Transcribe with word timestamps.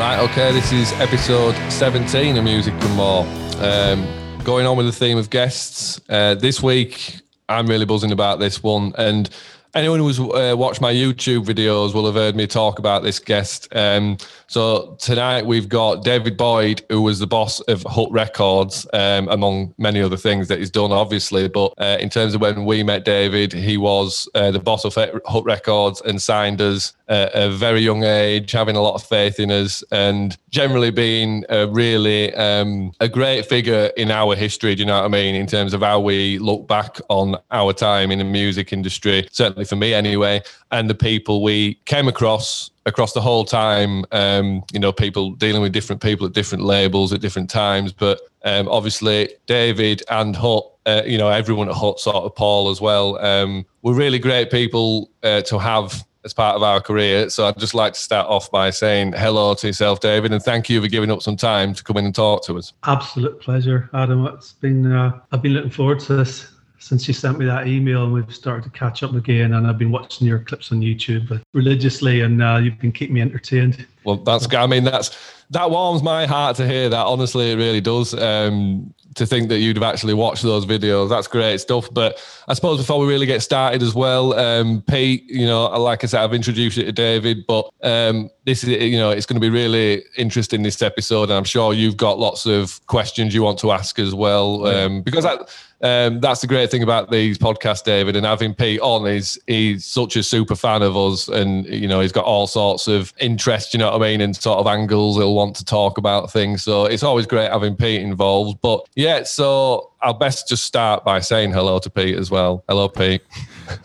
Right, 0.00 0.18
okay, 0.30 0.50
this 0.50 0.72
is 0.72 0.90
episode 0.92 1.54
17 1.70 2.38
of 2.38 2.42
Music 2.42 2.72
and 2.72 2.96
More. 2.96 3.26
Um, 3.58 4.42
going 4.42 4.64
on 4.64 4.78
with 4.78 4.86
the 4.86 4.92
theme 4.92 5.18
of 5.18 5.28
guests. 5.28 6.00
Uh, 6.08 6.34
this 6.36 6.62
week, 6.62 7.20
I'm 7.50 7.66
really 7.66 7.84
buzzing 7.84 8.10
about 8.10 8.38
this 8.38 8.62
one. 8.62 8.94
And 8.96 9.28
anyone 9.74 10.00
who's 10.00 10.18
uh, 10.18 10.54
watched 10.56 10.80
my 10.80 10.92
YouTube 10.92 11.44
videos 11.44 11.94
will 11.94 12.06
have 12.06 12.14
heard 12.14 12.34
me 12.34 12.46
talk 12.46 12.78
about 12.78 13.02
this 13.02 13.18
guest. 13.18 13.68
Um, 13.74 14.16
so 14.46 14.96
tonight 15.00 15.46
we've 15.46 15.68
got 15.68 16.02
David 16.02 16.36
Boyd, 16.36 16.82
who 16.88 17.02
was 17.02 17.18
the 17.18 17.26
boss 17.26 17.60
of 17.60 17.82
Hut 17.84 18.10
Records, 18.10 18.86
um, 18.92 19.28
among 19.28 19.74
many 19.78 20.00
other 20.02 20.16
things 20.16 20.48
that 20.48 20.58
he's 20.58 20.70
done, 20.70 20.92
obviously. 20.92 21.48
But 21.48 21.74
uh, 21.78 21.98
in 22.00 22.08
terms 22.10 22.34
of 22.34 22.40
when 22.40 22.64
we 22.64 22.82
met 22.82 23.04
David, 23.04 23.52
he 23.52 23.76
was 23.76 24.28
uh, 24.34 24.50
the 24.50 24.58
boss 24.58 24.84
of 24.84 24.94
Hut 24.94 25.44
Records 25.44 26.00
and 26.00 26.20
signed 26.20 26.60
us 26.60 26.92
at 27.08 27.34
a 27.34 27.50
very 27.50 27.80
young 27.80 28.04
age, 28.04 28.52
having 28.52 28.76
a 28.76 28.80
lot 28.80 28.94
of 28.94 29.02
faith 29.02 29.40
in 29.40 29.50
us, 29.50 29.82
and 29.90 30.36
generally 30.50 30.90
being 30.90 31.44
a 31.48 31.66
really 31.66 32.32
um, 32.34 32.92
a 33.00 33.08
great 33.08 33.46
figure 33.46 33.90
in 33.96 34.10
our 34.10 34.36
history. 34.36 34.74
Do 34.74 34.80
you 34.80 34.86
know 34.86 34.96
what 34.96 35.04
I 35.04 35.08
mean? 35.08 35.34
In 35.34 35.46
terms 35.46 35.74
of 35.74 35.80
how 35.80 36.00
we 36.00 36.38
look 36.38 36.68
back 36.68 37.00
on 37.08 37.36
our 37.50 37.72
time 37.72 38.10
in 38.10 38.18
the 38.18 38.24
music 38.24 38.72
industry, 38.72 39.28
certainly 39.32 39.59
for 39.64 39.76
me 39.76 39.94
anyway, 39.94 40.42
and 40.70 40.88
the 40.88 40.94
people 40.94 41.42
we 41.42 41.74
came 41.84 42.08
across 42.08 42.70
across 42.86 43.12
the 43.12 43.20
whole 43.20 43.44
time. 43.44 44.04
Um, 44.12 44.62
you 44.72 44.78
know, 44.78 44.92
people 44.92 45.32
dealing 45.32 45.62
with 45.62 45.72
different 45.72 46.02
people 46.02 46.26
at 46.26 46.32
different 46.32 46.64
labels 46.64 47.12
at 47.12 47.20
different 47.20 47.50
times. 47.50 47.92
But 47.92 48.20
um, 48.44 48.68
obviously, 48.68 49.30
David 49.46 50.02
and 50.10 50.36
Hut, 50.36 50.64
uh, 50.86 51.02
you 51.06 51.18
know, 51.18 51.28
everyone 51.28 51.68
at 51.68 51.74
Hut, 51.74 52.00
sort 52.00 52.16
of 52.16 52.34
Paul 52.34 52.70
as 52.70 52.80
well, 52.80 53.18
um, 53.24 53.64
were 53.82 53.94
really 53.94 54.18
great 54.18 54.50
people 54.50 55.10
uh, 55.22 55.42
to 55.42 55.58
have 55.58 56.04
as 56.24 56.34
part 56.34 56.54
of 56.54 56.62
our 56.62 56.80
career. 56.80 57.30
So 57.30 57.46
I'd 57.46 57.58
just 57.58 57.74
like 57.74 57.94
to 57.94 57.98
start 57.98 58.28
off 58.28 58.50
by 58.50 58.70
saying 58.70 59.14
hello 59.14 59.54
to 59.54 59.66
yourself, 59.66 60.00
David, 60.00 60.32
and 60.32 60.42
thank 60.42 60.68
you 60.68 60.80
for 60.82 60.88
giving 60.88 61.10
up 61.10 61.22
some 61.22 61.36
time 61.36 61.72
to 61.74 61.82
come 61.82 61.96
in 61.96 62.04
and 62.04 62.14
talk 62.14 62.44
to 62.44 62.58
us. 62.58 62.74
Absolute 62.84 63.40
pleasure, 63.40 63.88
Adam. 63.94 64.26
It's 64.26 64.52
been 64.54 64.92
uh, 64.92 65.18
I've 65.32 65.42
been 65.42 65.54
looking 65.54 65.70
forward 65.70 66.00
to 66.00 66.16
this 66.16 66.49
since 66.80 67.06
you 67.06 67.14
sent 67.14 67.38
me 67.38 67.44
that 67.44 67.68
email 67.68 68.04
and 68.04 68.12
we've 68.12 68.34
started 68.34 68.64
to 68.64 68.70
catch 68.70 69.02
up 69.02 69.14
again 69.14 69.52
and 69.54 69.66
I've 69.66 69.78
been 69.78 69.92
watching 69.92 70.26
your 70.26 70.40
clips 70.40 70.72
on 70.72 70.80
YouTube 70.80 71.40
religiously 71.52 72.22
and 72.22 72.42
uh, 72.42 72.58
you've 72.60 72.78
been 72.78 72.90
keeping 72.90 73.14
me 73.14 73.20
entertained. 73.20 73.86
Well, 74.02 74.16
that's 74.16 74.52
I 74.52 74.66
mean 74.66 74.84
that's 74.84 75.16
that 75.50 75.70
warms 75.70 76.02
my 76.02 76.26
heart 76.26 76.56
to 76.56 76.66
hear 76.66 76.88
that. 76.88 77.06
Honestly, 77.06 77.52
it 77.52 77.56
really 77.56 77.80
does. 77.80 78.14
Um, 78.14 78.94
to 79.16 79.26
think 79.26 79.48
that 79.48 79.58
you'd 79.58 79.76
have 79.76 79.82
actually 79.82 80.14
watched 80.14 80.42
those 80.42 80.64
videos. 80.64 81.08
That's 81.08 81.26
great 81.26 81.58
stuff. 81.60 81.88
But 81.92 82.24
I 82.46 82.54
suppose 82.54 82.78
before 82.78 83.00
we 83.00 83.08
really 83.08 83.26
get 83.26 83.42
started 83.42 83.82
as 83.82 83.94
well, 83.94 84.38
um, 84.38 84.82
Pete, 84.88 85.24
you 85.28 85.46
know, 85.46 85.66
like 85.66 86.04
I 86.04 86.06
said, 86.06 86.22
I've 86.22 86.32
introduced 86.32 86.76
you 86.76 86.84
to 86.84 86.92
David, 86.92 87.44
but 87.48 87.68
um, 87.82 88.30
this 88.44 88.62
is, 88.62 88.68
you 88.68 88.98
know, 88.98 89.10
it's 89.10 89.26
going 89.26 89.34
to 89.34 89.40
be 89.40 89.50
really 89.50 90.04
interesting 90.16 90.62
this 90.62 90.80
episode. 90.80 91.24
And 91.24 91.32
I'm 91.32 91.44
sure 91.44 91.74
you've 91.74 91.96
got 91.96 92.20
lots 92.20 92.46
of 92.46 92.84
questions 92.86 93.34
you 93.34 93.42
want 93.42 93.58
to 93.60 93.72
ask 93.72 93.98
as 93.98 94.14
well. 94.14 94.66
Um, 94.66 95.02
because 95.02 95.24
I, 95.24 95.38
um, 95.82 96.20
that's 96.20 96.42
the 96.42 96.46
great 96.46 96.70
thing 96.70 96.82
about 96.82 97.10
these 97.10 97.38
podcasts, 97.38 97.82
David, 97.82 98.14
and 98.14 98.26
having 98.26 98.54
Pete 98.54 98.80
on 98.80 99.06
is 99.06 99.40
he's 99.46 99.84
such 99.84 100.14
a 100.16 100.22
super 100.22 100.54
fan 100.54 100.82
of 100.82 100.96
us, 100.96 101.28
and 101.28 101.66
you 101.66 101.88
know 101.88 102.00
he's 102.00 102.12
got 102.12 102.24
all 102.24 102.46
sorts 102.46 102.86
of 102.86 103.14
interest, 103.18 103.72
you 103.72 103.78
know 103.78 103.90
what 103.90 104.02
I 104.02 104.10
mean, 104.10 104.20
and 104.20 104.36
sort 104.36 104.58
of 104.58 104.66
angles 104.66 105.16
he'll 105.16 105.34
want 105.34 105.56
to 105.56 105.64
talk 105.64 105.96
about 105.96 106.30
things. 106.30 106.62
So 106.62 106.84
it's 106.84 107.02
always 107.02 107.26
great 107.26 107.50
having 107.50 107.76
Pete 107.76 108.02
involved. 108.02 108.60
But 108.60 108.86
yeah, 108.94 109.22
so 109.22 109.92
I'll 110.02 110.12
best 110.12 110.48
just 110.48 110.64
start 110.64 111.04
by 111.04 111.20
saying 111.20 111.52
hello 111.52 111.78
to 111.78 111.88
Pete 111.88 112.16
as 112.16 112.30
well. 112.30 112.62
Hello, 112.68 112.88
Pete. 112.88 113.22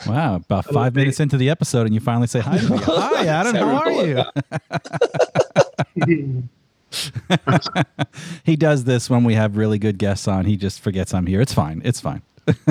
Wow, 0.08 0.38
about 0.38 0.66
five 0.66 0.94
hello, 0.94 1.04
minutes 1.04 1.20
into 1.20 1.38
the 1.38 1.52
episode, 1.52 1.86
and 1.86 1.94
you 1.94 2.00
finally 2.00 2.26
say 2.26 2.40
hi. 2.40 2.58
hi, 2.60 3.28
Adam. 3.28 3.56
How 3.56 3.84
are 3.84 3.92
you? 6.26 6.50
he 8.44 8.56
does 8.56 8.84
this 8.84 9.10
when 9.10 9.24
we 9.24 9.34
have 9.36 9.58
really 9.58 9.80
good 9.80 9.98
guests 9.98 10.28
on. 10.28 10.46
He 10.46 10.58
just 10.58 10.82
forgets 10.82 11.14
I'm 11.14 11.26
here. 11.26 11.42
It's 11.42 11.54
fine. 11.54 11.82
It's 11.86 12.00
fine. 12.00 12.22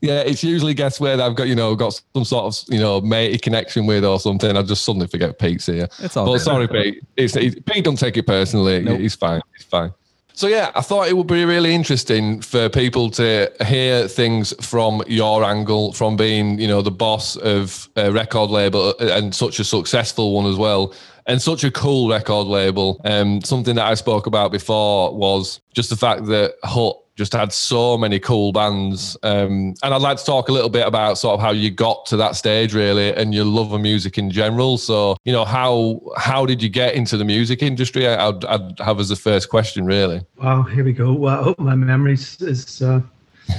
yeah, 0.00 0.20
it's 0.20 0.42
usually 0.42 0.74
guests 0.74 0.98
where 0.98 1.20
I've 1.20 1.36
got, 1.36 1.46
you 1.48 1.54
know, 1.54 1.74
got 1.76 2.00
some 2.14 2.24
sort 2.24 2.44
of, 2.46 2.74
you 2.74 2.80
know, 2.80 3.00
matey 3.00 3.38
connection 3.38 3.86
with 3.86 4.04
or 4.04 4.18
something. 4.18 4.56
I 4.56 4.62
just 4.62 4.84
suddenly 4.84 5.06
forget 5.06 5.38
Pete's 5.38 5.66
here. 5.66 5.88
It's 6.00 6.16
all 6.16 6.26
But 6.26 6.32
good. 6.32 6.40
sorry, 6.40 6.68
Pete. 6.68 7.04
It's, 7.16 7.36
it's, 7.36 7.56
Pete 7.66 7.84
don't 7.84 7.98
take 7.98 8.16
it 8.16 8.26
personally. 8.26 8.80
Nope. 8.80 8.98
He's 9.00 9.14
fine. 9.14 9.40
He's 9.56 9.64
fine. 9.64 9.92
So 10.34 10.46
yeah, 10.46 10.70
I 10.74 10.80
thought 10.80 11.08
it 11.08 11.16
would 11.16 11.26
be 11.26 11.44
really 11.44 11.74
interesting 11.74 12.40
for 12.40 12.68
people 12.68 13.10
to 13.12 13.52
hear 13.66 14.08
things 14.08 14.54
from 14.64 15.02
your 15.06 15.44
angle, 15.44 15.92
from 15.92 16.16
being, 16.16 16.58
you 16.58 16.66
know, 16.66 16.82
the 16.82 16.90
boss 16.90 17.36
of 17.36 17.88
a 17.96 18.10
record 18.10 18.50
label 18.50 18.94
and 18.98 19.34
such 19.34 19.58
a 19.58 19.64
successful 19.64 20.34
one 20.34 20.46
as 20.46 20.56
well 20.56 20.94
and 21.26 21.40
such 21.40 21.64
a 21.64 21.70
cool 21.70 22.08
record 22.08 22.46
label. 22.46 23.00
Um, 23.04 23.40
something 23.42 23.76
that 23.76 23.86
I 23.86 23.94
spoke 23.94 24.26
about 24.26 24.52
before 24.52 25.14
was 25.14 25.60
just 25.74 25.90
the 25.90 25.96
fact 25.96 26.26
that 26.26 26.54
Hut 26.64 26.96
just 27.16 27.32
had 27.32 27.52
so 27.52 27.98
many 27.98 28.18
cool 28.18 28.52
bands. 28.52 29.16
Um, 29.22 29.74
and 29.82 29.94
I'd 29.94 30.00
like 30.00 30.18
to 30.18 30.24
talk 30.24 30.48
a 30.48 30.52
little 30.52 30.70
bit 30.70 30.86
about 30.86 31.18
sort 31.18 31.34
of 31.34 31.40
how 31.40 31.50
you 31.50 31.70
got 31.70 32.06
to 32.06 32.16
that 32.16 32.36
stage, 32.36 32.74
really, 32.74 33.14
and 33.14 33.34
your 33.34 33.44
love 33.44 33.72
of 33.72 33.80
music 33.80 34.18
in 34.18 34.30
general. 34.30 34.78
So, 34.78 35.16
you 35.24 35.32
know, 35.32 35.44
how 35.44 36.00
how 36.16 36.46
did 36.46 36.62
you 36.62 36.68
get 36.68 36.94
into 36.94 37.16
the 37.16 37.24
music 37.24 37.62
industry? 37.62 38.06
I'd, 38.06 38.44
I'd 38.44 38.78
have 38.78 38.98
as 38.98 39.08
the 39.08 39.16
first 39.16 39.48
question, 39.50 39.84
really. 39.84 40.22
Wow, 40.36 40.62
here 40.62 40.84
we 40.84 40.92
go. 40.92 41.12
Well, 41.12 41.38
I 41.38 41.42
hope 41.42 41.58
my 41.58 41.74
memories 41.74 42.40
is 42.40 42.80
uh, 42.80 43.00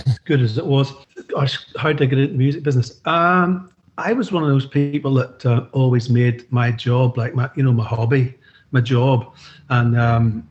as 0.05 0.19
good 0.25 0.41
as 0.41 0.57
it 0.57 0.65
was. 0.65 0.91
Gosh, 1.27 1.59
how 1.77 1.93
did 1.93 2.01
I 2.01 2.05
get 2.05 2.19
into 2.19 2.33
the 2.33 2.37
music 2.37 2.63
business? 2.63 2.99
Um, 3.05 3.69
I 3.97 4.13
was 4.13 4.31
one 4.31 4.43
of 4.43 4.49
those 4.49 4.65
people 4.65 5.13
that 5.15 5.45
uh, 5.45 5.65
always 5.71 6.09
made 6.09 6.51
my 6.51 6.71
job 6.71 7.17
like 7.17 7.35
my, 7.35 7.49
you 7.55 7.61
know, 7.61 7.71
my 7.71 7.85
hobby, 7.85 8.33
my 8.71 8.81
job, 8.81 9.35
and 9.69 9.95
um, 9.97 10.47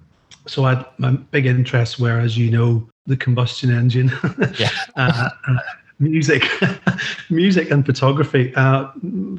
so 0.46 0.64
I 0.64 0.84
my 0.98 1.12
big 1.12 1.46
interests 1.46 1.98
were, 1.98 2.20
as 2.20 2.38
you 2.38 2.50
know, 2.50 2.88
the 3.06 3.16
combustion 3.16 3.70
engine, 3.70 4.12
yeah. 4.58 4.70
uh, 4.96 5.28
uh, 5.48 5.58
music, 5.98 6.48
music 7.30 7.70
and 7.70 7.84
photography. 7.84 8.52
Uh, 8.54 8.90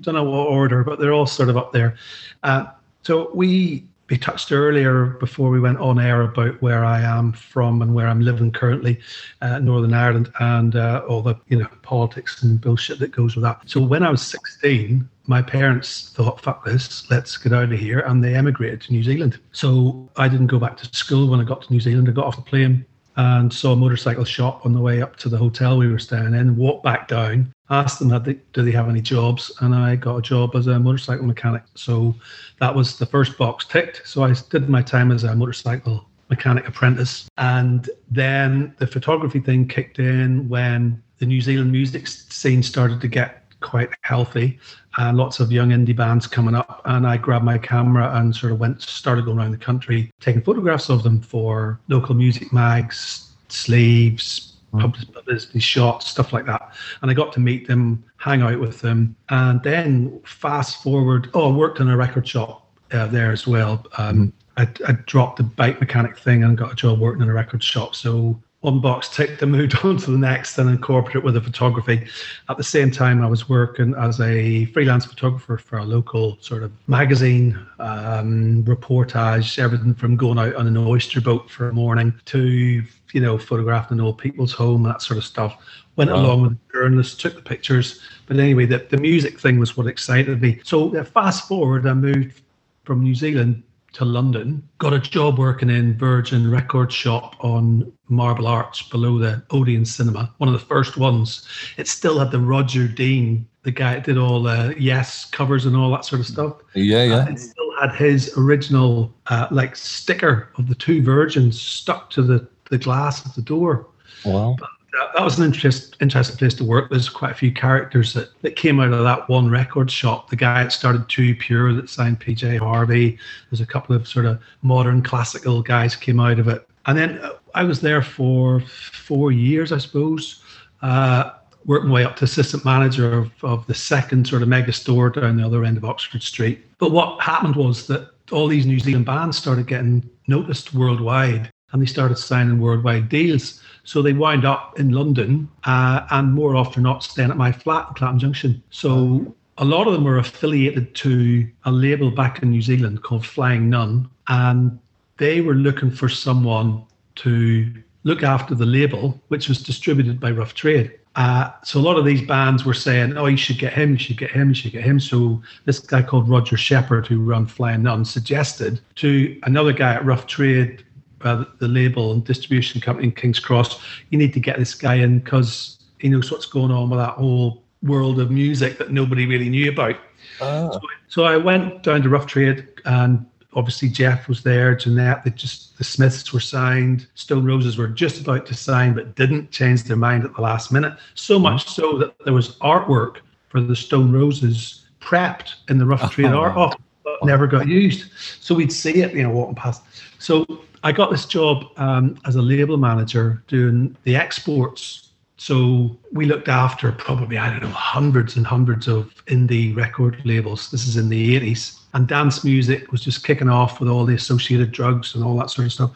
don't 0.01 0.15
know 0.15 0.23
what 0.23 0.47
order, 0.47 0.83
but 0.83 0.99
they're 0.99 1.13
all 1.13 1.25
sort 1.25 1.49
of 1.49 1.57
up 1.57 1.71
there. 1.73 1.95
Uh, 2.43 2.65
so 3.03 3.31
we 3.33 3.85
we 4.09 4.17
touched 4.17 4.51
earlier 4.51 5.05
before 5.05 5.49
we 5.49 5.59
went 5.59 5.77
on 5.79 5.99
air 5.99 6.21
about 6.21 6.61
where 6.61 6.83
I 6.83 7.01
am 7.01 7.31
from 7.31 7.81
and 7.81 7.95
where 7.95 8.07
I'm 8.07 8.19
living 8.19 8.51
currently, 8.51 8.99
uh, 9.41 9.59
Northern 9.59 9.93
Ireland, 9.93 10.31
and 10.39 10.75
uh, 10.75 11.03
all 11.07 11.21
the 11.21 11.35
you 11.47 11.57
know 11.57 11.67
politics 11.81 12.43
and 12.43 12.59
bullshit 12.59 12.99
that 12.99 13.11
goes 13.11 13.35
with 13.35 13.43
that. 13.43 13.61
So 13.65 13.81
when 13.81 14.03
I 14.03 14.09
was 14.09 14.21
16, 14.21 15.07
my 15.27 15.41
parents 15.41 16.09
thought, 16.09 16.41
"Fuck 16.41 16.65
this, 16.65 17.09
let's 17.09 17.37
get 17.37 17.53
out 17.53 17.71
of 17.71 17.79
here," 17.79 17.99
and 18.01 18.23
they 18.23 18.35
emigrated 18.35 18.81
to 18.81 18.91
New 18.91 19.03
Zealand. 19.03 19.39
So 19.51 20.09
I 20.17 20.27
didn't 20.27 20.47
go 20.47 20.59
back 20.59 20.77
to 20.77 20.95
school 20.95 21.29
when 21.29 21.39
I 21.39 21.43
got 21.43 21.61
to 21.63 21.73
New 21.73 21.79
Zealand. 21.79 22.09
I 22.09 22.11
got 22.11 22.25
off 22.25 22.35
the 22.35 22.41
plane, 22.41 22.85
and 23.15 23.53
saw 23.53 23.73
a 23.73 23.75
motorcycle 23.75 24.25
shop 24.25 24.65
on 24.65 24.73
the 24.73 24.79
way 24.79 25.01
up 25.01 25.15
to 25.17 25.29
the 25.29 25.37
hotel 25.37 25.77
we 25.77 25.91
were 25.91 25.99
staying 25.99 26.33
in. 26.33 26.55
Walked 26.57 26.83
back 26.83 27.07
down, 27.07 27.53
asked 27.69 27.99
them, 27.99 28.09
they, 28.23 28.39
"Do 28.53 28.61
they 28.63 28.71
have 28.71 28.89
any 28.89 29.01
jobs?" 29.01 29.51
And 29.61 29.75
I 29.75 29.95
got 29.95 30.17
a 30.17 30.21
job 30.21 30.55
as 30.55 30.67
a 30.67 30.79
motorcycle 30.79 31.25
mechanic. 31.25 31.63
So 31.75 32.15
that 32.59 32.73
was 32.75 32.97
the 32.97 33.05
first 33.05 33.37
box 33.37 33.65
ticked. 33.65 34.01
So 34.05 34.23
I 34.23 34.33
did 34.49 34.69
my 34.69 34.81
time 34.81 35.11
as 35.11 35.23
a 35.23 35.35
motorcycle 35.35 36.09
mechanic 36.29 36.67
apprentice, 36.67 37.29
and 37.37 37.89
then 38.09 38.73
the 38.79 38.87
photography 38.87 39.39
thing 39.39 39.67
kicked 39.67 39.99
in 39.99 40.49
when 40.49 41.01
the 41.19 41.25
New 41.25 41.41
Zealand 41.41 41.71
music 41.71 42.07
scene 42.07 42.63
started 42.63 42.99
to 43.01 43.07
get 43.07 43.42
quite 43.63 43.89
healthy 44.01 44.59
and 44.97 45.17
lots 45.17 45.39
of 45.39 45.51
young 45.51 45.69
indie 45.69 45.95
bands 45.95 46.27
coming 46.27 46.53
up. 46.53 46.81
And 46.85 47.07
I 47.07 47.17
grabbed 47.17 47.45
my 47.45 47.57
camera 47.57 48.11
and 48.15 48.35
sort 48.35 48.51
of 48.51 48.59
went, 48.59 48.81
started 48.81 49.25
going 49.25 49.39
around 49.39 49.51
the 49.51 49.57
country, 49.57 50.11
taking 50.19 50.41
photographs 50.41 50.89
of 50.89 51.01
them 51.03 51.21
for 51.21 51.79
local 51.87 52.13
music 52.13 52.53
mags, 52.53 53.31
sleeves, 53.49 54.53
mm. 54.73 55.13
publicity 55.13 55.59
shots, 55.59 56.07
stuff 56.07 56.33
like 56.33 56.45
that. 56.45 56.73
And 57.01 57.09
I 57.09 57.13
got 57.13 57.33
to 57.33 57.39
meet 57.39 57.67
them, 57.67 58.03
hang 58.17 58.41
out 58.41 58.59
with 58.59 58.81
them. 58.81 59.15
And 59.29 59.63
then 59.63 60.21
fast 60.25 60.83
forward, 60.83 61.29
oh, 61.33 61.51
I 61.51 61.55
worked 61.55 61.79
in 61.79 61.89
a 61.89 61.97
record 61.97 62.27
shop 62.27 62.69
uh, 62.91 63.07
there 63.07 63.31
as 63.31 63.47
well. 63.47 63.85
Um, 63.97 64.27
mm. 64.27 64.31
I, 64.55 64.69
I, 64.87 64.91
dropped 65.07 65.37
the 65.37 65.43
bike 65.43 65.79
mechanic 65.79 66.15
thing 66.15 66.43
and 66.43 66.55
got 66.55 66.73
a 66.73 66.75
job 66.75 66.99
working 66.99 67.23
in 67.23 67.29
a 67.29 67.33
record 67.33 67.63
shop. 67.63 67.95
So 67.95 68.39
one 68.63 68.79
box 68.79 69.09
ticked 69.09 69.41
and 69.41 69.51
moved 69.51 69.75
on 69.83 69.97
to 69.97 70.09
the 70.09 70.17
next 70.17 70.57
and 70.57 70.69
incorporate 70.69 71.17
it 71.17 71.23
with 71.23 71.33
the 71.33 71.41
photography. 71.41 72.07
At 72.49 72.55
the 72.55 72.63
same 72.63 72.91
time, 72.91 73.21
I 73.21 73.27
was 73.27 73.49
working 73.49 73.93
as 73.95 74.21
a 74.21 74.65
freelance 74.67 75.05
photographer 75.05 75.57
for 75.57 75.79
a 75.79 75.83
local 75.83 76.37
sort 76.39 76.63
of 76.63 76.71
magazine, 76.87 77.59
um, 77.79 78.63
reportage, 78.63 79.59
everything 79.59 79.93
from 79.93 80.15
going 80.15 80.39
out 80.39 80.55
on 80.55 80.65
an 80.65 80.77
oyster 80.77 81.19
boat 81.19 81.51
for 81.51 81.67
a 81.67 81.73
morning 81.73 82.13
to, 82.25 82.81
you 83.11 83.21
know, 83.21 83.37
photographing 83.37 83.99
an 83.99 84.05
old 84.05 84.17
people's 84.17 84.53
home, 84.53 84.81
that 84.83 85.01
sort 85.01 85.17
of 85.17 85.25
stuff. 85.25 85.61
Went 85.97 86.09
wow. 86.09 86.21
along 86.21 86.41
with 86.43 86.51
the 86.51 86.79
journalists, 86.79 87.21
took 87.21 87.35
the 87.35 87.41
pictures. 87.41 87.99
But 88.27 88.39
anyway, 88.39 88.65
the, 88.65 88.77
the 88.77 88.97
music 88.97 89.41
thing 89.41 89.59
was 89.59 89.75
what 89.75 89.87
excited 89.87 90.41
me. 90.41 90.61
So 90.63 90.95
uh, 90.95 91.03
fast 91.03 91.49
forward, 91.49 91.85
I 91.85 91.93
moved 91.93 92.41
from 92.85 93.03
New 93.03 93.13
Zealand 93.13 93.61
to 93.93 94.05
London, 94.05 94.67
got 94.79 94.93
a 94.93 94.99
job 94.99 95.37
working 95.37 95.69
in 95.69 95.95
Virgin 95.95 96.49
Record 96.49 96.91
Shop 96.91 97.35
on 97.39 97.91
Marble 98.13 98.47
Arch 98.47 98.89
below 98.89 99.17
the 99.17 99.43
Odeon 99.51 99.85
Cinema, 99.85 100.31
one 100.37 100.47
of 100.47 100.53
the 100.53 100.65
first 100.65 100.97
ones. 100.97 101.47
It 101.77 101.87
still 101.87 102.19
had 102.19 102.31
the 102.31 102.39
Roger 102.39 102.87
Dean, 102.87 103.47
the 103.63 103.71
guy 103.71 103.95
that 103.95 104.03
did 104.05 104.17
all 104.17 104.43
the 104.43 104.75
Yes 104.77 105.25
covers 105.25 105.65
and 105.65 105.75
all 105.75 105.91
that 105.91 106.05
sort 106.05 106.19
of 106.19 106.27
stuff. 106.27 106.57
Yeah, 106.73 107.03
yeah. 107.03 107.29
it 107.29 107.39
still 107.39 107.73
had 107.79 107.95
his 107.95 108.37
original 108.37 109.13
uh, 109.27 109.47
like 109.51 109.75
sticker 109.75 110.49
of 110.57 110.67
the 110.67 110.75
two 110.75 111.01
virgins 111.01 111.59
stuck 111.59 112.09
to 112.11 112.21
the, 112.21 112.47
the 112.69 112.77
glass 112.77 113.25
of 113.25 113.33
the 113.35 113.41
door. 113.41 113.87
Wow. 114.25 114.55
But, 114.59 114.69
uh, 114.99 115.11
that 115.15 115.23
was 115.23 115.39
an 115.39 115.45
interest, 115.45 115.97
interesting 116.01 116.37
place 116.37 116.53
to 116.53 116.63
work. 116.63 116.89
There's 116.89 117.09
quite 117.09 117.31
a 117.31 117.35
few 117.35 117.51
characters 117.51 118.13
that, 118.13 118.29
that 118.43 118.55
came 118.55 118.79
out 118.79 118.93
of 118.93 119.03
that 119.03 119.27
one 119.27 119.49
record 119.49 119.89
shop. 119.89 120.29
The 120.29 120.35
guy 120.35 120.63
that 120.63 120.71
started 120.71 121.09
Too 121.09 121.35
Pure 121.35 121.73
that 121.73 121.89
signed 121.89 122.19
PJ 122.19 122.59
Harvey. 122.59 123.17
There's 123.49 123.61
a 123.61 123.65
couple 123.65 123.95
of 123.95 124.07
sort 124.07 124.25
of 124.25 124.39
modern 124.61 125.01
classical 125.01 125.63
guys 125.63 125.95
came 125.95 126.19
out 126.19 126.37
of 126.37 126.47
it. 126.47 126.67
And 126.85 126.97
then 126.97 127.17
uh, 127.19 127.31
I 127.53 127.63
was 127.63 127.81
there 127.81 128.01
for 128.01 128.61
four 128.61 129.31
years, 129.31 129.71
I 129.71 129.77
suppose. 129.77 130.41
Uh, 130.81 131.31
worked 131.65 131.85
my 131.85 131.93
way 131.93 132.03
up 132.03 132.15
to 132.17 132.25
assistant 132.25 132.65
manager 132.65 133.13
of, 133.13 133.31
of 133.43 133.65
the 133.67 133.73
second 133.73 134.27
sort 134.27 134.41
of 134.41 134.47
mega 134.47 134.73
store 134.73 135.09
down 135.09 135.37
the 135.37 135.45
other 135.45 135.63
end 135.63 135.77
of 135.77 135.85
Oxford 135.85 136.23
Street. 136.23 136.65
But 136.77 136.91
what 136.91 137.21
happened 137.21 137.55
was 137.55 137.87
that 137.87 138.09
all 138.31 138.47
these 138.47 138.65
New 138.65 138.79
Zealand 138.79 139.05
bands 139.05 139.37
started 139.37 139.67
getting 139.67 140.09
noticed 140.27 140.73
worldwide 140.73 141.49
and 141.71 141.81
they 141.81 141.85
started 141.85 142.17
signing 142.17 142.59
worldwide 142.59 143.09
deals. 143.09 143.61
So 143.83 144.01
they 144.01 144.13
wind 144.13 144.45
up 144.45 144.79
in 144.79 144.91
London 144.91 145.49
uh, 145.65 146.05
and 146.11 146.33
more 146.33 146.55
often 146.55 146.83
not 146.83 147.03
staying 147.03 147.31
at 147.31 147.37
my 147.37 147.51
flat 147.51 147.87
in 147.89 147.93
Clapham 147.95 148.19
Junction. 148.19 148.63
So 148.69 149.35
a 149.57 149.65
lot 149.65 149.87
of 149.87 149.93
them 149.93 150.03
were 150.03 150.17
affiliated 150.17 150.93
to 150.95 151.47
a 151.65 151.71
label 151.71 152.11
back 152.11 152.41
in 152.43 152.51
New 152.51 152.61
Zealand 152.61 153.03
called 153.03 153.25
Flying 153.25 153.69
Nun. 153.69 154.09
And 154.27 154.79
they 155.17 155.41
were 155.41 155.55
looking 155.55 155.91
for 155.91 156.09
someone 156.09 156.83
to 157.15 157.71
look 158.03 158.23
after 158.23 158.53
the 158.55 158.65
label, 158.65 159.19
which 159.29 159.47
was 159.47 159.61
distributed 159.61 160.19
by 160.19 160.31
Rough 160.31 160.53
Trade. 160.53 160.91
Uh, 161.15 161.51
so 161.63 161.79
a 161.79 161.81
lot 161.81 161.97
of 161.97 162.05
these 162.05 162.21
bands 162.23 162.65
were 162.65 162.73
saying, 162.73 163.17
"Oh, 163.17 163.27
you 163.27 163.37
should 163.37 163.59
get 163.59 163.73
him, 163.73 163.91
you 163.91 163.99
should 163.99 164.17
get 164.17 164.31
him, 164.31 164.49
you 164.49 164.55
should 164.55 164.71
get 164.71 164.83
him." 164.83 164.99
So 164.99 165.41
this 165.65 165.79
guy 165.79 166.01
called 166.01 166.27
Roger 166.27 166.57
Shepherd, 166.57 167.05
who 167.05 167.19
run 167.19 167.45
Flying 167.45 167.83
Nun, 167.83 168.03
suggested 168.03 168.79
to 168.95 169.39
another 169.43 169.73
guy 169.73 169.93
at 169.93 170.03
Rough 170.03 170.25
Trade, 170.25 170.83
uh, 171.21 171.45
the 171.59 171.67
label 171.67 172.13
and 172.13 172.25
distribution 172.25 172.81
company 172.81 173.07
in 173.07 173.13
King's 173.13 173.39
Cross, 173.39 173.79
"You 174.09 174.17
need 174.17 174.33
to 174.33 174.39
get 174.39 174.57
this 174.57 174.73
guy 174.73 174.95
in 174.95 175.19
because 175.19 175.77
he 175.99 176.09
knows 176.09 176.31
what's 176.31 176.47
going 176.47 176.71
on 176.71 176.89
with 176.89 176.99
that 176.99 177.13
whole 177.13 177.63
world 177.83 178.19
of 178.19 178.31
music 178.31 178.79
that 178.79 178.91
nobody 178.91 179.27
really 179.27 179.49
knew 179.49 179.69
about." 179.69 179.97
Ah. 180.41 180.71
So, 180.71 180.79
so 181.07 181.23
I 181.25 181.37
went 181.37 181.83
down 181.83 182.01
to 182.01 182.09
Rough 182.09 182.25
Trade 182.25 182.67
and 182.85 183.23
obviously 183.55 183.89
Jeff 183.89 184.27
was 184.27 184.43
there, 184.43 184.75
Jeanette, 184.75 185.23
they 185.23 185.31
just 185.31 185.77
the 185.77 185.83
Smiths 185.83 186.31
were 186.33 186.39
signed, 186.39 187.07
Stone 187.15 187.45
Roses 187.45 187.77
were 187.77 187.87
just 187.87 188.21
about 188.21 188.45
to 188.47 188.53
sign, 188.53 188.93
but 188.93 189.15
didn't 189.15 189.51
change 189.51 189.83
their 189.83 189.97
mind 189.97 190.23
at 190.23 190.35
the 190.35 190.41
last 190.41 190.71
minute. 190.71 190.97
So 191.15 191.39
much 191.39 191.67
so 191.67 191.97
that 191.97 192.15
there 192.25 192.33
was 192.33 192.55
artwork 192.57 193.17
for 193.49 193.61
the 193.61 193.75
Stone 193.75 194.11
Roses 194.11 194.85
prepped 195.01 195.55
in 195.69 195.77
the 195.77 195.85
rough 195.85 196.11
trade 196.11 196.27
Oh, 196.27 196.39
art 196.39 196.55
office, 196.55 196.81
but 197.03 197.23
never 197.25 197.47
got 197.47 197.67
used. 197.67 198.11
So 198.41 198.55
we'd 198.55 198.71
see 198.71 199.01
it, 199.01 199.13
you 199.13 199.23
know, 199.23 199.29
walking 199.29 199.55
past. 199.55 199.83
So 200.19 200.45
I 200.83 200.91
got 200.91 201.11
this 201.11 201.25
job 201.25 201.65
um, 201.77 202.17
as 202.25 202.35
a 202.35 202.41
label 202.41 202.77
manager 202.77 203.43
doing 203.47 203.95
the 204.03 204.15
exports. 204.15 205.09
So 205.37 205.97
we 206.11 206.25
looked 206.25 206.47
after 206.47 206.91
probably, 206.91 207.37
I 207.37 207.49
don't 207.49 207.63
know, 207.63 207.75
hundreds 207.75 208.37
and 208.37 208.45
hundreds 208.45 208.87
of 208.87 209.13
indie 209.25 209.75
record 209.75 210.21
labels. 210.25 210.71
This 210.71 210.87
is 210.87 210.97
in 210.97 211.09
the 211.09 211.39
80s. 211.39 211.79
And 211.93 212.07
dance 212.07 212.43
music 212.43 212.91
was 212.91 213.01
just 213.01 213.23
kicking 213.23 213.49
off 213.49 213.79
with 213.79 213.87
all 213.87 214.05
the 214.05 214.15
associated 214.15 214.71
drugs 214.71 215.13
and 215.13 215.23
all 215.23 215.37
that 215.37 215.49
sort 215.49 215.67
of 215.67 215.73
stuff. 215.73 215.91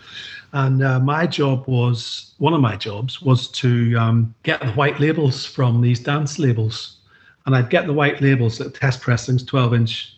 And 0.53 0.83
uh, 0.83 0.99
my 0.99 1.25
job 1.27 1.67
was, 1.67 2.33
one 2.38 2.53
of 2.53 2.61
my 2.61 2.75
jobs 2.75 3.21
was 3.21 3.47
to 3.49 3.95
um, 3.97 4.33
get 4.44 4.59
the 4.59 4.71
white 4.73 4.99
labels 4.99 5.45
from 5.45 5.81
these 5.81 5.99
dance 5.99 6.39
labels. 6.39 6.97
And 7.45 7.55
I'd 7.55 7.69
get 7.69 7.88
the 7.88 7.94
white 7.94 8.21
labels 8.21 8.61
at 8.61 8.73
test 8.73 9.01
pressings, 9.01 9.44
12 9.44 9.73
inch 9.73 10.17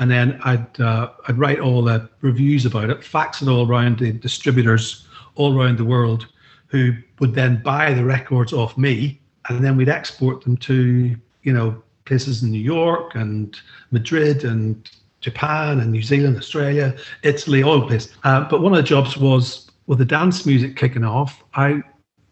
and 0.00 0.10
then 0.10 0.40
I'd 0.44 0.80
uh, 0.80 1.10
I'd 1.28 1.38
write 1.38 1.60
all 1.60 1.82
the 1.82 2.08
reviews 2.22 2.64
about 2.64 2.90
it, 2.90 3.04
fax 3.04 3.42
it 3.42 3.48
all 3.48 3.68
around 3.68 3.98
the 3.98 4.12
distributors 4.12 5.06
all 5.36 5.56
around 5.56 5.78
the 5.78 5.84
world, 5.84 6.26
who 6.68 6.94
would 7.20 7.34
then 7.34 7.62
buy 7.62 7.92
the 7.92 8.04
records 8.04 8.52
off 8.52 8.76
me, 8.76 9.20
and 9.48 9.62
then 9.62 9.76
we'd 9.76 9.90
export 9.90 10.42
them 10.42 10.56
to 10.56 11.14
you 11.42 11.52
know 11.52 11.82
places 12.06 12.42
in 12.42 12.50
New 12.50 12.60
York 12.60 13.14
and 13.14 13.60
Madrid 13.90 14.42
and 14.44 14.90
Japan 15.20 15.80
and 15.80 15.92
New 15.92 16.02
Zealand, 16.02 16.36
Australia, 16.36 16.96
Italy, 17.22 17.62
all 17.62 17.86
places. 17.86 18.12
Uh, 18.24 18.48
but 18.48 18.62
one 18.62 18.72
of 18.72 18.76
the 18.76 18.82
jobs 18.82 19.16
was 19.16 19.70
with 19.86 19.98
the 19.98 20.04
dance 20.04 20.46
music 20.46 20.76
kicking 20.76 21.04
off. 21.04 21.42
I 21.54 21.82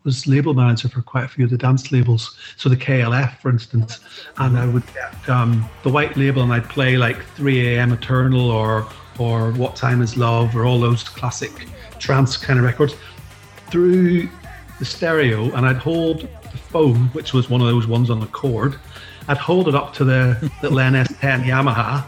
was 0.04 0.26
label 0.26 0.54
manager 0.54 0.88
for 0.88 1.02
quite 1.02 1.24
a 1.24 1.28
few 1.28 1.44
of 1.44 1.50
the 1.50 1.58
dance 1.58 1.92
labels. 1.92 2.38
So 2.56 2.68
the 2.68 2.76
KLF, 2.76 3.38
for 3.38 3.50
instance, 3.50 4.00
and 4.38 4.56
I 4.56 4.66
would 4.66 4.84
get 4.94 5.28
um, 5.28 5.68
the 5.82 5.90
white 5.90 6.16
label 6.16 6.42
and 6.42 6.52
I'd 6.52 6.68
play 6.68 6.96
like 6.96 7.22
3 7.34 7.74
a.m. 7.74 7.92
Eternal 7.92 8.50
or 8.50 8.88
or 9.18 9.50
What 9.52 9.74
Time 9.74 10.00
Is 10.00 10.16
Love 10.16 10.54
or 10.56 10.64
all 10.64 10.78
those 10.78 11.02
classic 11.02 11.50
trance 11.98 12.36
kind 12.36 12.58
of 12.58 12.64
records 12.64 12.94
through 13.68 14.28
the 14.78 14.84
stereo, 14.84 15.52
and 15.56 15.66
I'd 15.66 15.76
hold 15.76 16.20
the 16.20 16.58
phone, 16.58 17.08
which 17.08 17.32
was 17.32 17.50
one 17.50 17.60
of 17.60 17.66
those 17.66 17.86
ones 17.86 18.10
on 18.10 18.20
the 18.20 18.26
cord. 18.26 18.78
I'd 19.26 19.36
hold 19.36 19.68
it 19.68 19.74
up 19.74 19.92
to 19.94 20.04
the 20.04 20.50
little 20.62 20.78
NS10 20.78 21.44
Yamaha, 21.44 22.04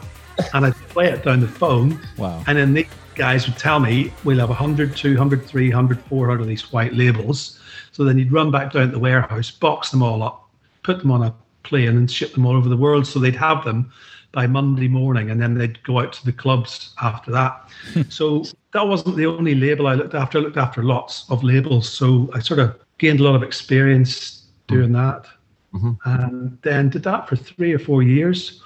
and 0.54 0.66
I'd 0.66 0.74
play 0.88 1.06
it 1.06 1.24
down 1.24 1.40
the 1.40 1.48
phone. 1.48 2.00
Wow. 2.16 2.42
And 2.46 2.58
then 2.58 2.74
these 2.74 2.86
guys 3.14 3.46
would 3.46 3.58
tell 3.58 3.80
me, 3.80 4.12
we'll 4.24 4.38
have 4.38 4.48
100, 4.48 4.96
200, 4.96 5.44
300, 5.44 6.00
400 6.02 6.40
of 6.40 6.46
these 6.46 6.72
white 6.72 6.94
labels. 6.94 7.60
So 7.92 8.04
then 8.04 8.18
you'd 8.18 8.32
run 8.32 8.50
back 8.50 8.72
down 8.72 8.86
to 8.86 8.92
the 8.92 8.98
warehouse, 8.98 9.50
box 9.50 9.90
them 9.90 10.02
all 10.02 10.22
up, 10.22 10.48
put 10.82 11.00
them 11.00 11.10
on 11.10 11.22
a 11.22 11.34
plane 11.62 11.88
and 11.88 12.10
ship 12.10 12.32
them 12.32 12.46
all 12.46 12.56
over 12.56 12.68
the 12.68 12.76
world. 12.76 13.06
So 13.06 13.18
they'd 13.18 13.36
have 13.36 13.64
them 13.64 13.92
by 14.32 14.46
Monday 14.46 14.88
morning 14.88 15.30
and 15.30 15.40
then 15.40 15.54
they'd 15.54 15.82
go 15.82 16.00
out 16.00 16.12
to 16.14 16.24
the 16.24 16.32
clubs 16.32 16.94
after 17.02 17.30
that. 17.32 17.68
so 18.08 18.44
that 18.72 18.86
wasn't 18.86 19.16
the 19.16 19.26
only 19.26 19.54
label 19.54 19.86
I 19.86 19.94
looked 19.94 20.14
after. 20.14 20.38
I 20.38 20.42
looked 20.42 20.56
after 20.56 20.82
lots 20.82 21.28
of 21.30 21.42
labels. 21.42 21.88
So 21.88 22.30
I 22.34 22.38
sort 22.38 22.60
of 22.60 22.78
gained 22.98 23.20
a 23.20 23.22
lot 23.22 23.34
of 23.34 23.42
experience 23.42 24.44
hmm. 24.68 24.76
doing 24.76 24.92
that. 24.92 25.26
Mm-hmm. 25.74 25.92
And 26.04 26.58
then 26.62 26.90
did 26.90 27.04
that 27.04 27.28
for 27.28 27.36
three 27.36 27.72
or 27.72 27.78
four 27.78 28.02
years. 28.02 28.62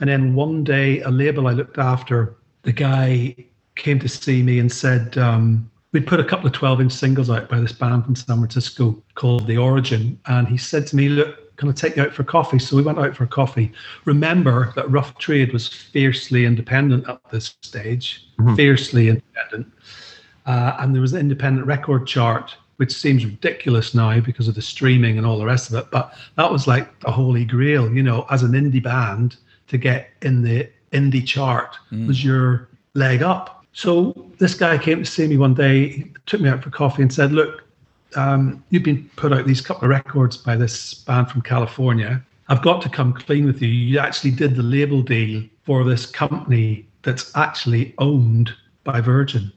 And 0.00 0.08
then 0.10 0.34
one 0.34 0.64
day, 0.64 1.00
a 1.00 1.10
label 1.10 1.46
I 1.46 1.52
looked 1.52 1.78
after, 1.78 2.36
the 2.62 2.72
guy 2.72 3.36
came 3.76 3.98
to 4.00 4.08
see 4.08 4.42
me 4.42 4.58
and 4.58 4.70
said, 4.70 5.16
um, 5.18 5.70
We'd 5.92 6.08
put 6.08 6.18
a 6.18 6.24
couple 6.24 6.48
of 6.48 6.52
12 6.52 6.80
inch 6.80 6.92
singles 6.92 7.30
out 7.30 7.48
by 7.48 7.60
this 7.60 7.70
band 7.70 8.04
from 8.04 8.16
San 8.16 8.38
Francisco 8.38 9.00
called 9.14 9.46
The 9.46 9.56
Origin. 9.56 10.18
And 10.26 10.48
he 10.48 10.56
said 10.56 10.88
to 10.88 10.96
me, 10.96 11.08
Look, 11.08 11.56
can 11.56 11.68
I 11.68 11.72
take 11.72 11.94
you 11.94 12.02
out 12.02 12.12
for 12.12 12.24
coffee? 12.24 12.58
So 12.58 12.76
we 12.76 12.82
went 12.82 12.98
out 12.98 13.14
for 13.14 13.26
coffee. 13.26 13.72
Remember 14.04 14.72
that 14.74 14.90
Rough 14.90 15.16
Trade 15.18 15.52
was 15.52 15.68
fiercely 15.68 16.46
independent 16.46 17.08
at 17.08 17.20
this 17.30 17.54
stage, 17.62 18.26
fiercely 18.56 19.08
independent. 19.08 19.72
Uh, 20.46 20.76
and 20.80 20.92
there 20.92 21.00
was 21.00 21.12
an 21.12 21.20
independent 21.20 21.66
record 21.66 22.08
chart, 22.08 22.56
which 22.76 22.92
seems 22.92 23.24
ridiculous 23.24 23.94
now 23.94 24.18
because 24.18 24.48
of 24.48 24.56
the 24.56 24.62
streaming 24.62 25.16
and 25.16 25.24
all 25.24 25.38
the 25.38 25.46
rest 25.46 25.70
of 25.70 25.76
it. 25.76 25.92
But 25.92 26.12
that 26.36 26.50
was 26.50 26.66
like 26.66 26.98
the 27.00 27.12
holy 27.12 27.44
grail, 27.44 27.88
you 27.92 28.02
know, 28.02 28.26
as 28.30 28.42
an 28.42 28.50
indie 28.50 28.82
band 28.82 29.36
to 29.68 29.78
get 29.78 30.10
in 30.22 30.42
the 30.42 30.68
indie 30.92 31.26
chart 31.26 31.76
was 32.06 32.24
your 32.24 32.68
leg 32.94 33.22
up. 33.22 33.64
So 33.72 34.30
this 34.38 34.54
guy 34.54 34.78
came 34.78 35.02
to 35.02 35.10
see 35.10 35.26
me 35.26 35.36
one 35.36 35.54
day, 35.54 36.10
took 36.26 36.40
me 36.40 36.48
out 36.48 36.62
for 36.62 36.70
coffee 36.70 37.02
and 37.02 37.12
said, 37.12 37.32
Look, 37.32 37.64
um, 38.16 38.62
you've 38.70 38.84
been 38.84 39.10
put 39.16 39.32
out 39.32 39.46
these 39.46 39.60
couple 39.60 39.84
of 39.84 39.90
records 39.90 40.36
by 40.36 40.56
this 40.56 40.94
band 40.94 41.28
from 41.28 41.42
California. 41.42 42.22
I've 42.48 42.62
got 42.62 42.82
to 42.82 42.88
come 42.88 43.12
clean 43.12 43.46
with 43.46 43.60
you. 43.60 43.68
You 43.68 43.98
actually 43.98 44.30
did 44.30 44.54
the 44.54 44.62
label 44.62 45.02
deal 45.02 45.42
for 45.64 45.82
this 45.82 46.06
company 46.06 46.86
that's 47.02 47.34
actually 47.36 47.94
owned 47.98 48.52
by 48.84 49.00
Virgin. 49.00 49.52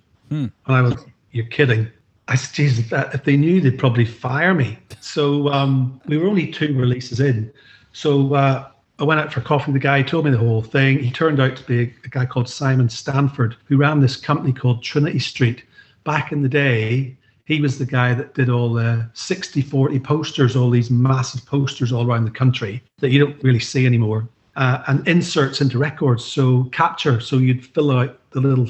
And 0.65 0.75
I 0.75 0.81
was, 0.81 0.95
you're 1.31 1.45
kidding. 1.45 1.87
I 2.27 2.35
said, 2.35 2.55
Jesus, 2.55 2.89
that, 2.89 3.13
if 3.13 3.23
they 3.23 3.37
knew, 3.37 3.61
they'd 3.61 3.77
probably 3.77 4.05
fire 4.05 4.53
me. 4.53 4.77
So 4.99 5.49
um, 5.49 6.01
we 6.07 6.17
were 6.17 6.27
only 6.27 6.51
two 6.51 6.73
releases 6.77 7.19
in. 7.19 7.51
So 7.93 8.33
uh, 8.33 8.69
I 9.00 9.04
went 9.04 9.20
out 9.20 9.32
for 9.32 9.42
coffee. 9.42 9.72
The 9.72 9.80
guy 9.80 10.01
told 10.01 10.25
me 10.25 10.32
the 10.32 10.38
whole 10.38 10.63
thing. 10.63 11.00
He 11.00 11.12
turned 11.12 11.39
out 11.39 11.56
to 11.56 11.63
be 11.63 11.94
a, 12.04 12.08
guy 12.10 12.25
called 12.25 12.50
Simon 12.50 12.89
Stanford, 12.89 13.56
who 13.66 13.77
ran 13.77 14.00
this 14.00 14.16
company 14.16 14.51
called 14.51 14.82
Trinity 14.82 15.20
Street. 15.20 15.63
Back 16.04 16.32
in 16.32 16.42
the 16.42 16.50
day, 16.50 17.16
he 17.46 17.62
was 17.62 17.77
the 17.77 17.86
guy 17.86 18.13
that 18.16 18.34
did 18.34 18.50
all 18.50 18.74
the 18.74 19.08
60 19.13 19.62
40 19.62 20.00
posters, 20.00 20.56
all 20.56 20.70
these 20.70 20.89
massive 20.89 21.46
posters 21.46 21.92
all 21.92 22.08
around 22.08 22.25
the 22.25 22.32
country 22.32 22.82
that 23.00 23.10
you 23.12 23.20
don't 23.20 23.42
really 23.44 23.60
see 23.60 23.86
anymore, 23.86 24.27
uh, 24.56 24.84
and 24.88 25.08
inserts 25.08 25.62
into 25.62 25.77
records. 25.77 26.25
So 26.25 26.63
capture, 26.66 27.20
so 27.20 27.38
you'd 27.38 27.66
fill 27.66 27.92
out 27.92 28.20
the 28.32 28.42
little 28.42 28.68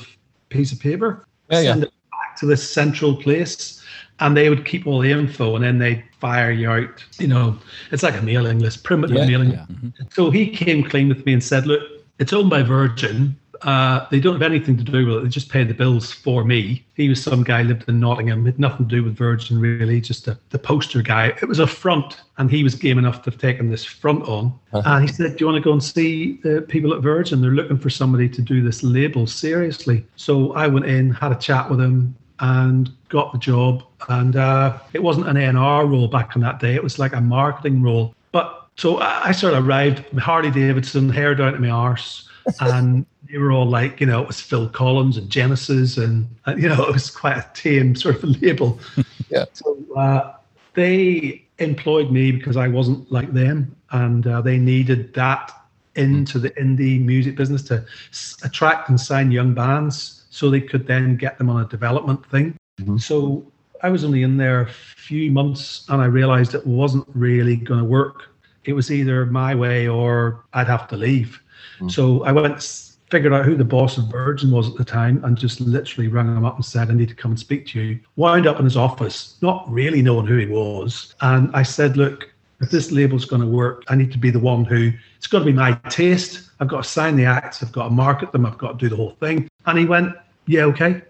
piece 0.50 0.72
of 0.74 0.80
paper, 0.80 1.26
Yeah, 1.50 1.62
yeah. 1.62 1.72
send 1.72 1.84
it 1.84 1.94
back 2.12 2.38
to 2.40 2.46
this 2.46 2.70
central 2.70 3.16
place, 3.16 3.82
and 4.20 4.36
they 4.36 4.50
would 4.50 4.66
keep 4.66 4.88
all 4.88 5.00
the 5.00 5.12
info, 5.12 5.56
and 5.56 5.64
then 5.64 5.78
they'd 5.80 6.04
fire 6.20 6.52
you 6.52 6.70
out. 6.70 7.04
You 7.20 7.28
know, 7.28 7.58
it's 7.92 8.04
like 8.04 8.18
a 8.18 8.22
mailing 8.22 8.60
list, 8.60 8.84
primitive 8.84 9.18
Yeah, 9.18 9.26
mailing. 9.28 9.52
yeah. 9.52 9.66
So 10.12 10.32
he 10.32 10.48
came 10.50 10.84
clean 10.84 11.10
with 11.10 11.26
me 11.26 11.34
and 11.34 11.44
said, 11.44 11.68
"Look, 11.68 11.82
it's 12.20 12.34
owned 12.34 12.50
by 12.50 12.64
Virgin. 12.64 13.38
Uh, 13.64 14.06
they 14.12 14.20
don't 14.20 14.34
have 14.34 14.44
anything 14.44 14.78
to 14.78 14.84
do 14.84 15.08
with 15.08 15.16
it. 15.18 15.24
They 15.24 15.30
just 15.30 15.50
pay 15.50 15.64
the 15.64 15.74
bills 15.74 16.12
for 16.12 16.44
me. 16.44 16.86
He 16.94 17.10
was 17.10 17.24
some 17.24 17.42
guy 17.44 17.64
lived 17.64 17.90
in 17.90 18.00
Nottingham, 18.00 18.46
had 18.46 18.60
nothing 18.60 18.88
to 18.88 18.96
do 18.96 19.04
with 19.04 19.18
Virgin 19.18 19.60
really, 19.60 20.00
just 20.00 20.28
a, 20.28 20.38
the 20.52 20.60
poster 20.60 21.02
guy. 21.02 21.34
It 21.42 21.48
was 21.48 21.58
a 21.58 21.66
front, 21.66 22.22
and 22.38 22.52
he 22.52 22.64
was 22.64 22.76
game 22.76 23.00
enough 23.00 23.24
to 23.24 23.32
have 23.32 23.40
taken 23.40 23.72
this 23.72 23.84
front 23.84 24.24
on. 24.28 24.54
And 24.74 25.08
he 25.08 25.12
said, 25.12 25.38
"Do 25.38 25.44
you 25.44 25.48
want 25.52 25.58
to 25.64 25.68
go 25.68 25.74
and 25.74 25.84
see 25.84 26.40
the 26.44 26.62
people 26.68 26.94
at 26.94 27.02
Virgin? 27.02 27.42
They're 27.42 27.50
looking 27.52 27.80
for 27.80 27.90
somebody 27.90 28.30
to 28.30 28.42
do 28.44 28.62
this 28.62 28.84
label 28.84 29.26
seriously." 29.26 30.06
So 30.18 30.54
I 30.54 30.68
went 30.68 30.86
in, 30.86 31.10
had 31.12 31.32
a 31.32 31.36
chat 31.36 31.68
with 31.68 31.82
him, 31.82 32.16
and 32.40 32.90
got 33.10 33.32
the 33.32 33.40
job. 33.40 33.84
And 34.10 34.36
uh, 34.36 34.78
it 34.94 35.02
wasn't 35.04 35.28
an 35.28 35.38
A&R 35.38 35.86
role 35.86 36.08
back 36.08 36.36
in 36.36 36.42
that 36.42 36.60
day; 36.60 36.76
it 36.76 36.84
was 36.84 37.00
like 37.00 37.14
a 37.14 37.22
marketing 37.22 37.82
role. 37.82 38.14
But 38.32 38.68
so 38.76 38.98
I 38.98 39.30
I 39.30 39.32
sort 39.32 39.54
of 39.54 39.68
arrived, 39.68 40.04
Harley 40.18 40.52
Davidson, 40.52 41.10
hair 41.10 41.36
down 41.36 41.54
to 41.54 41.60
my 41.60 41.70
arse, 41.70 42.30
and 42.62 43.06
they 43.30 43.38
were 43.38 43.52
all 43.52 43.66
like, 43.66 44.00
you 44.00 44.08
know, 44.08 44.22
it 44.22 44.28
was 44.28 44.40
Phil 44.40 44.70
Collins 44.70 45.18
and 45.18 45.30
Genesis, 45.30 45.98
and 45.98 46.28
uh, 46.46 46.56
you 46.56 46.70
know, 46.70 46.84
it 46.88 46.94
was 46.94 47.10
quite 47.10 47.38
a 47.38 47.50
tame 47.54 47.96
sort 47.96 48.24
of 48.24 48.42
label. 48.42 48.80
Yeah. 49.30 49.44
So 49.52 49.78
uh, 49.98 50.36
they 50.74 51.44
employed 51.58 52.12
me 52.12 52.32
because 52.32 52.56
I 52.56 52.70
wasn't 52.70 53.12
like 53.12 53.34
them, 53.34 53.76
and 53.92 54.26
uh, 54.26 54.40
they 54.40 54.58
needed 54.58 55.14
that 55.16 55.52
into 55.96 56.40
the 56.40 56.52
indie 56.52 57.04
music 57.04 57.36
business 57.36 57.62
to 57.64 57.84
s- 58.12 58.38
attract 58.44 58.88
and 58.88 58.98
sign 58.98 59.32
young 59.32 59.54
bands, 59.54 60.17
so 60.38 60.52
they 60.52 60.62
could 60.62 60.86
then 60.86 61.18
get 61.18 61.40
them 61.40 61.50
on 61.50 61.64
a 61.64 61.68
development 61.68 62.24
thing. 62.30 62.56
Mm-hmm. 62.80 62.98
So 62.98 63.44
I 63.82 63.90
was 63.90 64.04
only 64.04 64.22
in 64.22 64.38
there 64.38 64.62
a 64.62 64.70
few 64.70 65.32
months, 65.32 65.86
and 65.90 66.00
I 66.00 66.06
realized 66.06 66.54
it 66.54 66.66
wasn't 66.66 67.08
really 67.16 67.56
going 67.56 67.80
to 67.80 67.86
work. 67.86 68.30
It 68.66 68.74
was 68.74 68.92
either 68.92 69.26
my 69.26 69.56
way 69.56 69.88
or 69.88 70.44
I'd 70.54 70.68
have 70.68 70.88
to 70.90 70.96
leave. 70.98 71.42
Mm. 71.80 71.90
So 71.90 72.24
I 72.24 72.32
went, 72.32 72.62
figured 73.10 73.34
out 73.34 73.46
who 73.46 73.56
the 73.56 73.66
boss 73.66 73.98
of 73.98 74.12
Virgin 74.12 74.52
was 74.52 74.70
at 74.70 74.76
the 74.76 74.86
time, 74.86 75.24
and 75.24 75.36
just 75.36 75.60
literally 75.60 76.08
rang 76.08 76.28
him 76.28 76.46
up 76.46 76.56
and 76.56 76.66
said, 76.66 76.92
"I 76.92 76.94
need 76.94 77.10
to 77.10 77.16
come 77.16 77.32
and 77.32 77.40
speak 77.40 77.66
to 77.68 77.82
you." 77.82 78.00
Wound 78.16 78.46
up 78.46 78.60
in 78.60 78.66
his 78.66 78.78
office, 78.78 79.38
not 79.42 79.66
really 79.72 80.04
knowing 80.04 80.28
who 80.28 80.38
he 80.38 80.46
was, 80.46 81.16
and 81.22 81.50
I 81.56 81.64
said, 81.64 81.98
"Look, 81.98 82.32
if 82.62 82.70
this 82.70 82.92
label's 82.92 83.26
going 83.26 83.42
to 83.42 83.48
work, 83.48 83.86
I 83.88 83.96
need 83.96 84.12
to 84.12 84.20
be 84.20 84.30
the 84.30 84.40
one 84.40 84.66
who 84.66 84.92
it's 85.18 85.28
got 85.28 85.40
to 85.40 85.46
be 85.46 85.54
my 85.54 85.74
taste. 85.90 86.52
I've 86.60 86.68
got 86.68 86.84
to 86.84 86.90
sign 86.90 87.16
the 87.16 87.26
acts, 87.26 87.64
I've 87.64 87.72
got 87.72 87.86
to 87.86 87.94
market 88.06 88.32
them, 88.32 88.46
I've 88.46 88.58
got 88.58 88.78
to 88.78 88.86
do 88.86 88.90
the 88.90 88.96
whole 88.96 89.16
thing." 89.20 89.48
And 89.66 89.80
he 89.80 89.86
went, 89.86 90.14
"Yeah, 90.48 90.64
okay." 90.66 91.02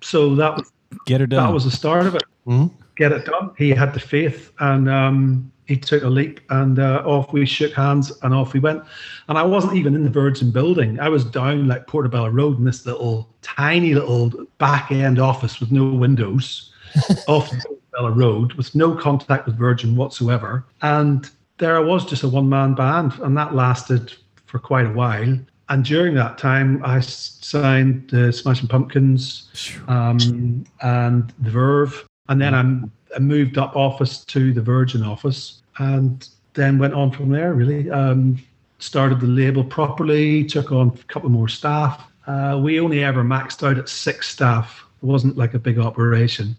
so 0.00 0.34
that 0.36 0.56
was 0.56 0.72
Get 1.06 1.20
her 1.20 1.26
done. 1.26 1.46
that 1.46 1.52
was 1.52 1.64
the 1.64 1.70
start 1.70 2.06
of 2.06 2.14
it. 2.14 2.22
Get 2.96 3.12
it 3.12 3.24
done. 3.24 3.52
He 3.56 3.70
had 3.70 3.94
the 3.94 4.00
faith, 4.00 4.52
and 4.58 4.88
um, 4.88 5.50
he 5.66 5.76
took 5.76 6.02
a 6.02 6.08
leap, 6.08 6.40
and 6.50 6.78
uh, 6.78 7.02
off 7.06 7.32
we 7.32 7.46
shook 7.46 7.72
hands, 7.72 8.12
and 8.22 8.34
off 8.34 8.52
we 8.52 8.60
went. 8.60 8.82
And 9.28 9.38
I 9.38 9.42
wasn't 9.42 9.76
even 9.76 9.94
in 9.94 10.02
the 10.02 10.10
Virgin 10.10 10.50
building. 10.50 10.98
I 10.98 11.08
was 11.08 11.24
down 11.24 11.68
like 11.68 11.86
Portobello 11.86 12.28
Road 12.28 12.58
in 12.58 12.64
this 12.64 12.84
little 12.84 13.28
tiny 13.40 13.94
little 13.94 14.32
back 14.58 14.90
end 14.90 15.18
office 15.18 15.60
with 15.60 15.70
no 15.70 15.86
windows, 15.90 16.72
off 17.28 17.50
the 17.50 17.62
Portobello 17.92 18.10
Road, 18.10 18.52
with 18.54 18.74
no 18.74 18.94
contact 18.94 19.46
with 19.46 19.56
Virgin 19.56 19.96
whatsoever. 19.96 20.64
And 20.82 21.30
there 21.58 21.76
I 21.76 21.80
was, 21.80 22.04
just 22.04 22.24
a 22.24 22.28
one 22.28 22.48
man 22.48 22.74
band, 22.74 23.12
and 23.22 23.36
that 23.36 23.54
lasted 23.54 24.12
for 24.46 24.58
quite 24.58 24.86
a 24.86 24.92
while. 24.92 25.38
And 25.70 25.84
during 25.84 26.14
that 26.16 26.36
time, 26.36 26.84
I 26.84 26.98
signed 26.98 28.10
the 28.10 28.32
Smashing 28.32 28.66
Pumpkins 28.66 29.48
um, 29.86 30.64
and 30.82 31.32
the 31.38 31.50
Verve, 31.50 32.08
and 32.28 32.42
then 32.42 32.54
I'm, 32.54 32.90
I 33.14 33.20
moved 33.20 33.56
up 33.56 33.76
office 33.76 34.24
to 34.24 34.52
the 34.52 34.60
Virgin 34.60 35.04
office, 35.04 35.62
and 35.78 36.28
then 36.54 36.78
went 36.78 36.94
on 36.94 37.12
from 37.12 37.30
there. 37.30 37.54
Really, 37.54 37.88
um, 37.88 38.42
started 38.80 39.20
the 39.20 39.28
label 39.28 39.62
properly, 39.62 40.44
took 40.44 40.72
on 40.72 40.88
a 40.88 41.04
couple 41.04 41.30
more 41.30 41.48
staff. 41.48 42.04
Uh, 42.26 42.58
we 42.60 42.80
only 42.80 43.04
ever 43.04 43.22
maxed 43.22 43.64
out 43.64 43.78
at 43.78 43.88
six 43.88 44.28
staff. 44.28 44.84
It 45.00 45.06
wasn't 45.06 45.38
like 45.38 45.54
a 45.54 45.58
big 45.60 45.78
operation, 45.78 46.56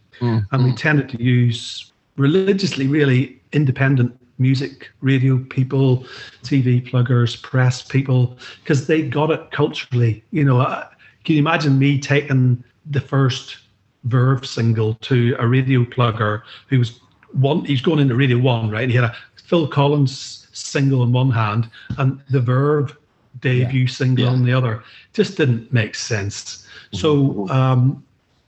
and 0.51 0.63
we 0.63 0.73
tended 0.73 1.09
to 1.09 1.21
use 1.21 1.91
religiously, 2.15 2.87
really 2.87 3.41
independent 3.51 4.17
music 4.41 4.89
radio 5.01 5.37
people, 5.37 6.05
TV 6.43 6.85
pluggers, 6.87 7.35
press 7.35 7.81
people, 7.81 8.37
because 8.63 8.87
they 8.87 9.01
got 9.01 9.31
it 9.31 9.51
culturally. 9.51 10.23
You 10.31 10.43
know, 10.43 10.59
uh, 10.61 10.87
can 11.23 11.35
you 11.35 11.41
imagine 11.41 11.77
me 11.77 11.99
taking 11.99 12.63
the 12.85 13.01
first 13.01 13.57
Verve 14.05 14.45
single 14.47 14.95
to 14.95 15.35
a 15.37 15.47
radio 15.47 15.83
plugger 15.83 16.41
who 16.69 16.79
was 16.79 16.99
one? 17.33 17.63
He's 17.65 17.81
going 17.81 17.99
into 17.99 18.15
Radio 18.15 18.39
One, 18.39 18.71
right? 18.71 18.83
And 18.83 18.91
he 18.91 18.97
had 18.97 19.05
a 19.05 19.15
Phil 19.35 19.67
Collins 19.67 20.47
single 20.53 21.03
in 21.03 21.11
one 21.11 21.29
hand 21.29 21.69
and 21.97 22.19
the 22.29 22.41
Verve 22.41 22.97
debut 23.39 23.87
single 23.87 24.27
on 24.27 24.43
the 24.43 24.53
other. 24.53 24.83
Just 25.13 25.37
didn't 25.37 25.71
make 25.71 25.95
sense. 25.95 26.67
So 26.93 27.47
um, 27.49 28.03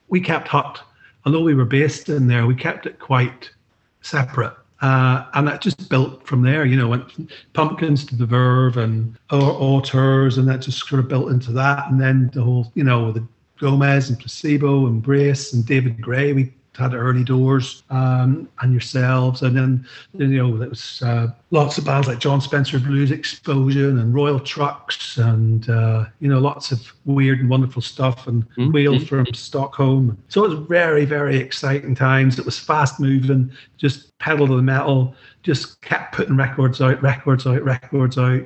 we 0.10 0.20
kept 0.20 0.48
Hut, 0.48 0.82
although 1.26 1.44
we 1.44 1.54
were 1.54 1.66
based 1.66 2.10
in 2.10 2.28
there, 2.28 2.46
we 2.46 2.56
kept 2.56 2.86
it 2.86 3.00
quite 3.00 3.52
separate. 4.02 4.54
Uh, 4.84 5.26
and 5.36 5.48
that 5.48 5.62
just 5.62 5.90
built 5.90 6.28
from 6.28 6.42
there, 6.42 6.66
you 6.66 6.76
know, 6.76 6.90
went 6.90 7.32
pumpkins 7.54 8.06
to 8.06 8.18
the 8.18 8.26
Verve 8.26 8.76
and 8.76 9.18
au- 9.30 9.58
auteurs, 9.58 10.38
and 10.38 10.46
that 10.50 10.60
just 10.60 10.86
sort 10.86 11.00
of 11.00 11.08
built 11.08 11.32
into 11.32 11.54
that. 11.54 11.90
And 11.90 12.02
then 12.02 12.30
the 12.34 12.44
whole, 12.44 12.70
you 12.76 12.84
know, 12.84 13.14
the 13.14 13.26
Gomez 13.60 14.10
and 14.10 14.20
Placebo 14.20 14.86
and 14.88 14.96
Embrace 14.96 15.54
and 15.54 15.66
David 15.66 16.02
Gray, 16.02 16.34
we 16.34 16.52
had 16.76 16.94
early 16.94 17.24
doors 17.24 17.84
um, 17.90 18.50
and 18.62 18.72
yourselves. 18.72 19.42
And 19.44 19.56
then, 19.56 19.88
you 20.14 20.28
know, 20.28 20.58
there 20.58 20.70
was 20.70 21.02
uh, 21.02 21.28
lots 21.52 21.78
of 21.78 21.86
bands 21.86 22.08
like 22.08 22.20
Jon 22.20 22.42
Spencer 22.42 22.80
Blues 22.80 23.12
Explosion 23.12 24.00
and 24.00 24.14
Royal 24.14 24.40
Trux 24.40 25.18
and, 25.18 25.70
uh, 25.70 26.06
you 26.20 26.28
know, 26.28 26.40
lots 26.40 26.72
of 26.72 26.92
weird 27.06 27.40
and 27.40 27.50
wonderful 27.50 27.82
stuff 27.82 28.28
and 28.28 28.44
Wheels 28.74 29.04
from 29.08 29.26
Stockholm. 29.34 30.18
So 30.30 30.44
it 30.46 30.50
was 30.50 30.68
very, 30.68 31.06
very 31.06 31.38
exciting 31.38 31.94
times. 31.96 32.40
It 32.40 32.46
was 32.46 32.58
fast 32.58 33.00
moving, 33.00 33.52
just 33.78 34.18
pedal 34.18 34.48
to 34.48 34.56
the 34.56 34.62
metal, 34.64 35.16
just 35.44 35.82
kept 35.82 36.16
putting 36.16 36.38
records 36.38 36.82
out, 36.82 37.02
records 37.04 37.46
out, 37.46 37.64
records 37.64 38.18
out. 38.18 38.42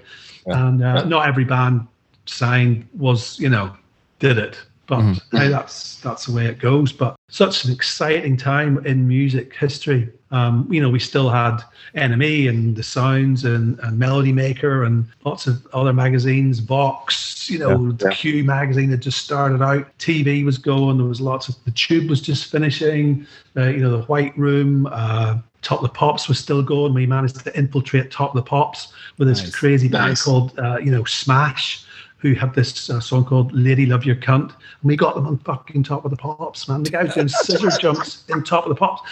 And 0.47 0.83
uh, 0.83 1.03
not 1.05 1.27
every 1.27 1.43
band 1.45 1.87
signed 2.25 2.87
was, 2.93 3.39
you 3.39 3.49
know, 3.49 3.75
did 4.19 4.37
it. 4.37 4.59
But 4.87 5.19
hey, 5.33 5.49
that's 5.49 5.99
that's 5.99 6.25
the 6.25 6.33
way 6.33 6.45
it 6.45 6.59
goes. 6.59 6.91
But 6.93 7.15
such 7.29 7.65
an 7.65 7.71
exciting 7.73 8.37
time 8.37 8.85
in 8.85 9.07
music 9.07 9.53
history. 9.53 10.09
Um, 10.31 10.67
you 10.71 10.81
know, 10.81 10.89
we 10.89 10.99
still 10.99 11.29
had 11.29 11.57
NME 11.95 12.49
and 12.49 12.75
The 12.75 12.83
Sounds 12.83 13.45
and, 13.45 13.79
and 13.79 13.97
Melody 13.97 14.31
Maker 14.33 14.83
and 14.83 15.05
lots 15.23 15.47
of 15.47 15.65
other 15.73 15.93
magazines, 15.93 16.59
Vox, 16.59 17.49
you 17.49 17.59
know, 17.59 17.91
the 17.93 18.09
Q 18.09 18.43
magazine 18.43 18.89
had 18.89 19.01
just 19.01 19.19
started 19.19 19.61
out. 19.61 19.87
TV 19.99 20.43
was 20.43 20.57
going. 20.57 20.97
There 20.97 21.05
was 21.07 21.21
lots 21.21 21.47
of 21.47 21.55
the 21.65 21.71
Tube 21.71 22.09
was 22.09 22.21
just 22.21 22.51
finishing. 22.51 23.25
Uh, 23.55 23.67
you 23.67 23.77
know, 23.77 23.91
the 23.91 24.03
White 24.03 24.37
Room. 24.37 24.87
Uh, 24.91 25.39
Top 25.63 25.79
of 25.79 25.83
the 25.83 25.93
Pops 25.93 26.29
was 26.29 26.39
still 26.39 26.61
going. 26.61 26.93
We 26.93 27.05
managed 27.05 27.43
to 27.43 27.57
infiltrate 27.57 28.11
Top 28.11 28.29
of 28.29 28.35
the 28.35 28.47
Pops 28.47 28.93
with 29.17 29.27
this 29.27 29.41
Nice. 29.41 29.55
crazy 29.55 29.87
band 29.87 30.09
Nice. 30.11 30.23
called, 30.23 30.57
uh, 30.59 30.77
you 30.77 30.91
know, 30.91 31.03
Smash 31.03 31.83
who 32.17 32.33
had 32.33 32.53
this 32.53 32.89
uh, 32.89 32.99
song 32.99 33.25
called 33.25 33.51
"Lady 33.53 33.85
Love 33.85 34.05
Your 34.05 34.15
Cunt," 34.15 34.49
and 34.51 34.83
we 34.83 34.95
got 34.95 35.15
them 35.15 35.27
on 35.27 35.37
fucking 35.39 35.83
top 35.83 36.05
of 36.05 36.11
the 36.11 36.17
pops, 36.17 36.67
man. 36.67 36.83
The 36.83 36.89
guy 36.91 37.03
was 37.03 37.13
doing 37.13 37.27
scissor 37.43 37.69
jumps 37.79 38.23
in 38.29 38.43
top 38.43 38.65
of 38.65 38.69
the 38.69 38.75
pops. 38.75 39.09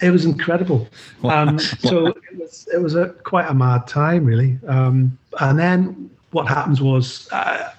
It 0.00 0.10
was 0.10 0.24
incredible. 0.24 0.88
Um, 1.24 1.58
so 1.80 2.06
it 2.06 2.38
was 2.38 2.68
it 2.72 2.78
was 2.78 2.94
a 2.94 3.10
quite 3.24 3.48
a 3.48 3.54
mad 3.54 3.86
time, 3.86 4.24
really. 4.24 4.58
Um, 4.66 5.18
and 5.40 5.58
then 5.58 6.10
what 6.30 6.48
happens 6.48 6.80
was. 6.80 7.28
Uh, 7.32 7.72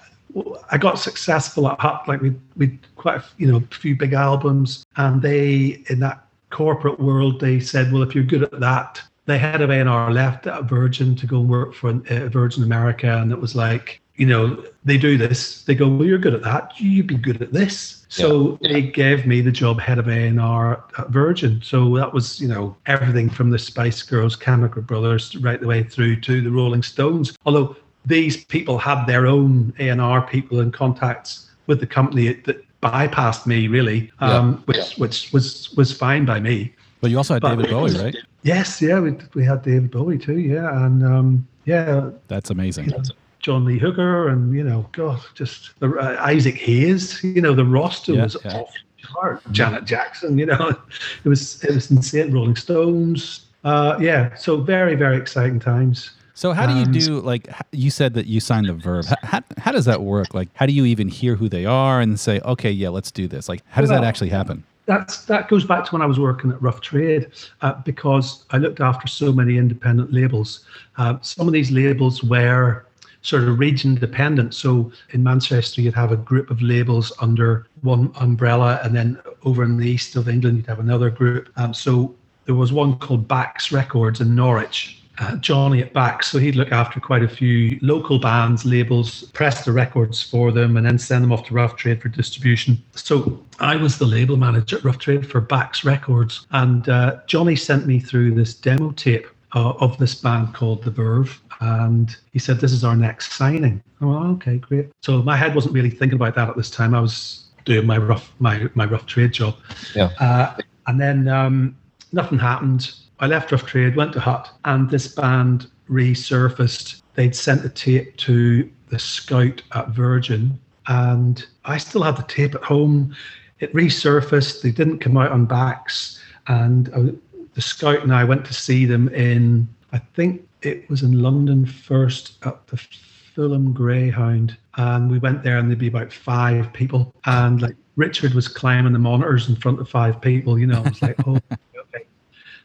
I 0.70 0.78
got 0.78 1.00
successful 1.00 1.66
at 1.66 1.80
Hut, 1.80 2.04
like 2.06 2.20
we 2.20 2.32
we 2.56 2.78
quite 2.94 3.16
a, 3.16 3.24
you 3.38 3.50
know 3.50 3.56
a 3.56 3.74
few 3.74 3.96
big 3.96 4.12
albums, 4.12 4.86
and 4.96 5.20
they 5.20 5.82
in 5.88 5.98
that 6.00 6.24
corporate 6.50 7.00
world 7.00 7.40
they 7.40 7.58
said, 7.58 7.92
well, 7.92 8.02
if 8.02 8.14
you're 8.14 8.24
good 8.24 8.42
at 8.42 8.60
that, 8.60 9.00
the 9.26 9.38
head 9.38 9.60
of 9.60 9.70
A&R 9.70 10.12
left 10.12 10.46
at 10.46 10.64
Virgin 10.64 11.14
to 11.16 11.26
go 11.26 11.40
work 11.40 11.74
for 11.74 11.90
uh, 11.90 12.28
Virgin 12.28 12.62
America, 12.62 13.18
and 13.18 13.32
it 13.32 13.40
was 13.40 13.54
like, 13.54 13.99
you 14.20 14.26
know, 14.26 14.62
they 14.84 14.98
do 14.98 15.16
this. 15.16 15.62
They 15.62 15.74
go, 15.74 15.88
well, 15.88 16.06
you're 16.06 16.18
good 16.18 16.34
at 16.34 16.42
that. 16.42 16.78
You'd 16.78 17.06
be 17.06 17.14
good 17.14 17.40
at 17.40 17.54
this. 17.54 18.04
So 18.10 18.58
they 18.60 18.82
gave 18.82 19.24
me 19.26 19.40
the 19.40 19.50
job 19.50 19.80
head 19.80 19.98
of 19.98 20.08
A&R 20.08 20.84
at 20.98 21.08
Virgin. 21.08 21.62
So 21.64 21.96
that 21.96 22.12
was, 22.12 22.38
you 22.38 22.46
know, 22.46 22.76
everything 22.84 23.30
from 23.30 23.48
the 23.48 23.58
Spice 23.58 24.02
Girls, 24.02 24.36
Chemical 24.36 24.82
Brothers, 24.82 25.34
right 25.36 25.58
the 25.58 25.66
way 25.66 25.82
through 25.82 26.20
to 26.20 26.42
the 26.42 26.50
Rolling 26.50 26.82
Stones. 26.82 27.34
Although 27.46 27.76
these 28.04 28.44
people 28.44 28.76
had 28.76 29.06
their 29.06 29.26
own 29.26 29.72
A&R 29.78 30.20
people 30.26 30.60
and 30.60 30.70
contacts 30.70 31.48
with 31.66 31.80
the 31.80 31.86
company 31.86 32.34
that 32.44 32.62
bypassed 32.82 33.46
me, 33.46 33.68
really, 33.68 34.12
um, 34.18 34.62
which 34.66 34.98
which 34.98 35.32
was 35.32 35.72
was 35.78 35.94
fine 35.94 36.26
by 36.26 36.40
me. 36.40 36.74
But 37.00 37.10
you 37.10 37.16
also 37.16 37.34
had 37.34 37.42
But- 37.42 37.56
David 37.56 37.70
Bowie, 37.70 37.92
right? 37.92 38.16
Yes, 38.42 38.82
yeah, 38.82 39.00
we 39.00 39.16
we 39.34 39.44
had 39.44 39.62
David 39.62 39.90
Bowie 39.90 40.18
too, 40.18 40.38
yeah, 40.40 40.84
and 40.84 41.02
um, 41.02 41.48
yeah, 41.64 42.10
That's 42.28 42.50
amazing. 42.50 42.92
John 43.40 43.64
Lee 43.64 43.78
Hooker, 43.78 44.28
and 44.28 44.54
you 44.54 44.62
know, 44.62 44.86
God, 44.92 45.20
just 45.34 45.78
the, 45.80 45.92
uh, 45.94 46.16
Isaac 46.20 46.56
Hayes. 46.56 47.22
You 47.24 47.40
know, 47.40 47.54
the 47.54 47.64
roster 47.64 48.12
Yeah, 48.12 48.24
was 48.24 48.36
yeah. 48.44 48.58
off 48.58 48.72
the 48.72 49.06
chart. 49.08 49.42
Janet 49.50 49.84
Jackson. 49.84 50.38
You 50.38 50.46
know, 50.46 50.68
it 51.24 51.28
was 51.28 51.62
it 51.64 51.74
was 51.74 51.90
insane. 51.90 52.32
Rolling 52.32 52.56
Stones. 52.56 53.46
Uh, 53.64 53.98
yeah, 54.00 54.34
so 54.36 54.58
very 54.58 54.94
very 54.94 55.16
exciting 55.16 55.60
times. 55.60 56.10
So 56.34 56.52
how 56.52 56.66
do 56.66 56.74
you 56.74 56.86
do 56.86 57.20
like 57.20 57.48
you 57.72 57.90
said 57.90 58.14
that 58.14 58.26
you 58.26 58.40
signed 58.40 58.66
the 58.66 58.72
Verve? 58.72 59.06
How, 59.06 59.16
how, 59.24 59.40
how 59.58 59.72
does 59.72 59.84
that 59.84 60.00
work? 60.00 60.32
Like 60.32 60.48
how 60.54 60.64
do 60.64 60.72
you 60.72 60.86
even 60.86 61.08
hear 61.08 61.36
who 61.36 61.50
they 61.50 61.66
are 61.66 62.00
and 62.00 62.18
say, 62.18 62.40
okay, 62.40 62.70
yeah, 62.70 62.88
let's 62.88 63.10
do 63.10 63.28
this? 63.28 63.46
Like 63.46 63.62
how 63.68 63.82
does 63.82 63.90
that 63.90 64.04
actually 64.04 64.30
happen? 64.30 64.64
that's 64.90 65.24
that 65.26 65.48
goes 65.48 65.64
back 65.64 65.84
to 65.84 65.92
when 65.92 66.02
I 66.02 66.06
was 66.06 66.18
working 66.18 66.50
at 66.50 66.60
Rough 66.60 66.80
Trade 66.80 67.28
uh, 67.60 67.74
because 67.84 68.44
I 68.50 68.56
looked 68.56 68.80
after 68.80 69.06
so 69.06 69.32
many 69.32 69.56
independent 69.56 70.12
labels. 70.12 70.64
Uh, 70.96 71.16
some 71.20 71.46
of 71.46 71.52
these 71.52 71.70
labels 71.70 72.24
were 72.24 72.84
sort 73.22 73.44
of 73.44 73.58
region 73.58 73.94
dependent. 73.94 74.54
So 74.54 74.92
in 75.10 75.22
Manchester, 75.22 75.80
you'd 75.80 75.94
have 75.94 76.12
a 76.12 76.16
group 76.16 76.50
of 76.50 76.62
labels 76.62 77.12
under 77.20 77.66
one 77.82 78.12
umbrella, 78.20 78.80
and 78.82 78.94
then 78.94 79.20
over 79.44 79.64
in 79.64 79.76
the 79.76 79.88
east 79.88 80.16
of 80.16 80.28
England, 80.28 80.58
you'd 80.58 80.66
have 80.66 80.80
another 80.80 81.10
group. 81.10 81.48
Um, 81.56 81.74
so 81.74 82.14
there 82.46 82.54
was 82.54 82.72
one 82.72 82.98
called 82.98 83.28
Backs 83.28 83.72
Records 83.72 84.20
in 84.20 84.34
Norwich. 84.34 84.96
Uh, 85.18 85.36
Johnny 85.36 85.82
at 85.82 85.92
Backs, 85.92 86.30
so 86.30 86.38
he'd 86.38 86.56
look 86.56 86.72
after 86.72 86.98
quite 86.98 87.22
a 87.22 87.28
few 87.28 87.78
local 87.82 88.18
bands, 88.18 88.64
labels, 88.64 89.24
press 89.34 89.66
the 89.66 89.72
records 89.72 90.22
for 90.22 90.50
them, 90.50 90.78
and 90.78 90.86
then 90.86 90.98
send 90.98 91.22
them 91.22 91.30
off 91.30 91.44
to 91.46 91.52
Rough 91.52 91.76
Trade 91.76 92.00
for 92.00 92.08
distribution. 92.08 92.82
So 92.94 93.38
I 93.58 93.76
was 93.76 93.98
the 93.98 94.06
label 94.06 94.38
manager 94.38 94.78
at 94.78 94.84
Rough 94.84 94.96
Trade 94.96 95.30
for 95.30 95.42
Backs 95.42 95.84
Records, 95.84 96.46
and 96.52 96.88
uh, 96.88 97.18
Johnny 97.26 97.54
sent 97.54 97.86
me 97.86 98.00
through 98.00 98.34
this 98.34 98.54
demo 98.54 98.92
tape 98.92 99.26
uh, 99.54 99.72
of 99.80 99.98
this 99.98 100.14
band 100.14 100.54
called 100.54 100.84
The 100.84 100.90
Verve, 100.90 101.40
and 101.60 102.16
he 102.32 102.38
said, 102.38 102.60
"This 102.60 102.72
is 102.72 102.84
our 102.84 102.96
next 102.96 103.32
signing." 103.32 103.82
Oh, 104.00 104.08
well, 104.08 104.26
okay, 104.32 104.58
great. 104.58 104.90
So 105.02 105.22
my 105.22 105.36
head 105.36 105.54
wasn't 105.54 105.74
really 105.74 105.90
thinking 105.90 106.16
about 106.16 106.34
that 106.36 106.48
at 106.48 106.56
this 106.56 106.70
time. 106.70 106.94
I 106.94 107.00
was 107.00 107.46
doing 107.64 107.86
my 107.86 107.98
rough 107.98 108.32
my 108.38 108.68
my 108.74 108.84
rough 108.84 109.06
trade 109.06 109.32
job. 109.32 109.56
Yeah. 109.94 110.10
Uh, 110.18 110.56
and 110.86 111.00
then 111.00 111.28
um, 111.28 111.76
nothing 112.12 112.38
happened. 112.38 112.92
I 113.20 113.26
left 113.26 113.52
Rough 113.52 113.66
Trade, 113.66 113.96
went 113.96 114.14
to 114.14 114.20
Hut, 114.20 114.50
and 114.64 114.88
this 114.88 115.08
band 115.08 115.66
resurfaced. 115.90 117.02
They'd 117.14 117.36
sent 117.36 117.62
the 117.62 117.68
tape 117.68 118.16
to 118.18 118.70
the 118.88 118.98
Scout 118.98 119.62
at 119.74 119.90
Virgin, 119.90 120.58
and 120.86 121.44
I 121.64 121.76
still 121.76 122.02
had 122.02 122.16
the 122.16 122.22
tape 122.22 122.54
at 122.54 122.62
home. 122.62 123.14
It 123.58 123.72
resurfaced. 123.74 124.62
They 124.62 124.70
didn't 124.70 125.00
come 125.00 125.18
out 125.18 125.32
on 125.32 125.44
backs, 125.44 126.18
and 126.46 126.90
I, 126.94 127.29
the 127.60 127.66
Scout 127.66 128.02
and 128.02 128.14
I 128.14 128.24
went 128.24 128.46
to 128.46 128.54
see 128.54 128.86
them 128.86 129.08
in. 129.08 129.68
I 129.92 129.98
think 129.98 130.48
it 130.62 130.88
was 130.88 131.02
in 131.02 131.20
London 131.22 131.66
first 131.66 132.38
at 132.46 132.66
the 132.68 132.78
Fulham 132.78 133.74
Greyhound, 133.74 134.56
and 134.78 135.10
we 135.10 135.18
went 135.18 135.42
there, 135.42 135.58
and 135.58 135.68
there'd 135.68 135.78
be 135.78 135.88
about 135.88 136.10
five 136.10 136.72
people, 136.72 137.14
and 137.26 137.60
like 137.60 137.76
Richard 137.96 138.32
was 138.32 138.48
climbing 138.48 138.94
the 138.94 138.98
monitors 138.98 139.50
in 139.50 139.56
front 139.56 139.78
of 139.78 139.90
five 139.90 140.22
people. 140.22 140.58
You 140.58 140.68
know, 140.68 140.78
I 140.78 140.88
was 140.88 141.02
like, 141.02 141.16
oh, 141.26 141.38
okay. 141.52 142.06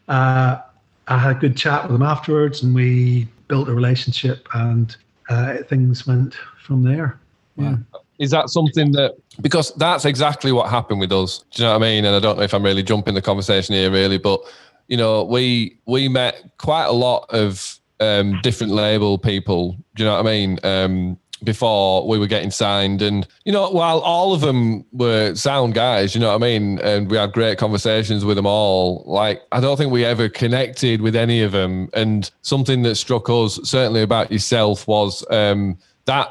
Uh, 0.08 0.60
I 1.08 1.18
had 1.18 1.36
a 1.36 1.40
good 1.40 1.58
chat 1.58 1.82
with 1.82 1.94
him 1.94 2.02
afterwards, 2.02 2.62
and 2.62 2.74
we 2.74 3.28
built 3.48 3.68
a 3.68 3.74
relationship, 3.74 4.48
and 4.54 4.96
uh, 5.28 5.58
things 5.64 6.06
went 6.06 6.36
from 6.58 6.82
there. 6.82 7.20
Yeah. 7.56 7.76
Is 8.18 8.30
that 8.30 8.48
something 8.48 8.92
that 8.92 9.14
because 9.42 9.74
that's 9.74 10.06
exactly 10.06 10.50
what 10.52 10.70
happened 10.70 11.00
with 11.00 11.12
us? 11.12 11.44
Do 11.50 11.62
you 11.62 11.68
know 11.68 11.72
what 11.72 11.84
I 11.84 11.86
mean? 11.86 12.04
And 12.06 12.16
I 12.16 12.20
don't 12.20 12.38
know 12.38 12.44
if 12.44 12.54
I'm 12.54 12.62
really 12.62 12.82
jumping 12.82 13.14
the 13.14 13.20
conversation 13.20 13.74
here, 13.74 13.90
really, 13.90 14.16
but 14.16 14.40
you 14.88 14.96
know, 14.96 15.24
we 15.24 15.78
we 15.86 16.08
met 16.08 16.50
quite 16.58 16.86
a 16.86 16.92
lot 16.92 17.26
of 17.30 17.78
um, 18.00 18.38
different 18.42 18.72
label 18.72 19.18
people. 19.18 19.76
Do 19.94 20.02
you 20.02 20.08
know 20.08 20.16
what 20.16 20.26
I 20.26 20.30
mean? 20.30 20.58
Um, 20.62 21.18
before 21.44 22.08
we 22.08 22.18
were 22.18 22.26
getting 22.26 22.50
signed, 22.50 23.02
and 23.02 23.26
you 23.44 23.52
know, 23.52 23.70
while 23.70 23.98
all 23.98 24.32
of 24.32 24.40
them 24.40 24.84
were 24.92 25.34
sound 25.34 25.74
guys, 25.74 26.14
you 26.14 26.20
know 26.20 26.28
what 26.28 26.36
I 26.36 26.38
mean, 26.38 26.78
and 26.80 27.10
we 27.10 27.16
had 27.16 27.32
great 27.32 27.58
conversations 27.58 28.24
with 28.24 28.36
them 28.36 28.46
all. 28.46 29.04
Like, 29.06 29.42
I 29.52 29.60
don't 29.60 29.76
think 29.76 29.92
we 29.92 30.04
ever 30.04 30.28
connected 30.28 31.02
with 31.02 31.14
any 31.14 31.42
of 31.42 31.52
them. 31.52 31.90
And 31.92 32.30
something 32.42 32.82
that 32.82 32.94
struck 32.94 33.28
us 33.28 33.60
certainly 33.64 34.02
about 34.02 34.32
yourself 34.32 34.88
was 34.88 35.24
um, 35.30 35.78
that 36.06 36.28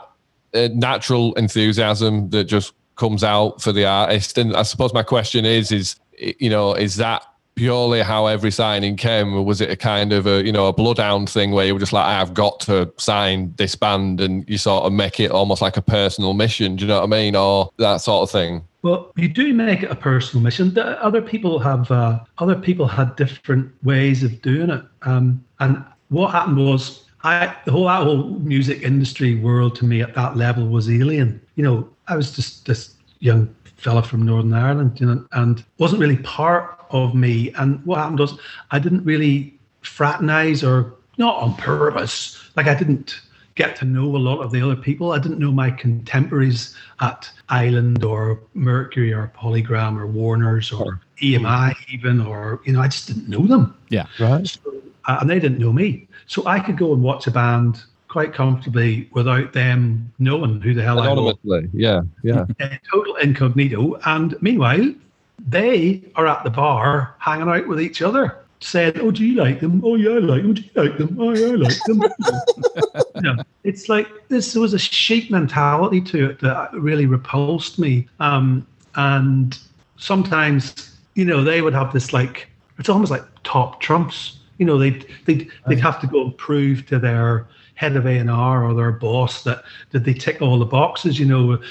uh, 0.56 0.70
natural 0.74 1.34
enthusiasm 1.36 2.30
that 2.32 2.46
just 2.46 2.74
comes 2.96 3.24
out 3.24 3.62
for 3.62 3.72
the 3.72 3.86
artist. 3.86 4.38
And 4.38 4.56
I 4.56 4.64
suppose 4.64 4.94
my 4.94 5.04
question 5.04 5.46
is, 5.46 5.72
is 5.72 5.96
you 6.18 6.50
know, 6.50 6.74
is 6.74 6.96
that 6.96 7.24
purely 7.56 8.02
how 8.02 8.28
every 8.28 8.52
signing 8.52 8.96
came, 8.96 9.34
or 9.34 9.44
was 9.44 9.62
it 9.62 9.70
a 9.70 9.76
kind 9.76 10.14
of 10.14 10.28
a 10.28 10.44
you 10.46 10.52
know 10.52 10.68
a 10.68 10.74
bloodhound 10.74 11.30
thing 11.30 11.52
where 11.52 11.66
you 11.66 11.74
were 11.74 11.80
just 11.80 11.94
like, 11.94 12.06
I've 12.06 12.34
got 12.34 12.60
to 12.62 12.94
sign 12.98 13.54
this 13.58 13.76
band, 13.76 14.22
and 14.22 14.48
you 14.48 14.58
sort 14.58 14.86
of 14.86 14.94
make 14.94 15.20
it 15.20 15.32
almost 15.32 15.62
like 15.62 15.78
a 15.78 15.82
personal 15.82 16.34
mission? 16.34 16.76
Do 16.76 16.84
you 16.84 16.88
know 16.88 17.00
what 17.00 17.06
I 17.06 17.18
mean, 17.18 17.36
or 17.36 17.72
that 17.78 17.98
sort 17.98 18.24
of 18.24 18.32
thing? 18.32 18.64
Well, 18.82 19.12
you 19.16 19.28
do 19.30 19.52
make 19.54 19.82
it 19.82 19.90
a 19.90 19.96
personal 19.96 20.44
mission. 20.44 20.74
The 20.74 21.02
Other 21.04 21.22
people 21.22 21.58
have 21.60 21.90
uh, 21.90 22.20
other 22.38 22.56
people 22.56 22.88
had 22.88 23.16
different 23.16 23.74
ways 23.84 24.24
of 24.24 24.42
doing 24.42 24.70
it. 24.70 24.84
Um, 25.02 25.44
and 25.60 25.84
what 26.10 26.32
happened 26.32 26.58
was, 26.58 27.06
I 27.24 27.56
the 27.66 27.72
whole 27.72 27.86
that 27.86 28.04
whole 28.04 28.30
music 28.40 28.84
industry 28.84 29.36
world 29.36 29.76
to 29.78 29.86
me 29.86 30.02
at 30.02 30.14
that 30.14 30.38
level 30.38 30.68
was 30.68 30.90
alien. 30.90 31.42
You 31.56 31.64
know, 31.64 31.90
I 32.08 32.16
was 32.16 32.36
just 32.36 32.68
this 32.68 32.94
young 33.20 33.54
fella 33.78 34.04
from 34.04 34.24
Northern 34.24 34.54
Ireland, 34.54 35.00
you 35.00 35.08
know, 35.08 35.26
and 35.32 35.64
wasn't 35.80 36.02
really 36.02 36.18
part 36.18 36.75
of 36.92 37.16
me. 37.16 37.52
And 37.54 37.84
what 37.86 37.98
happened 37.98 38.20
was, 38.20 38.38
I 38.72 38.80
didn't 38.80 39.04
really 39.04 39.58
fraternize 39.82 40.64
or 40.64 40.94
not 41.18 41.36
on 41.38 41.56
purpose. 41.56 42.42
Like 42.56 42.68
I 42.68 42.76
didn't 42.76 43.22
get 43.56 43.76
to 43.78 43.86
know 43.86 44.16
a 44.16 44.18
lot 44.18 44.42
of 44.42 44.52
the 44.52 44.62
other 44.62 44.76
people. 44.76 45.14
I 45.14 45.20
didn't 45.20 45.40
know 45.40 45.52
my 45.52 45.72
contemporaries 45.72 46.76
at 47.00 47.32
Island 47.50 48.04
or 48.04 48.40
Mercury 48.54 49.14
or 49.14 49.32
Polygram 49.36 49.98
or 49.98 50.08
Warner's 50.08 50.72
or 50.72 51.00
EMI 51.22 51.74
even, 51.92 52.20
or 52.22 52.62
you 52.66 52.74
know, 52.74 52.82
I 52.82 52.90
just 52.90 53.08
didn't 53.08 53.30
know 53.30 53.48
them, 53.48 53.76
Yeah. 53.90 54.08
Right. 54.20 54.46
so, 54.46 54.60
uh, 55.06 55.18
and 55.22 55.30
they 55.30 55.40
didn't 55.40 55.60
know 55.60 55.72
me. 55.72 56.08
So 56.28 56.46
I 56.46 56.60
could 56.60 56.78
go 56.78 56.94
and 56.94 57.02
watch 57.02 57.28
a 57.28 57.32
band 57.32 57.82
quite 58.10 58.34
comfortably 58.34 59.10
without 59.14 59.54
them 59.54 60.12
knowing 60.20 60.62
who 60.62 60.74
the 60.74 60.82
hell 60.82 61.00
I 61.00 61.12
was 61.14 61.38
yeah, 61.74 62.02
yeah. 62.24 62.46
uh, 62.60 62.70
total 62.92 63.16
incognito. 63.16 64.00
And 64.06 64.36
meanwhile, 64.42 64.94
they 65.40 66.04
are 66.16 66.28
at 66.28 66.44
the 66.44 66.50
bar 66.50 67.16
hanging 67.20 67.50
out 67.50 67.68
with 67.68 67.82
each 67.82 68.02
other, 68.02 68.38
saying, 68.60 69.00
"Oh, 69.00 69.12
do 69.12 69.26
you 69.26 69.36
like 69.36 69.60
them? 69.60 69.82
Oh, 69.84 69.96
yeah, 69.96 70.12
I 70.12 70.20
like 70.20 70.42
them. 70.42 70.54
Do 70.54 70.62
you 70.62 70.84
like 70.84 70.98
them? 70.98 71.18
Oh, 71.20 71.34
yeah, 71.34 71.48
I 71.48 71.56
like 71.56 71.84
them." 71.86 72.02
you 73.16 73.22
know, 73.22 73.44
it's 73.64 73.90
like 73.90 74.08
this 74.30 74.54
there 74.54 74.62
was 74.62 74.74
a 74.74 74.80
sheep 74.80 75.32
mentality 75.32 76.02
to 76.02 76.30
it 76.30 76.40
that 76.40 76.74
really 76.74 77.06
repulsed 77.06 77.80
me. 77.80 78.08
Um, 78.20 78.66
and 78.96 79.58
sometimes, 79.98 80.98
you 81.16 81.26
know, 81.26 81.44
they 81.44 81.62
would 81.62 81.74
have 81.74 81.94
this 81.94 82.14
like 82.14 82.50
it's 82.80 82.90
almost 82.90 83.12
like 83.12 83.24
top 83.44 83.82
trumps. 83.82 84.40
You 84.58 84.66
know, 84.66 84.78
they'd 84.78 85.06
they'd 85.26 85.50
they'd 85.68 85.80
have 85.80 86.00
to 86.02 86.08
go 86.08 86.24
and 86.24 86.38
prove 86.38 86.86
to 86.88 87.00
their 87.00 87.48
head 87.76 87.96
of 87.96 88.06
A 88.06 88.18
and 88.18 88.30
R 88.30 88.66
or 88.66 88.74
their 88.74 88.92
boss 88.92 89.44
that 89.44 89.64
did 89.92 90.06
they 90.06 90.14
tick 90.14 90.42
all 90.42 90.58
the 90.58 90.66
boxes. 90.66 91.20
You 91.20 91.26
know, 91.26 91.62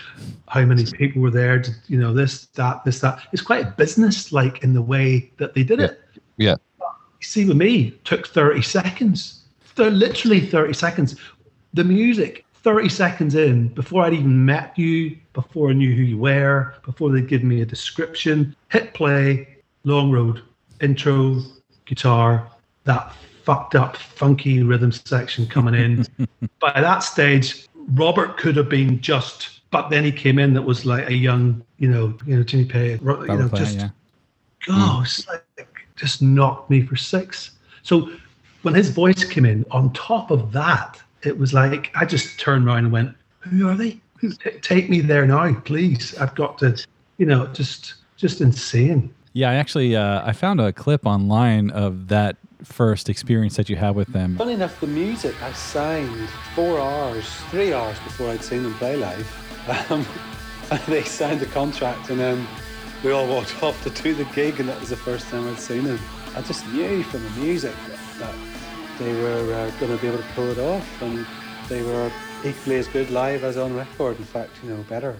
how 0.49 0.65
many 0.65 0.85
people 0.85 1.21
were 1.21 1.31
there? 1.31 1.59
Did, 1.59 1.75
you 1.89 1.99
know, 1.99 2.15
this, 2.15 2.47
that, 2.55 2.85
this, 2.85 3.01
that. 3.01 3.23
It's 3.33 3.43
quite 3.43 3.67
a 3.67 3.71
business 3.71 4.33
like 4.33 4.63
in 4.63 4.75
the 4.75 4.83
way 4.83 5.31
that 5.39 5.55
they 5.55 5.65
did 5.65 5.81
it. 5.81 6.01
Yeah. 6.37 6.57
You 6.81 7.27
see, 7.27 7.45
with 7.47 7.57
me, 7.57 7.89
it 7.89 8.05
took 8.05 8.27
thirty 8.27 8.63
seconds. 8.63 9.41
They're 9.75 9.91
literally 9.91 10.41
thirty 10.41 10.75
seconds. 10.75 11.17
The 11.73 11.85
music. 11.85 12.45
30 12.65 12.89
seconds 12.89 13.35
in, 13.35 13.69
before 13.69 14.05
I'd 14.05 14.15
even 14.15 14.43
met 14.43 14.79
you, 14.79 15.19
before 15.35 15.69
I 15.69 15.75
knew 15.75 15.95
who 15.95 16.01
you 16.01 16.17
were, 16.17 16.75
before 16.83 17.13
they'd 17.13 17.29
given 17.29 17.47
me 17.47 17.61
a 17.61 17.67
description, 17.67 18.57
hit 18.71 18.95
play, 18.95 19.59
long 19.85 20.11
road, 20.11 20.41
intro, 20.81 21.43
guitar, 21.85 22.51
that 22.85 23.13
fucked 23.45 23.75
up 23.75 23.97
funky 23.97 24.63
rhythm 24.63 24.91
section 24.91 25.47
coming 25.47 25.75
in. 25.75 26.07
By 26.61 26.73
that 26.81 27.01
stage, 27.01 27.69
Robert 27.93 28.37
could 28.37 28.57
have 28.57 28.69
been 28.69 29.01
just, 29.01 29.61
but 29.71 29.91
then 29.91 30.05
he 30.05 30.13
came 30.13 30.39
in 30.39 30.55
that 30.55 30.63
was 30.63 30.87
like 30.87 31.09
a 31.09 31.15
young, 31.15 31.63
you 31.79 31.89
know, 31.89 32.17
you 32.27 32.37
know, 32.37 32.43
Jimmy 32.43 32.65
Page, 32.65 33.01
you 33.01 33.07
know, 33.07 33.27
Power 33.27 33.49
play, 33.49 33.59
just 33.59 33.79
yeah. 33.79 33.89
gosh, 34.67 35.27
like 35.29 35.45
just 35.97 36.23
knocked 36.23 36.71
me 36.71 36.83
for 36.83 36.97
six. 36.97 37.53
So 37.83 38.11
when 38.63 38.75
his 38.75 38.91
voice 38.91 39.25
came 39.25 39.45
in, 39.45 39.65
on 39.71 39.93
top 39.93 40.31
of 40.31 40.53
that, 40.53 41.01
it 41.23 41.39
was 41.39 41.53
like 41.53 41.91
I 41.95 42.05
just 42.05 42.39
turned 42.41 42.67
around 42.67 42.79
and 42.79 42.93
went, 42.93 43.15
"Who 43.41 43.69
are 43.69 43.75
they? 43.75 44.01
Take 44.63 44.89
me 44.89 45.01
there 45.01 45.27
now, 45.27 45.53
please. 45.61 46.17
I've 46.17 46.35
got 46.35 46.59
to, 46.59 46.83
you 47.19 47.27
know, 47.27 47.47
just 47.49 47.95
just 48.17 48.41
insane." 48.41 49.13
Yeah, 49.35 49.51
I 49.51 49.55
actually 49.55 49.97
uh, 49.97 50.23
I 50.25 50.33
found 50.33 50.61
a 50.61 50.73
clip 50.73 51.07
online 51.07 51.71
of 51.71 52.09
that 52.09 52.37
first 52.65 53.09
experience 53.09 53.57
that 53.57 53.69
you 53.69 53.77
had 53.77 53.95
with 53.95 54.09
them. 54.13 54.37
Funny 54.37 54.55
enough, 54.55 54.81
the 54.81 54.87
music 54.87 55.41
I 55.43 55.53
signed 55.53 56.29
four 56.55 56.81
hours, 56.81 57.29
three 57.51 57.73
hours 57.73 57.99
before 58.01 58.31
I'd 58.31 58.43
seen 58.43 58.63
them 58.63 58.75
play 58.75 58.97
live. 58.97 59.41
Um, 59.89 60.05
and 60.71 60.81
they 60.87 61.03
signed 61.03 61.41
the 61.41 61.47
contract, 61.47 62.11
and 62.11 62.19
then 62.19 62.47
we 63.03 63.13
all 63.13 63.27
walked 63.27 63.63
off 63.63 63.83
to 63.85 63.91
do 64.03 64.15
the 64.15 64.25
gig, 64.27 64.61
and 64.61 64.69
that 64.69 64.79
was 64.81 64.91
the 64.91 64.97
first 64.97 65.29
time 65.29 65.49
I'd 65.49 65.59
seen 65.59 65.85
them. 65.85 65.99
I 66.35 66.43
just 66.43 66.67
knew 66.69 67.03
from 67.05 67.23
the 67.23 67.31
music 67.31 67.75
that 68.19 68.35
they 68.99 69.13
were 69.13 69.55
uh, 69.55 69.71
going 69.79 69.95
to 69.95 69.99
be 70.01 70.09
able 70.09 70.19
to 70.19 70.29
pull 70.35 70.51
it 70.51 70.59
off, 70.59 71.03
and 71.03 71.27
they 71.69 71.83
were 71.83 72.11
equally 72.45 72.77
as 72.77 72.89
good 72.89 73.11
live 73.11 73.45
as 73.45 73.57
on 73.57 73.75
record. 73.75 74.19
In 74.19 74.25
fact, 74.25 74.51
you 74.63 74.71
know, 74.71 74.83
better. 74.85 75.17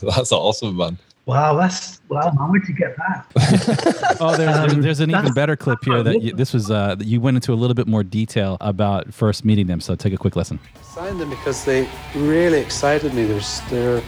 That's 0.00 0.32
awesome, 0.32 0.76
man. 0.76 0.98
Wow, 1.26 1.56
that's 1.56 2.00
wow. 2.08 2.32
How 2.38 2.48
would 2.50 2.68
you 2.68 2.74
get 2.74 2.96
that? 2.96 4.16
Oh, 4.20 4.36
there's, 4.36 4.56
there's, 4.56 4.72
Um, 4.72 4.82
there's 4.82 5.00
an 5.00 5.10
even 5.10 5.34
better 5.34 5.56
clip 5.56 5.80
here 5.84 6.02
that 6.02 6.22
you, 6.22 6.32
this 6.32 6.54
was. 6.54 6.70
Uh, 6.70 6.96
you 7.00 7.20
went 7.20 7.36
into 7.36 7.52
a 7.52 7.58
little 7.58 7.74
bit 7.74 7.86
more 7.86 8.04
detail 8.04 8.56
about 8.60 9.12
first 9.12 9.44
meeting 9.44 9.66
them. 9.66 9.80
So 9.80 9.94
take 9.96 10.12
a 10.12 10.16
quick 10.16 10.36
listen. 10.36 10.58
signed 10.82 11.20
them 11.20 11.28
because 11.28 11.64
they 11.64 11.88
really 12.14 12.60
excited 12.60 13.12
me. 13.12 13.24
They're, 13.26 13.42
they're 13.68 14.02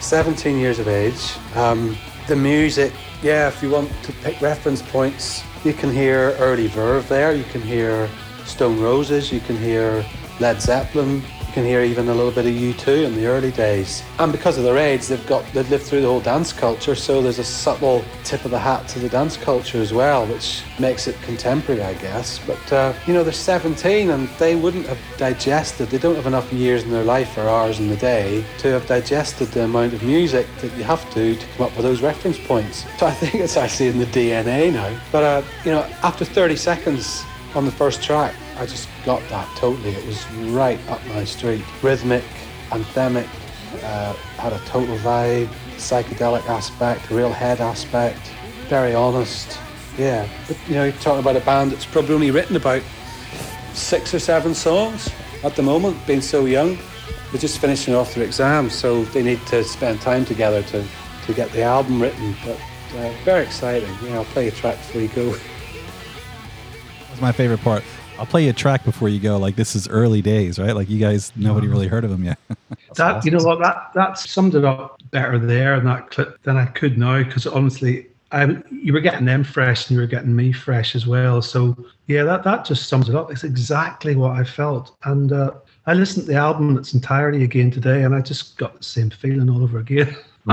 17 0.00 0.58
years 0.58 0.78
of 0.78 0.88
age. 0.88 1.34
Um, 1.54 1.96
the 2.26 2.36
music, 2.36 2.92
yeah, 3.22 3.48
if 3.48 3.62
you 3.62 3.70
want 3.70 3.90
to 4.04 4.12
pick 4.24 4.40
reference 4.40 4.82
points, 4.82 5.44
you 5.64 5.74
can 5.74 5.92
hear 5.92 6.34
early 6.38 6.66
Verve 6.68 7.06
there, 7.08 7.34
you 7.34 7.44
can 7.44 7.60
hear 7.60 8.08
Stone 8.46 8.80
Roses, 8.80 9.30
you 9.30 9.40
can 9.40 9.56
hear 9.56 10.04
Led 10.40 10.60
Zeppelin, 10.60 11.22
you 11.52 11.56
can 11.56 11.64
hear 11.66 11.82
even 11.82 12.08
a 12.08 12.14
little 12.14 12.30
bit 12.30 12.46
of 12.46 12.52
U2 12.52 13.04
in 13.04 13.14
the 13.14 13.26
early 13.26 13.50
days. 13.50 14.02
And 14.18 14.32
because 14.32 14.56
of 14.56 14.64
their 14.64 14.78
age, 14.78 15.06
they've 15.08 15.26
got 15.26 15.44
they've 15.52 15.68
lived 15.68 15.84
through 15.84 16.00
the 16.00 16.06
whole 16.06 16.20
dance 16.20 16.50
culture, 16.50 16.94
so 16.94 17.20
there's 17.20 17.38
a 17.38 17.44
subtle 17.44 18.02
tip 18.24 18.46
of 18.46 18.52
the 18.52 18.58
hat 18.58 18.88
to 18.88 18.98
the 18.98 19.10
dance 19.10 19.36
culture 19.36 19.76
as 19.76 19.92
well, 19.92 20.24
which 20.24 20.62
makes 20.80 21.06
it 21.06 21.20
contemporary, 21.20 21.82
I 21.82 21.92
guess. 21.94 22.38
But 22.46 22.72
uh, 22.72 22.94
you 23.06 23.12
know, 23.12 23.22
they're 23.22 23.34
17 23.34 24.08
and 24.08 24.30
they 24.38 24.56
wouldn't 24.56 24.86
have 24.86 24.98
digested. 25.18 25.90
They 25.90 25.98
don't 25.98 26.14
have 26.14 26.26
enough 26.26 26.50
years 26.54 26.84
in 26.84 26.90
their 26.90 27.04
life 27.04 27.36
or 27.36 27.42
hours 27.42 27.80
in 27.80 27.88
the 27.88 27.96
day 27.96 28.42
to 28.60 28.68
have 28.68 28.86
digested 28.86 29.48
the 29.48 29.64
amount 29.64 29.92
of 29.92 30.02
music 30.02 30.46
that 30.62 30.74
you 30.74 30.84
have 30.84 31.04
to 31.12 31.36
to 31.36 31.46
come 31.48 31.66
up 31.66 31.76
with 31.76 31.84
those 31.84 32.00
reference 32.00 32.38
points. 32.38 32.86
So 33.02 33.08
I 33.08 33.10
think 33.10 33.34
it's 33.34 33.56
actually 33.56 33.88
in 33.88 33.98
the 33.98 34.06
DNA 34.06 34.72
now. 34.72 34.96
But 35.10 35.22
uh, 35.24 35.42
you 35.64 35.72
know, 35.72 35.82
after 36.02 36.24
30 36.24 36.54
seconds 36.54 37.24
on 37.54 37.64
the 37.64 37.72
first 37.72 38.00
track, 38.00 38.32
I 38.56 38.66
just 38.66 38.88
got 39.04 39.26
that 39.28 39.48
totally. 39.56 39.90
It 39.90 40.06
was 40.06 40.30
right 40.52 40.78
up 40.88 41.04
my 41.06 41.24
street. 41.24 41.64
Rhythmic, 41.82 42.24
anthemic, 42.70 43.28
uh, 43.82 44.12
had 44.38 44.52
a 44.52 44.58
total 44.66 44.96
vibe, 44.98 45.48
psychedelic 45.76 46.46
aspect, 46.48 47.10
real 47.10 47.32
head 47.32 47.60
aspect, 47.60 48.20
very 48.68 48.94
honest. 48.94 49.58
Yeah, 49.98 50.28
but 50.46 50.56
you 50.68 50.74
know, 50.74 50.90
talking 50.90 51.20
about 51.20 51.36
a 51.36 51.40
band 51.40 51.72
that's 51.72 51.84
probably 51.84 52.14
only 52.14 52.30
written 52.30 52.56
about 52.56 52.82
six 53.74 54.14
or 54.14 54.18
seven 54.18 54.54
songs 54.54 55.10
at 55.44 55.56
the 55.56 55.62
moment, 55.62 56.06
being 56.06 56.20
so 56.20 56.44
young. 56.44 56.78
They're 57.30 57.40
just 57.40 57.58
finishing 57.58 57.94
off 57.94 58.14
their 58.14 58.24
exams, 58.24 58.74
so 58.74 59.04
they 59.06 59.22
need 59.22 59.44
to 59.46 59.64
spend 59.64 60.00
time 60.00 60.24
together 60.24 60.62
to, 60.64 60.84
to 61.26 61.34
get 61.34 61.50
the 61.52 61.62
album 61.62 62.00
written. 62.00 62.36
But 62.44 62.60
uh, 62.96 63.12
very 63.24 63.44
exciting. 63.44 63.90
Yeah, 64.04 64.16
I'll 64.16 64.24
play 64.26 64.48
a 64.48 64.50
track 64.50 64.76
before 64.78 65.00
you 65.00 65.08
go. 65.08 65.34
That's 67.08 67.20
my 67.20 67.32
favorite 67.32 67.60
part. 67.62 67.82
I'll 68.22 68.26
play 68.26 68.44
you 68.44 68.50
a 68.50 68.52
track 68.52 68.84
before 68.84 69.08
you 69.08 69.18
go. 69.18 69.36
Like 69.36 69.56
this 69.56 69.74
is 69.74 69.88
early 69.88 70.22
days, 70.22 70.56
right? 70.56 70.76
Like 70.76 70.88
you 70.88 71.00
guys, 71.00 71.32
nobody 71.34 71.66
really 71.66 71.88
heard 71.88 72.04
of 72.04 72.10
them 72.10 72.22
yet. 72.22 72.38
that 72.94 73.24
you 73.24 73.32
know 73.32 73.42
what 73.42 73.58
that 73.58 73.90
that 73.96 74.16
summed 74.16 74.54
it 74.54 74.64
up 74.64 75.02
better 75.10 75.40
there 75.40 75.74
in 75.74 75.84
that 75.86 76.08
clip 76.10 76.40
than 76.44 76.56
I 76.56 76.66
could 76.66 76.96
now 76.96 77.24
because 77.24 77.48
honestly, 77.48 78.06
I 78.30 78.58
you 78.70 78.92
were 78.92 79.00
getting 79.00 79.24
them 79.24 79.42
fresh 79.42 79.88
and 79.88 79.96
you 79.96 80.00
were 80.02 80.06
getting 80.06 80.36
me 80.36 80.52
fresh 80.52 80.94
as 80.94 81.04
well. 81.04 81.42
So 81.42 81.76
yeah, 82.06 82.22
that 82.22 82.44
that 82.44 82.64
just 82.64 82.88
sums 82.88 83.08
it 83.08 83.16
up. 83.16 83.32
It's 83.32 83.42
exactly 83.42 84.14
what 84.14 84.36
I 84.36 84.44
felt, 84.44 84.94
and 85.02 85.32
uh, 85.32 85.54
I 85.88 85.94
listened 85.94 86.26
to 86.26 86.32
the 86.32 86.38
album 86.38 86.70
in 86.70 86.78
its 86.78 86.94
entirety 86.94 87.42
again 87.42 87.72
today, 87.72 88.04
and 88.04 88.14
I 88.14 88.20
just 88.20 88.56
got 88.56 88.78
the 88.78 88.84
same 88.84 89.10
feeling 89.10 89.50
all 89.50 89.64
over 89.64 89.80
again. 89.80 90.16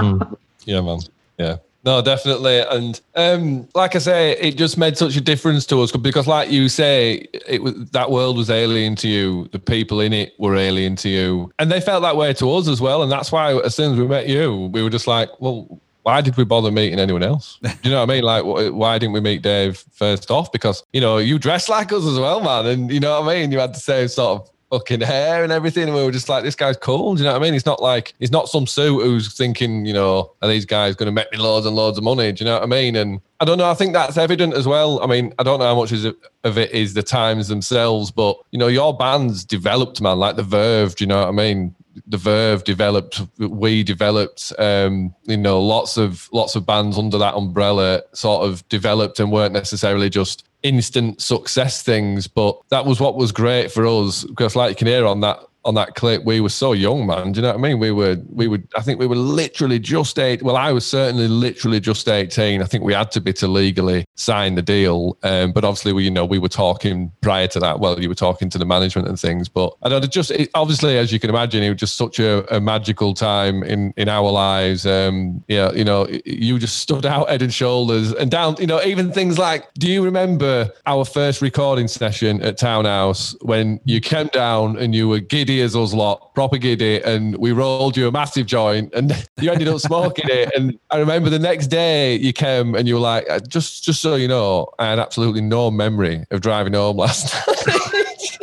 Yeah, 0.65 0.81
man. 0.81 0.99
Yeah. 1.37 1.57
No, 1.85 2.01
definitely. 2.01 2.59
And 2.59 2.99
um, 3.15 3.67
like 3.73 3.95
I 3.95 3.99
say, 3.99 4.31
it 4.33 4.57
just 4.57 4.77
made 4.77 4.97
such 4.97 5.15
a 5.15 5.21
difference 5.21 5.65
to 5.67 5.81
us 5.81 5.91
because, 5.91 6.27
like 6.27 6.51
you 6.51 6.67
say, 6.67 7.27
it 7.47 7.63
was 7.63 7.73
that 7.91 8.11
world 8.11 8.37
was 8.37 8.49
alien 8.49 8.95
to 8.97 9.07
you. 9.07 9.47
The 9.51 9.59
people 9.59 10.01
in 10.01 10.11
it 10.11 10.33
were 10.37 10.55
alien 10.55 10.95
to 10.97 11.09
you, 11.09 11.53
and 11.57 11.71
they 11.71 11.79
felt 11.79 12.01
that 12.01 12.17
way 12.17 12.33
to 12.33 12.51
us 12.51 12.67
as 12.67 12.81
well. 12.81 13.01
And 13.01 13.11
that's 13.11 13.31
why, 13.31 13.55
as 13.59 13.75
soon 13.75 13.93
as 13.93 13.99
we 13.99 14.07
met 14.07 14.27
you, 14.27 14.69
we 14.73 14.83
were 14.83 14.89
just 14.89 15.07
like, 15.07 15.29
well. 15.39 15.79
Why 16.03 16.21
did 16.21 16.37
we 16.37 16.45
bother 16.45 16.71
meeting 16.71 16.97
anyone 16.97 17.21
else? 17.21 17.59
Do 17.61 17.69
you 17.83 17.91
know 17.91 17.99
what 17.99 18.09
I 18.09 18.13
mean? 18.13 18.23
Like, 18.23 18.43
why 18.73 18.97
didn't 18.97 19.11
we 19.11 19.19
meet 19.19 19.41
Dave 19.43 19.83
first 19.91 20.31
off? 20.31 20.49
Because 20.51 20.81
you 20.93 21.01
know 21.01 21.17
you 21.17 21.37
dress 21.37 21.67
like 21.67 21.91
us 21.91 22.05
as 22.05 22.17
well, 22.17 22.39
man, 22.39 22.65
and 22.65 22.91
you 22.91 23.01
know 23.01 23.19
what 23.19 23.29
I 23.29 23.39
mean. 23.39 23.51
You 23.51 23.59
had 23.59 23.75
the 23.75 23.79
same 23.79 24.07
sort 24.07 24.41
of 24.41 24.49
fucking 24.69 25.01
hair 25.01 25.43
and 25.43 25.51
everything. 25.51 25.83
And 25.83 25.95
we 25.95 26.03
were 26.03 26.11
just 26.11 26.29
like, 26.29 26.43
this 26.43 26.55
guy's 26.55 26.77
cool. 26.77 27.15
Do 27.15 27.21
you 27.21 27.25
know 27.25 27.33
what 27.33 27.41
I 27.41 27.43
mean? 27.43 27.53
He's 27.53 27.65
not 27.65 27.81
like, 27.81 28.13
he's 28.19 28.31
not 28.31 28.49
some 28.49 28.67
suit 28.67 29.01
who's 29.01 29.35
thinking, 29.35 29.85
you 29.85 29.93
know, 29.93 30.31
are 30.41 30.49
these 30.49 30.65
guys 30.65 30.95
going 30.95 31.07
to 31.07 31.11
make 31.11 31.31
me 31.31 31.37
loads 31.37 31.65
and 31.65 31.75
loads 31.75 31.97
of 31.97 32.03
money? 32.03 32.31
Do 32.31 32.43
you 32.43 32.45
know 32.45 32.55
what 32.55 32.63
I 32.63 32.67
mean? 32.67 32.95
And 32.95 33.19
I 33.39 33.45
don't 33.45 33.57
know. 33.57 33.69
I 33.69 33.73
think 33.73 33.93
that's 33.93 34.17
evident 34.17 34.53
as 34.53 34.67
well. 34.67 35.01
I 35.01 35.07
mean, 35.07 35.33
I 35.39 35.43
don't 35.43 35.59
know 35.59 35.65
how 35.65 35.75
much 35.75 35.91
of 35.91 36.57
it 36.57 36.71
is 36.71 36.93
the 36.93 37.03
times 37.03 37.47
themselves, 37.47 38.11
but 38.11 38.37
you 38.51 38.59
know, 38.59 38.67
your 38.67 38.95
band's 38.95 39.43
developed, 39.43 40.01
man, 40.01 40.19
like 40.19 40.35
the 40.35 40.43
Verve. 40.43 40.95
Do 40.95 41.03
you 41.03 41.07
know 41.07 41.19
what 41.19 41.29
I 41.29 41.31
mean? 41.31 41.75
The 42.07 42.17
Verve 42.17 42.63
developed, 42.63 43.21
we 43.37 43.83
developed, 43.83 44.53
um, 44.59 45.13
you 45.25 45.37
know, 45.37 45.61
lots 45.61 45.97
of 45.97 46.29
lots 46.31 46.55
of 46.55 46.65
bands 46.65 46.97
under 46.97 47.17
that 47.17 47.35
umbrella 47.35 48.01
sort 48.13 48.47
of 48.47 48.67
developed 48.69 49.19
and 49.19 49.31
weren't 49.31 49.53
necessarily 49.53 50.09
just 50.09 50.45
instant 50.63 51.21
success 51.21 51.81
things, 51.81 52.27
but 52.27 52.59
that 52.69 52.85
was 52.85 52.99
what 52.99 53.15
was 53.15 53.31
great 53.31 53.71
for 53.71 53.85
us. 53.85 54.23
Because, 54.23 54.55
like 54.55 54.69
you 54.69 54.75
can 54.75 54.87
hear 54.87 55.05
on 55.05 55.21
that 55.21 55.39
on 55.65 55.75
that 55.75 55.95
clip, 55.95 56.23
we 56.23 56.39
were 56.39 56.49
so 56.49 56.73
young, 56.73 57.05
man. 57.05 57.31
Do 57.31 57.39
you 57.39 57.41
know 57.41 57.49
what 57.49 57.57
I 57.57 57.61
mean? 57.61 57.79
We 57.79 57.91
were, 57.91 58.17
we 58.29 58.47
would, 58.47 58.67
I 58.75 58.81
think 58.81 58.99
we 58.99 59.07
were 59.07 59.15
literally 59.15 59.79
just 59.79 60.17
eight. 60.17 60.41
Well, 60.41 60.55
I 60.55 60.71
was 60.71 60.85
certainly 60.85 61.27
literally 61.27 61.79
just 61.79 62.07
18. 62.07 62.61
I 62.61 62.65
think 62.65 62.83
we 62.83 62.93
had 62.93 63.11
to 63.11 63.21
be 63.21 63.33
to 63.33 63.47
legally 63.47 64.05
sign 64.15 64.55
the 64.55 64.61
deal. 64.61 65.17
Um, 65.23 65.51
but 65.51 65.65
obviously, 65.65 65.91
we, 65.93 66.05
you 66.05 66.11
know, 66.11 66.25
we 66.25 66.39
were 66.39 66.49
talking 66.49 67.11
prior 67.21 67.47
to 67.47 67.59
that. 67.59 67.79
Well, 67.79 67.99
you 67.99 68.07
were 68.07 68.15
talking 68.15 68.49
to 68.51 68.57
the 68.57 68.65
management 68.65 69.07
and 69.07 69.19
things, 69.19 69.49
but 69.49 69.73
I 69.83 69.89
don't 69.89 70.09
just, 70.09 70.31
it, 70.31 70.49
obviously, 70.53 70.97
as 70.97 71.11
you 71.11 71.19
can 71.19 71.29
imagine, 71.29 71.61
it 71.61 71.69
was 71.69 71.79
just 71.79 71.97
such 71.97 72.19
a, 72.19 72.55
a 72.55 72.61
magical 72.61 73.13
time 73.13 73.63
in, 73.63 73.93
in 73.97 74.07
our 74.07 74.31
lives. 74.31 74.85
Um, 74.85 75.43
yeah, 75.49 75.71
you 75.73 75.83
know, 75.83 76.07
you 76.25 76.57
just 76.57 76.77
stood 76.77 77.05
out 77.05 77.29
head 77.29 77.41
and 77.41 77.53
shoulders 77.53 78.13
and 78.13 78.31
down, 78.31 78.55
you 78.59 78.67
know, 78.67 78.81
even 78.83 79.11
things 79.11 79.37
like, 79.37 79.73
do 79.73 79.91
you 79.91 80.03
remember 80.03 80.69
our 80.85 81.03
first 81.03 81.41
recording 81.41 81.87
session 81.87 82.41
at 82.41 82.57
Townhouse 82.57 83.35
when 83.41 83.79
you 83.83 83.99
came 83.99 84.27
down 84.27 84.77
and 84.77 84.95
you 84.95 85.09
were 85.09 85.19
giddy 85.19 85.48
as 85.57 85.75
us 85.75 85.93
lot, 85.93 86.33
giddy, 86.59 87.01
and 87.03 87.35
we 87.37 87.51
rolled 87.51 87.97
you 87.97 88.07
a 88.07 88.11
massive 88.11 88.45
joint 88.45 88.93
and 88.93 89.11
you 89.41 89.51
ended 89.51 89.67
up 89.67 89.79
smoking 89.79 90.25
it. 90.29 90.51
And 90.55 90.79
I 90.91 90.97
remember 90.97 91.29
the 91.29 91.39
next 91.39 91.67
day 91.67 92.15
you 92.15 92.33
came 92.33 92.75
and 92.75 92.87
you 92.87 92.95
were 92.95 92.99
like, 93.01 93.29
"Uh, 93.29 93.39
just 93.39 93.83
just 93.83 94.01
so 94.01 94.15
you 94.15 94.27
know, 94.27 94.67
I 94.79 94.85
had 94.89 94.99
absolutely 94.99 95.41
no 95.41 95.71
memory 95.71 96.25
of 96.31 96.41
driving 96.41 96.73
home 96.73 96.97
last 96.97 97.33
night. 97.47 98.37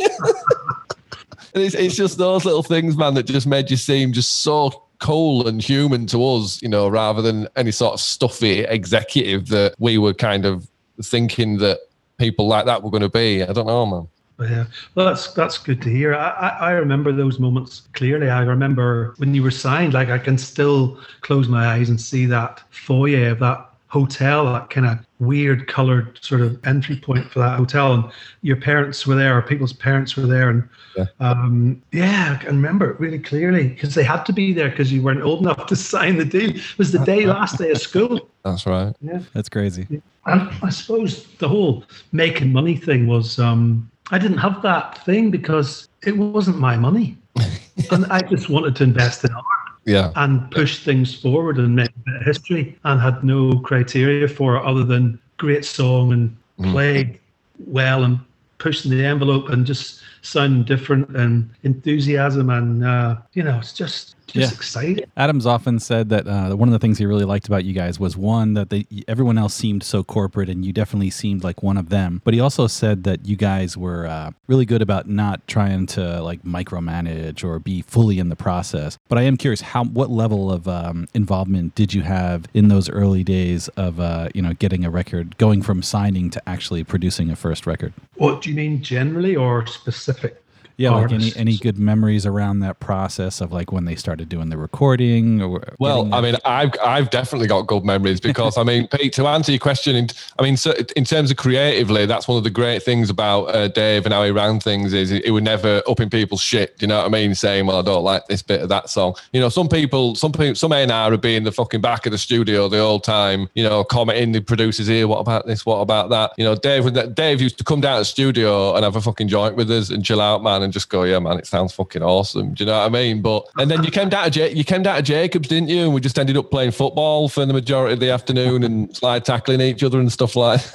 and 1.55 1.63
it's, 1.63 1.75
it's 1.75 1.97
just 1.97 2.19
those 2.19 2.45
little 2.45 2.63
things, 2.63 2.97
man, 2.97 3.15
that 3.15 3.27
just 3.27 3.47
made 3.47 3.71
you 3.71 3.77
seem 3.77 4.13
just 4.13 4.43
so 4.43 4.83
cool 4.99 5.47
and 5.47 5.63
human 5.63 6.07
to 6.07 6.25
us, 6.25 6.61
you 6.63 6.69
know, 6.69 6.89
rather 6.89 7.23
than 7.23 7.49
any 7.57 7.71
sort 7.71 7.95
of 7.95 8.01
stuffy 8.01 8.61
executive 8.61 9.49
that 9.49 9.75
we 9.79 9.99
were 9.99 10.15
kind 10.15 10.45
of 10.45 10.69
thinking 11.03 11.59
that 11.59 11.79
people 12.19 12.47
like 12.49 12.65
that 12.67 12.83
were 12.83 12.91
going 12.91 13.03
to 13.03 13.09
be. 13.09 13.43
I 13.43 13.53
don't 13.53 13.67
know, 13.67 13.87
man. 13.87 14.09
Yeah, 14.39 14.67
well, 14.95 15.07
that's 15.07 15.33
that's 15.33 15.57
good 15.57 15.81
to 15.83 15.89
hear. 15.89 16.15
I, 16.15 16.29
I 16.29 16.49
I 16.49 16.71
remember 16.73 17.11
those 17.13 17.39
moments 17.41 17.89
clearly. 17.95 18.29
I 18.29 18.43
remember 18.43 19.15
when 19.17 19.35
you 19.35 19.43
were 19.43 19.51
signed. 19.51 19.95
Like 19.95 20.11
I 20.11 20.19
can 20.19 20.37
still 20.37 21.01
close 21.23 21.49
my 21.49 21.67
eyes 21.69 21.89
and 21.89 21.99
see 22.01 22.27
that 22.27 22.63
foyer 22.71 23.31
of 23.31 23.39
that 23.39 23.71
hotel, 23.89 24.53
that 24.53 24.69
kind 24.69 24.87
of 24.87 24.99
weird 25.21 25.69
colored 25.69 26.19
sort 26.21 26.43
of 26.43 26.59
entry 26.67 26.97
point 26.97 27.31
for 27.31 27.39
that 27.39 27.57
hotel. 27.57 27.95
And 27.95 28.05
your 28.43 28.57
parents 28.57 29.07
were 29.07 29.15
there, 29.15 29.39
or 29.39 29.41
people's 29.43 29.73
parents 29.73 30.17
were 30.17 30.27
there, 30.27 30.51
and 30.51 30.69
Yeah. 30.99 31.07
um, 31.21 31.81
yeah, 31.93 32.37
I 32.39 32.45
can 32.45 32.57
remember 32.57 32.91
it 32.91 33.01
really 33.01 33.19
clearly 33.21 33.69
because 33.69 33.95
they 33.95 34.05
had 34.05 34.25
to 34.27 34.35
be 34.35 34.53
there 34.53 34.69
because 34.69 34.93
you 34.93 35.03
weren't 35.03 35.23
old 35.23 35.41
enough 35.41 35.65
to 35.73 35.77
sign 35.77 36.19
the 36.19 36.27
deal. 36.27 36.51
It 36.51 36.79
was 36.79 36.93
the 36.93 36.99
day 37.07 37.25
last 37.37 37.57
day 37.57 37.71
of 37.71 37.79
school. 37.79 38.29
That's 38.45 38.67
right. 38.67 38.95
Yeah. 39.01 39.21
That's 39.33 39.49
crazy. 39.49 39.87
And 40.27 40.51
I 40.63 40.69
suppose 40.69 41.25
the 41.39 41.49
whole 41.49 41.85
making 42.13 42.53
money 42.53 42.77
thing 42.77 43.07
was 43.07 43.39
um, 43.39 43.89
I 44.11 44.19
didn't 44.19 44.39
have 44.39 44.63
that 44.63 45.05
thing 45.05 45.31
because 45.31 45.89
it 46.05 46.17
wasn't 46.17 46.59
my 46.59 46.77
money. 46.77 47.17
and 47.91 48.07
I 48.07 48.21
just 48.21 48.49
wanted 48.49 48.77
to 48.77 48.85
invest 48.85 49.25
in 49.25 49.33
art 49.33 49.45
Yeah. 49.85 50.13
and 50.17 50.51
push 50.51 50.85
things 50.85 51.15
forward 51.15 51.59
and 51.59 51.75
make 51.75 51.91
a 52.09 52.25
history 52.25 52.79
and 52.85 53.01
had 53.01 53.23
no 53.25 53.59
criteria 53.61 54.29
for 54.29 54.57
it 54.57 54.65
other 54.65 54.85
than 54.85 55.19
great 55.37 55.65
song 55.65 56.13
and 56.13 56.37
mm. 56.59 56.73
played 56.73 57.19
well 57.67 58.05
and 58.05 58.19
pushing 58.59 58.91
the 58.91 59.05
envelope 59.05 59.49
and 59.51 59.67
just 59.67 60.01
sounding 60.27 60.65
different 60.65 61.17
and 61.17 61.49
enthusiasm 61.63 62.51
and 62.51 62.85
uh, 62.85 63.17
you 63.33 63.43
know 63.43 63.59
it's 63.59 63.73
just 63.73 64.15
just 64.27 64.51
Yeah. 64.51 64.57
exciting. 64.57 65.05
Adams 65.17 65.47
often 65.47 65.79
said 65.79 66.09
that 66.09 66.27
uh, 66.27 66.55
one 66.57 66.69
of 66.69 66.73
the 66.73 66.81
things 66.81 66.99
he 66.99 67.07
really 67.07 67.25
liked 67.25 67.47
about 67.47 67.65
you 67.65 67.73
guys 67.73 68.01
was 68.01 68.17
one 68.17 68.55
that 68.55 68.71
they 68.71 68.85
everyone 69.07 69.39
else 69.39 69.55
seemed 69.55 69.85
so 69.85 70.03
corporate 70.03 70.49
and 70.49 70.65
you 70.65 70.73
definitely 70.73 71.11
seemed 71.11 71.45
like 71.45 71.63
one 71.63 71.77
of 71.77 71.91
them. 71.91 72.21
But 72.25 72.35
he 72.35 72.41
also 72.41 72.67
said 72.67 73.05
that 73.05 73.25
you 73.27 73.37
guys 73.37 73.77
were 73.77 74.07
uh, 74.07 74.33
really 74.49 74.67
good 74.67 74.83
about 74.83 75.09
not 75.09 75.47
trying 75.47 75.87
to 75.89 76.21
like 76.23 76.43
micromanage 76.43 77.45
or 77.45 77.61
be 77.61 77.83
fully 77.83 78.19
in 78.19 78.29
the 78.29 78.37
process. 78.37 78.99
But 79.09 79.19
I 79.19 79.23
am 79.23 79.37
curious 79.37 79.61
how 79.61 79.85
what 79.85 80.11
level 80.11 80.51
of 80.51 80.67
um, 80.67 81.07
involvement 81.15 81.77
did 81.77 81.95
you 81.95 82.03
have 82.03 82.47
in 82.53 82.67
those 82.67 82.91
early 82.91 83.23
days 83.23 83.69
of 83.77 84.01
uh, 84.01 84.29
you 84.35 84.43
know 84.43 84.55
getting 84.55 84.85
a 84.85 84.91
record, 84.91 85.39
going 85.39 85.63
from 85.63 85.83
signing 85.83 86.31
to 86.31 86.49
actually 86.49 86.83
producing 86.83 87.31
a 87.31 87.37
first 87.37 87.65
record? 87.65 87.93
What 88.17 88.43
do 88.43 88.51
you 88.51 88.57
mean 88.57 88.83
generally 88.83 89.37
or 89.37 89.67
specific? 90.17 90.46
Yeah, 90.79 90.91
like 90.91 91.11
any 91.11 91.33
any 91.37 91.57
good 91.57 91.79
memories 91.79 92.27
around 92.27 92.61
that 92.61 92.81
process 92.81 93.41
of 93.41 93.51
like 93.51 93.73
when 93.73 93.87
they 93.87 93.95
started 93.95 94.29
doing 94.29 94.51
the 94.51 94.59
recording 94.59 95.41
or 95.41 95.63
Well, 95.79 96.13
I 96.13 96.21
mean, 96.21 96.37
I've 96.45 96.73
I've 96.85 97.09
definitely 97.09 97.49
got 97.49 97.63
good 97.63 97.83
memories 97.83 98.21
because 98.21 98.59
I 98.59 98.63
mean, 98.63 98.87
Pete, 98.93 99.15
to 99.15 99.27
answer 99.27 99.53
your 99.53 99.59
question, 99.59 100.09
I 100.39 100.43
mean, 100.43 100.59
so 100.59 100.75
in 100.95 101.07
terms 101.07 101.31
of 101.31 101.39
creatively, 101.39 102.05
that's 102.05 102.29
one 102.29 102.37
of 102.37 102.45
the 102.45 102.51
great 102.51 102.83
things 102.83 103.09
about 103.09 103.45
uh, 103.45 103.69
Dave 103.69 104.05
and 104.05 104.13
how 104.13 104.23
he 104.25 104.31
ran 104.31 104.61
things 104.61 104.93
is 104.93 105.09
he 105.09 105.31
would 105.31 105.45
never 105.45 105.83
up 105.89 105.99
in 105.99 106.11
people's 106.11 106.43
shit. 106.43 106.77
You 106.81 106.89
know 106.89 106.99
what 106.99 107.07
I 107.07 107.09
mean? 107.09 107.35
Saying, 107.35 107.67
"Well, 107.67 107.79
I 107.79 107.83
don't 107.83 108.05
like 108.05 108.27
this 108.27 108.43
bit 108.43 108.61
of 108.61 108.69
that 108.69 108.91
song." 108.91 109.15
You 109.33 109.41
know, 109.41 109.49
some 109.49 109.69
people, 109.69 110.15
some 110.15 110.33
people, 110.33 110.57
some 110.57 110.73
A&R 110.73 111.11
would 111.11 111.23
be 111.23 111.37
in 111.37 111.45
the 111.45 111.53
fucking 111.53 111.81
back 111.81 112.05
of 112.05 112.13
the 112.13 112.19
studio 112.19 112.69
the 112.69 112.81
whole 112.81 113.01
time. 113.01 113.49
You 113.55 113.63
know, 113.63 113.83
commenting 113.83 114.33
the 114.33 114.41
producers 114.41 114.89
here, 114.89 115.09
"What 115.09 115.21
about 115.21 115.47
this? 115.47 115.65
What 115.65 115.79
about 115.79 116.11
that?" 116.11 116.33
You 116.37 116.45
know, 116.45 116.55
Dave 116.55 117.15
Dave 117.15 117.41
used 117.41 117.57
to 117.57 117.65
come 117.65 117.81
down 117.81 117.95
to 117.95 118.01
the 118.03 118.05
studio 118.05 118.75
and 118.75 118.85
have 118.85 118.97
a 118.97 119.01
fucking 119.01 119.29
joint 119.29 119.57
with 119.57 119.71
us 119.71 119.89
and 119.89 120.05
chill 120.05 120.21
out, 120.21 120.43
man, 120.43 120.66
and 120.67 120.73
just 120.73 120.91
go, 120.91 121.05
"Yeah, 121.05 121.19
man, 121.19 121.39
it 121.39 121.47
sounds 121.47 121.73
fucking 121.73 122.03
awesome." 122.03 122.53
Do 122.53 122.65
you 122.65 122.67
know 122.71 122.79
what 122.79 122.87
I 122.87 122.89
mean? 122.91 123.23
But 123.23 123.47
and 123.57 123.71
then 123.71 123.83
you 123.83 123.91
came 123.91 124.11
down 124.11 124.25
to 124.25 124.31
J- 124.31 124.53
you 124.53 124.65
came 124.65 124.83
down 124.83 124.97
to 124.97 125.03
Jacobs, 125.03 125.49
didn't 125.49 125.71
you? 125.71 125.85
And 125.85 125.95
we 125.95 126.01
just 126.01 126.19
ended 126.19 126.37
up 126.37 126.51
playing 126.51 126.73
football 126.73 127.29
for 127.29 127.47
the 127.47 127.55
majority 127.55 127.95
of 127.95 128.01
the 128.01 128.11
afternoon 128.11 128.63
and 128.63 128.95
slide 128.95 129.25
tackling 129.25 129.63
each 129.63 129.83
other 129.83 129.99
and 129.99 130.13
stuff 130.13 130.37
like. 130.37 130.61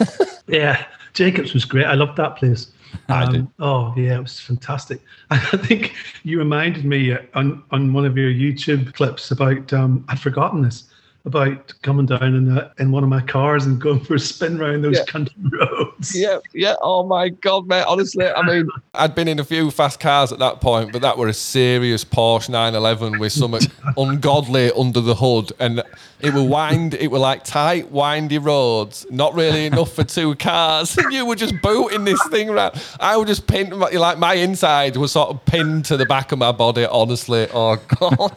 Yeah, 0.47 0.84
Jacobs 1.13 1.54
was 1.54 1.63
great. 1.63 1.86
I 1.86 1.93
loved 1.93 2.17
that 2.17 2.36
place. 2.36 2.67
I 3.08 3.30
did. 3.30 3.47
Oh 3.60 3.93
yeah, 3.95 4.17
it 4.17 4.21
was 4.21 4.39
fantastic. 4.39 5.01
I 5.30 5.38
think 5.38 5.93
you 6.23 6.39
reminded 6.39 6.84
me 6.84 7.13
uh, 7.13 7.19
on 7.36 7.63
on 7.71 7.93
one 7.93 8.06
of 8.06 8.17
your 8.17 8.32
YouTube 8.32 8.93
clips 8.93 9.32
about 9.32 9.71
um, 9.71 10.04
I'd 10.10 10.19
forgotten 10.19 10.62
this 10.62 10.90
about 11.26 11.74
coming 11.84 12.06
down 12.08 12.34
in 12.36 12.58
a, 12.58 12.72
in 12.80 12.92
one 12.92 13.04
of 13.04 13.10
my 13.10 13.22
cars 13.22 13.66
and 13.66 13.80
going 13.80 14.00
for 14.00 14.16
a 14.16 14.20
spin 14.20 14.60
around 14.60 14.82
those 14.82 14.98
Yeah. 14.98 15.06
country 15.06 15.36
roads. 15.52 16.16
Yeah, 16.20 16.40
yeah. 16.54 16.76
Oh 16.82 17.06
my 17.06 17.30
god, 17.30 17.68
mate. 17.68 17.84
Honestly, 17.88 18.26
I 18.28 18.42
mean, 18.42 18.68
I'd 18.96 19.14
been 19.14 19.28
in 19.28 19.38
a 19.40 19.44
few 19.44 19.70
fast 19.72 20.00
cars 20.00 20.32
at 20.32 20.40
that 20.40 20.62
point, 20.62 20.92
but 20.92 21.02
that 21.04 21.18
were 21.18 21.28
a 21.28 21.34
serious 21.34 22.04
Porsche 22.04 22.50
911 22.50 23.20
with 23.20 23.32
something 23.34 23.70
ungodly 23.98 24.72
under 24.72 25.00
the 25.00 25.14
hood, 25.16 25.52
and 25.60 25.84
it 26.22 26.34
were 26.34 26.44
wind. 26.44 26.96
It 26.96 27.12
were 27.12 27.20
like 27.20 27.44
tight, 27.44 27.92
windy 27.92 28.38
roads, 28.40 29.06
not 29.12 29.36
really 29.36 29.68
enough 29.68 29.94
for 29.94 30.04
two 30.04 30.36
cars. 30.36 30.98
And 30.98 31.14
you 31.14 31.26
were 31.26 31.36
just 31.36 31.54
booting 31.62 32.04
this 32.04 32.22
thing 32.30 32.50
around. 32.50 32.82
I 33.00 33.16
was 33.18 33.28
just 33.28 33.46
pinned, 33.48 33.74
like 33.78 34.18
my 34.18 34.34
inside 34.34 34.98
was 34.98 35.12
sort 35.12 35.30
of 35.30 35.46
pinned 35.46 35.86
to 35.86 35.98
the 35.98 36.06
back 36.06 36.32
of 36.32 36.40
my 36.40 36.52
body. 36.52 36.86
Honestly, 36.86 37.48
oh 37.54 37.76
god, 38.00 38.36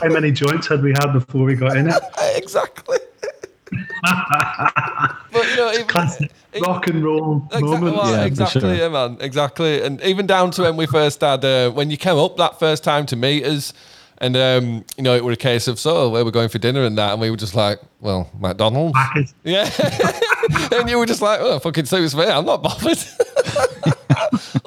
How 0.00 0.08
many 0.08 0.30
joints 0.32 0.66
had 0.68 0.82
we 0.82 0.90
had 0.92 1.12
before 1.12 1.44
we 1.44 1.54
got 1.54 1.76
in 1.76 1.88
it? 1.88 2.02
exactly. 2.36 2.98
but 5.32 5.48
you 5.50 5.56
know, 5.56 5.72
even, 5.72 5.86
Classic 5.86 6.30
rock 6.60 6.86
and 6.86 7.02
roll 7.02 7.42
Exactly, 7.46 7.68
moment. 7.68 7.96
well, 7.96 8.12
Yeah, 8.12 8.24
exactly, 8.24 8.60
sure. 8.60 8.74
yeah, 8.74 8.88
man, 8.88 9.16
exactly. 9.20 9.82
And 9.82 10.00
even 10.02 10.26
down 10.26 10.50
to 10.52 10.62
when 10.62 10.76
we 10.76 10.86
first 10.86 11.20
had, 11.20 11.44
uh, 11.44 11.70
when 11.70 11.90
you 11.90 11.96
came 11.96 12.16
up 12.16 12.36
that 12.36 12.58
first 12.60 12.84
time 12.84 13.06
to 13.06 13.16
meet 13.16 13.44
us, 13.44 13.72
and 14.18 14.36
um, 14.36 14.84
you 14.96 15.02
know, 15.02 15.14
it 15.16 15.24
was 15.24 15.34
a 15.34 15.36
case 15.36 15.66
of 15.66 15.78
so 15.80 16.10
where 16.10 16.24
we're 16.24 16.30
going 16.30 16.48
for 16.48 16.58
dinner 16.58 16.84
and 16.84 16.96
that, 16.98 17.12
and 17.12 17.20
we 17.20 17.30
were 17.30 17.36
just 17.36 17.54
like, 17.56 17.80
well, 18.00 18.30
McDonald's, 18.38 18.96
yeah. 19.42 19.68
and 20.72 20.88
you 20.88 20.98
were 20.98 21.06
just 21.06 21.20
like, 21.22 21.40
oh, 21.40 21.58
fucking 21.58 21.86
suits 21.86 22.14
me. 22.14 22.24
I'm 22.24 22.44
not 22.44 22.62
bothered. 22.62 22.98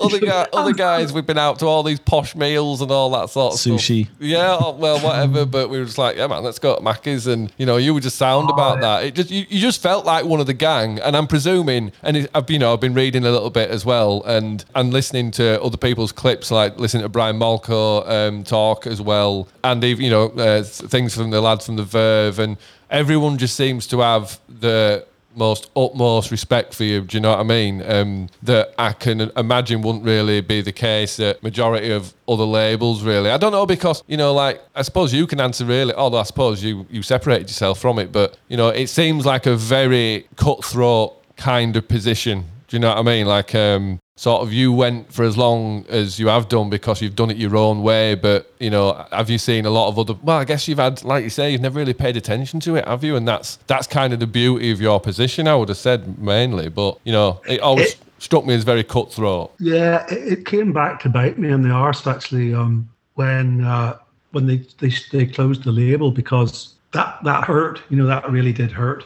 Other 0.08 0.20
guy, 0.26 0.48
other 0.54 0.74
guys, 0.74 1.14
we've 1.14 1.26
been 1.26 1.38
out 1.38 1.60
to 1.60 1.66
all 1.66 1.84
these 1.84 2.00
posh 2.00 2.36
meals 2.36 2.82
and 2.82 2.92
all 2.92 3.10
that 3.12 3.30
sort 3.30 3.54
of 3.54 3.60
Sushi. 3.60 4.06
Stuff. 4.06 4.16
Yeah, 4.20 4.58
oh, 4.60 4.72
well, 4.72 5.00
whatever. 5.00 5.46
But 5.46 5.70
we 5.70 5.80
were 5.80 5.86
just 5.86 5.98
like, 5.98 6.18
yeah, 6.18 6.28
man, 6.28 6.44
let's 6.44 6.60
go 6.60 6.76
to 6.76 6.82
Macca's, 6.82 7.28
and 7.28 7.52
you 7.58 7.66
know, 7.66 7.78
you 7.78 7.94
were 7.94 8.00
just 8.00 8.18
sound 8.18 8.50
about 8.50 8.82
that. 8.82 9.04
It 9.04 9.16
just, 9.16 9.32
you, 9.32 9.46
you 9.50 9.60
just 9.60 9.82
felt 9.82 10.06
like 10.06 10.26
one 10.26 10.40
of 10.40 10.48
the 10.48 10.54
gang, 10.54 11.00
and 11.00 11.16
I'm 11.16 11.28
presuming, 11.28 11.92
and 12.04 12.18
it, 12.18 12.32
I've, 12.34 12.50
you 12.50 12.60
know, 12.60 12.74
I've 12.74 12.82
been 12.82 12.94
reading 12.94 13.26
a 13.26 13.32
little 13.32 13.50
bit 13.50 13.70
as 13.70 13.86
well, 13.86 14.24
and 14.26 14.64
and 14.76 14.92
listening 14.92 15.32
to 15.32 15.62
other 15.62 15.78
people's 15.78 16.12
clips, 16.12 16.52
like 16.52 16.80
listening 16.80 17.04
to 17.04 17.10
Brian 17.10 17.38
Malco 17.40 18.08
um, 18.08 18.44
talk 18.44 18.88
as 18.88 19.02
well, 19.02 19.48
and 19.64 19.84
even 19.84 20.04
you 20.04 20.12
know, 20.12 20.28
uh, 20.30 20.64
things 20.64 21.16
from 21.16 21.30
the 21.30 21.42
lads 21.42 21.66
from 21.66 21.76
the 21.76 21.84
Verve, 21.84 22.40
and 22.40 22.58
everyone 22.90 23.38
just 23.38 23.56
seems 23.56 23.88
to 23.88 24.00
have 24.00 24.40
the 24.48 25.06
most 25.38 25.70
utmost 25.76 26.32
respect 26.32 26.74
for 26.74 26.84
you. 26.84 27.02
Do 27.02 27.18
you 27.18 27.22
know 27.22 27.32
what 27.32 27.40
I 27.40 27.44
mean? 27.44 27.84
Um, 27.90 28.30
that 28.44 28.74
I 28.78 28.94
can 28.94 29.22
imagine 29.36 29.82
wouldn't 29.82 30.04
really 30.04 30.42
be 30.42 30.62
the 30.62 30.72
case 30.72 31.20
at 31.20 31.42
majority 31.44 31.92
of 31.92 32.14
other 32.28 32.44
labels. 32.44 33.04
Really, 33.04 33.30
I 33.30 33.38
don't 33.38 33.52
know 33.52 33.66
because 33.66 34.04
you 34.08 34.18
know, 34.18 34.34
like 34.34 34.62
I 34.76 34.82
suppose 34.82 35.14
you 35.14 35.28
can 35.28 35.40
answer 35.40 35.66
really. 35.66 35.94
Although 35.94 36.20
I 36.20 36.24
suppose 36.24 36.64
you 36.64 36.86
you 36.90 37.02
separated 37.02 37.48
yourself 37.48 37.80
from 37.80 38.00
it, 38.00 38.12
but 38.12 38.38
you 38.48 38.58
know, 38.58 38.70
it 38.70 38.88
seems 38.88 39.26
like 39.26 39.46
a 39.46 39.56
very 39.56 40.28
cutthroat 40.36 41.14
kind 41.38 41.76
of 41.78 41.88
position. 41.88 42.46
Do 42.68 42.76
you 42.76 42.82
know 42.82 42.90
what 42.90 42.98
I 42.98 43.02
mean? 43.04 43.26
Like, 43.26 43.56
um, 43.56 44.00
sort 44.18 44.42
of, 44.42 44.52
you 44.52 44.74
went 44.74 45.14
for 45.14 45.24
as 45.24 45.38
long 45.38 45.86
as 45.88 46.20
you 46.20 46.28
have 46.28 46.50
done 46.50 46.70
because 46.70 47.02
you've 47.02 47.16
done 47.16 47.32
it 47.32 47.38
your 47.38 47.56
own 47.56 47.82
way. 47.84 48.16
But 48.16 48.52
you 48.60 48.70
know, 48.70 49.06
have 49.14 49.30
you 49.30 49.38
seen 49.38 49.66
a 49.66 49.70
lot 49.70 49.88
of 49.88 49.98
other? 49.98 50.16
Well, 50.22 50.38
I 50.38 50.44
guess 50.44 50.68
you've 50.68 50.80
had, 50.80 51.04
like 51.06 51.24
you 51.24 51.30
say, 51.30 51.52
you've 51.52 51.62
never 51.62 51.80
really 51.80 51.94
paid 51.94 52.18
attention 52.18 52.60
to 52.62 52.76
it, 52.76 52.86
have 52.86 53.04
you? 53.04 53.16
And 53.16 53.26
that's 53.26 53.56
that's 53.68 53.88
kind 53.88 54.12
of 54.14 54.20
the 54.20 54.28
beauty 54.28 54.72
of 54.72 54.82
your 54.82 55.00
position. 55.00 55.48
I 55.48 55.56
would 55.56 55.70
have 55.70 55.78
said 55.78 56.20
mainly, 56.20 56.68
but 56.68 57.00
you 57.06 57.14
know, 57.14 57.40
it 57.48 57.62
always 57.62 57.92
It- 57.94 58.00
struck 58.20 58.46
me 58.46 58.56
as 58.56 58.64
very 58.64 58.84
cutthroat. 58.84 59.52
Yeah, 59.60 60.04
it, 60.12 60.40
it 60.40 60.46
came 60.46 60.74
back 60.74 61.00
to 61.04 61.10
bite 61.10 61.38
me 61.38 61.50
in 61.52 61.62
the 61.62 61.70
arse 61.70 62.08
actually 62.08 62.54
um, 62.54 62.90
when 63.14 63.64
uh, 63.64 63.98
when 64.32 64.48
they, 64.48 64.58
they 64.80 64.92
they 65.12 65.26
closed 65.28 65.64
the 65.64 65.72
label 65.72 66.10
because 66.12 66.74
that 66.94 67.20
that 67.24 67.44
hurt. 67.44 67.82
You 67.90 67.98
know 67.98 68.08
that 68.08 68.28
really 68.32 68.54
did 68.54 68.72
hurt. 68.72 69.06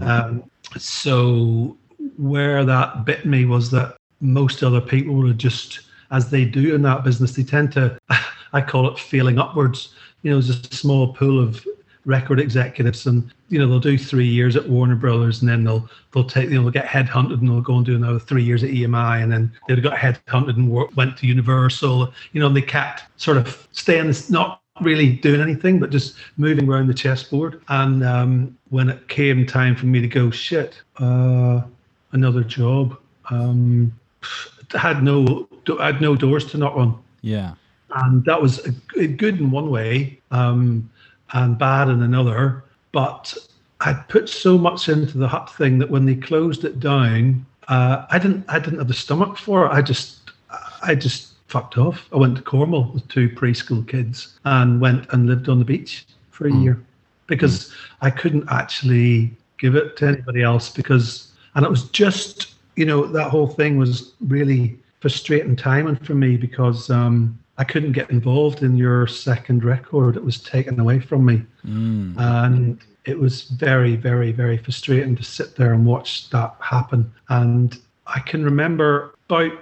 Um, 0.00 0.44
so 0.78 1.76
where 2.16 2.64
that 2.64 3.04
bit 3.04 3.26
me 3.26 3.44
was 3.46 3.70
that 3.72 3.96
most 4.20 4.62
other 4.62 4.80
people 4.80 5.26
have 5.26 5.36
just, 5.36 5.80
as 6.10 6.30
they 6.30 6.44
do 6.44 6.74
in 6.74 6.82
that 6.82 7.04
business, 7.04 7.32
they 7.32 7.42
tend 7.42 7.72
to, 7.72 7.98
I 8.52 8.60
call 8.60 8.88
it 8.88 8.98
feeling 8.98 9.38
upwards. 9.38 9.94
You 10.22 10.30
know, 10.30 10.40
there's 10.40 10.50
a 10.50 10.74
small 10.74 11.12
pool 11.12 11.42
of 11.42 11.64
record 12.06 12.40
executives, 12.40 13.06
and 13.06 13.30
you 13.48 13.58
know 13.58 13.68
they'll 13.68 13.80
do 13.80 13.98
three 13.98 14.26
years 14.26 14.56
at 14.56 14.68
Warner 14.68 14.94
Brothers, 14.94 15.42
and 15.42 15.48
then 15.48 15.64
they'll 15.64 15.88
they'll 16.12 16.24
take 16.24 16.48
you 16.48 16.56
know 16.56 16.62
they'll 16.62 16.70
get 16.70 16.86
headhunted, 16.86 17.38
and 17.38 17.48
they'll 17.48 17.60
go 17.60 17.76
and 17.76 17.84
do 17.84 17.96
another 17.96 18.18
three 18.18 18.42
years 18.42 18.64
at 18.64 18.70
EMI, 18.70 19.22
and 19.22 19.30
then 19.30 19.52
they 19.68 19.76
got 19.76 19.98
headhunted 19.98 20.56
and 20.56 20.96
went 20.96 21.16
to 21.18 21.26
Universal. 21.26 22.12
You 22.32 22.40
know, 22.40 22.46
and 22.46 22.56
they 22.56 22.62
kept 22.62 23.02
sort 23.16 23.36
of 23.36 23.68
staying, 23.72 24.12
not 24.30 24.62
really 24.80 25.12
doing 25.12 25.40
anything, 25.40 25.78
but 25.78 25.90
just 25.90 26.16
moving 26.36 26.68
around 26.68 26.86
the 26.86 26.94
chessboard. 26.94 27.60
And 27.68 28.04
um, 28.04 28.56
when 28.70 28.88
it 28.88 29.08
came 29.08 29.46
time 29.46 29.74
for 29.74 29.86
me 29.86 30.00
to 30.00 30.08
go, 30.08 30.30
shit, 30.30 30.80
uh, 30.98 31.62
another 32.12 32.44
job. 32.44 32.98
Um, 33.30 33.92
had 34.72 35.02
no, 35.02 35.48
had 35.78 36.00
no 36.00 36.16
doors 36.16 36.44
to 36.52 36.58
knock 36.58 36.76
on 36.76 36.98
Yeah. 37.22 37.54
and 37.94 38.24
that 38.24 38.40
was 38.40 38.60
good 38.94 39.38
in 39.40 39.50
one 39.50 39.70
way 39.70 40.18
um, 40.30 40.90
and 41.32 41.58
bad 41.58 41.88
in 41.88 42.02
another. 42.02 42.64
But 42.92 43.36
I 43.80 43.92
put 43.92 44.28
so 44.28 44.56
much 44.58 44.88
into 44.88 45.18
the 45.18 45.28
hut 45.28 45.50
thing 45.50 45.78
that 45.78 45.90
when 45.90 46.06
they 46.06 46.14
closed 46.14 46.64
it 46.64 46.80
down, 46.80 47.44
uh, 47.68 48.06
I 48.10 48.18
didn't 48.18 48.44
I 48.48 48.58
didn't 48.58 48.78
have 48.78 48.88
the 48.88 48.94
stomach 48.94 49.36
for 49.36 49.66
it. 49.66 49.70
I 49.70 49.82
just 49.82 50.30
I 50.82 50.94
just 50.94 51.32
fucked 51.48 51.78
off. 51.78 52.08
I 52.12 52.16
went 52.16 52.36
to 52.36 52.42
Cornwall 52.42 52.90
with 52.92 53.06
two 53.08 53.28
preschool 53.28 53.86
kids 53.86 54.38
and 54.44 54.80
went 54.80 55.06
and 55.12 55.26
lived 55.26 55.48
on 55.48 55.58
the 55.58 55.64
beach 55.64 56.06
for 56.30 56.46
a 56.48 56.52
year 56.52 56.82
because 57.26 57.72
I 58.02 58.10
couldn't 58.10 58.48
actually 58.50 59.32
give 59.58 59.74
it 59.74 59.96
to 59.98 60.06
anybody 60.08 60.42
else 60.42 60.70
because 60.70 61.32
and 61.54 61.64
it 61.64 61.70
was 61.70 61.84
just 61.90 62.54
you 62.76 62.84
know 62.84 63.06
that 63.06 63.30
whole 63.30 63.48
thing 63.48 63.78
was 63.78 64.14
really 64.20 64.78
frustrating 65.00 65.56
timing 65.56 65.96
for 65.96 66.14
me 66.14 66.36
because 66.36 66.90
um, 66.90 67.38
I 67.58 67.64
couldn't 67.64 67.92
get 67.92 68.10
involved 68.10 68.62
in 68.62 68.76
your 68.76 69.06
second 69.06 69.64
record. 69.64 70.16
It 70.16 70.24
was 70.24 70.38
taken 70.40 70.78
away 70.78 71.00
from 71.00 71.24
me, 71.24 71.42
and 72.18 72.78
it 73.04 73.18
was 73.18 73.44
very, 73.44 73.96
very, 73.96 74.32
very 74.32 74.58
frustrating 74.58 75.16
to 75.16 75.22
sit 75.22 75.56
there 75.56 75.72
and 75.72 75.86
watch 75.86 76.28
that 76.30 76.54
happen. 76.60 77.12
And 77.28 77.78
I 78.06 78.20
can 78.20 78.44
remember 78.44 79.14
about 79.28 79.52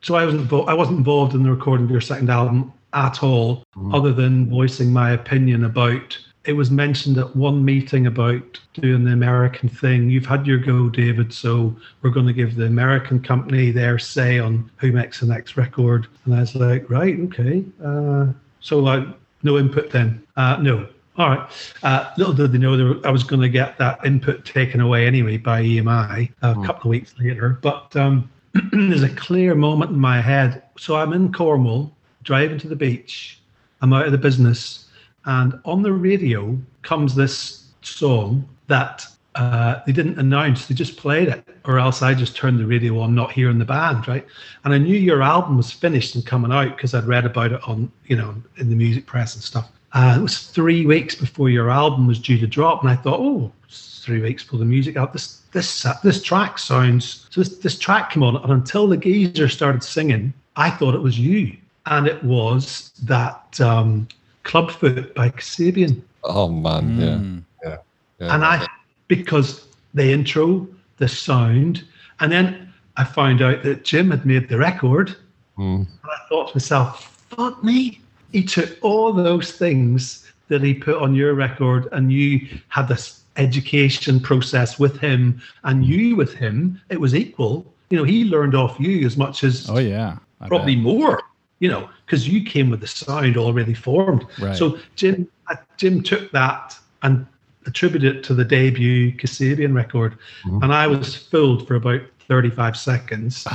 so 0.00 0.14
I 0.16 0.24
wasn't 0.24 0.48
invo- 0.48 0.68
I 0.68 0.74
wasn't 0.74 0.98
involved 0.98 1.34
in 1.34 1.42
the 1.42 1.50
recording 1.50 1.84
of 1.86 1.90
your 1.90 2.00
second 2.00 2.30
album 2.30 2.72
at 2.92 3.22
all, 3.22 3.64
other 3.92 4.12
than 4.12 4.48
voicing 4.48 4.92
my 4.92 5.10
opinion 5.10 5.64
about. 5.64 6.18
It 6.44 6.52
was 6.52 6.70
mentioned 6.70 7.16
at 7.18 7.34
one 7.34 7.64
meeting 7.64 8.06
about 8.06 8.60
doing 8.74 9.04
the 9.04 9.12
American 9.12 9.68
thing. 9.68 10.10
You've 10.10 10.26
had 10.26 10.46
your 10.46 10.58
go, 10.58 10.88
David. 10.88 11.32
So 11.32 11.74
we're 12.02 12.10
going 12.10 12.26
to 12.26 12.32
give 12.32 12.56
the 12.56 12.66
American 12.66 13.22
company 13.22 13.70
their 13.70 13.98
say 13.98 14.38
on 14.38 14.70
who 14.76 14.92
makes 14.92 15.20
the 15.20 15.26
next 15.26 15.56
record. 15.56 16.06
And 16.24 16.34
I 16.34 16.40
was 16.40 16.54
like, 16.54 16.88
right, 16.90 17.18
okay. 17.20 17.64
Uh, 17.82 18.26
so 18.60 18.78
like, 18.78 19.06
no 19.42 19.58
input 19.58 19.90
then. 19.90 20.22
Uh, 20.36 20.56
no. 20.60 20.86
All 21.16 21.28
right. 21.28 21.76
Uh, 21.82 22.10
little 22.18 22.34
did 22.34 22.52
they 22.52 22.58
know 22.58 22.76
they 22.76 22.82
were, 22.82 23.06
I 23.06 23.10
was 23.10 23.22
going 23.22 23.42
to 23.42 23.48
get 23.48 23.78
that 23.78 24.04
input 24.04 24.44
taken 24.44 24.80
away 24.80 25.06
anyway 25.06 25.36
by 25.36 25.62
EMI 25.62 26.32
a 26.42 26.54
couple 26.54 26.82
of 26.82 26.90
weeks 26.90 27.14
later. 27.18 27.58
But 27.62 27.94
um, 27.96 28.28
there's 28.72 29.02
a 29.02 29.14
clear 29.14 29.54
moment 29.54 29.92
in 29.92 29.98
my 29.98 30.20
head. 30.20 30.62
So 30.76 30.96
I'm 30.96 31.12
in 31.12 31.32
Cornwall, 31.32 31.94
driving 32.22 32.58
to 32.58 32.68
the 32.68 32.76
beach. 32.76 33.40
I'm 33.80 33.92
out 33.92 34.06
of 34.06 34.12
the 34.12 34.18
business, 34.18 34.83
and 35.26 35.58
on 35.64 35.82
the 35.82 35.92
radio 35.92 36.58
comes 36.82 37.14
this 37.14 37.68
song 37.82 38.48
that 38.66 39.06
uh, 39.34 39.80
they 39.84 39.92
didn't 39.92 40.18
announce, 40.18 40.66
they 40.66 40.74
just 40.74 40.96
played 40.96 41.28
it, 41.28 41.44
or 41.64 41.78
else 41.78 42.02
I 42.02 42.14
just 42.14 42.36
turned 42.36 42.60
the 42.60 42.66
radio 42.66 43.00
on, 43.00 43.14
not 43.14 43.32
hearing 43.32 43.58
the 43.58 43.64
band, 43.64 44.06
right? 44.06 44.24
And 44.64 44.72
I 44.72 44.78
knew 44.78 44.96
your 44.96 45.22
album 45.22 45.56
was 45.56 45.72
finished 45.72 46.14
and 46.14 46.24
coming 46.24 46.52
out 46.52 46.76
because 46.76 46.94
I'd 46.94 47.06
read 47.06 47.26
about 47.26 47.52
it 47.52 47.60
on, 47.66 47.90
you 48.06 48.16
know, 48.16 48.34
in 48.58 48.70
the 48.70 48.76
music 48.76 49.06
press 49.06 49.34
and 49.34 49.42
stuff. 49.42 49.70
Uh, 49.92 50.16
it 50.18 50.22
was 50.22 50.38
three 50.38 50.86
weeks 50.86 51.14
before 51.14 51.50
your 51.50 51.70
album 51.70 52.06
was 52.06 52.18
due 52.18 52.38
to 52.38 52.46
drop, 52.46 52.82
and 52.82 52.90
I 52.90 52.96
thought, 52.96 53.20
oh, 53.20 53.52
three 53.68 54.20
weeks 54.20 54.42
for 54.42 54.56
the 54.56 54.64
music 54.64 54.96
out. 54.96 55.12
This 55.12 55.40
this 55.52 55.86
uh, 55.86 55.94
this 56.02 56.22
track 56.22 56.58
sounds 56.58 57.26
so. 57.30 57.40
This, 57.40 57.58
this 57.58 57.78
track 57.78 58.10
came 58.10 58.22
on, 58.22 58.36
and 58.36 58.52
until 58.52 58.86
the 58.86 58.96
geezer 58.96 59.48
started 59.48 59.82
singing, 59.82 60.32
I 60.56 60.70
thought 60.70 60.94
it 60.94 61.00
was 61.00 61.18
you, 61.18 61.56
and 61.86 62.06
it 62.06 62.22
was 62.22 62.92
that 63.04 63.60
um, 63.60 64.08
Clubfoot 64.44 65.14
by 65.14 65.30
Kasabian. 65.30 66.00
Oh 66.22 66.48
man, 66.48 66.84
Mm. 66.98 67.42
yeah, 67.62 67.70
yeah, 67.70 67.76
yeah. 68.20 68.34
And 68.34 68.44
I, 68.44 68.66
because 69.08 69.66
the 69.94 70.10
intro, 70.12 70.66
the 70.98 71.08
sound, 71.08 71.84
and 72.20 72.30
then 72.32 72.72
I 72.96 73.04
found 73.04 73.42
out 73.42 73.62
that 73.64 73.84
Jim 73.84 74.10
had 74.10 74.24
made 74.24 74.48
the 74.48 74.56
record. 74.58 75.16
Mm. 75.58 75.80
And 75.80 75.86
I 76.04 76.28
thought 76.28 76.48
to 76.50 76.56
myself, 76.56 77.24
fuck 77.30 77.62
me. 77.64 78.00
He 78.32 78.42
took 78.44 78.76
all 78.82 79.12
those 79.12 79.52
things 79.52 80.30
that 80.48 80.62
he 80.62 80.74
put 80.74 80.96
on 80.96 81.14
your 81.14 81.34
record, 81.34 81.88
and 81.92 82.12
you 82.12 82.46
had 82.68 82.88
this 82.88 83.20
education 83.36 84.20
process 84.20 84.78
with 84.78 84.98
him, 84.98 85.40
and 85.64 85.84
you 85.84 86.16
with 86.16 86.34
him. 86.34 86.80
It 86.90 87.00
was 87.00 87.14
equal. 87.14 87.66
You 87.90 87.98
know, 87.98 88.04
he 88.04 88.24
learned 88.24 88.54
off 88.54 88.78
you 88.80 89.04
as 89.06 89.16
much 89.16 89.44
as 89.44 89.68
Oh 89.70 89.78
yeah, 89.78 90.16
I 90.40 90.48
probably 90.48 90.74
bet. 90.76 90.84
more. 90.84 91.20
You 91.60 91.70
know, 91.70 91.88
because 92.04 92.28
you 92.28 92.44
came 92.44 92.68
with 92.68 92.80
the 92.80 92.86
sound 92.86 93.36
already 93.36 93.74
formed. 93.74 94.26
Right. 94.40 94.56
So 94.56 94.78
Jim, 94.96 95.28
uh, 95.48 95.56
Jim 95.76 96.02
took 96.02 96.30
that 96.32 96.76
and 97.02 97.26
attributed 97.66 98.16
it 98.16 98.24
to 98.24 98.34
the 98.34 98.44
debut 98.44 99.12
Kasabian 99.12 99.74
record, 99.74 100.18
Mm-hmm. 100.44 100.62
and 100.62 100.72
I 100.74 100.86
was 100.86 101.14
fooled 101.14 101.66
for 101.66 101.76
about 101.76 102.02
thirty-five 102.28 102.76
seconds, 102.76 103.46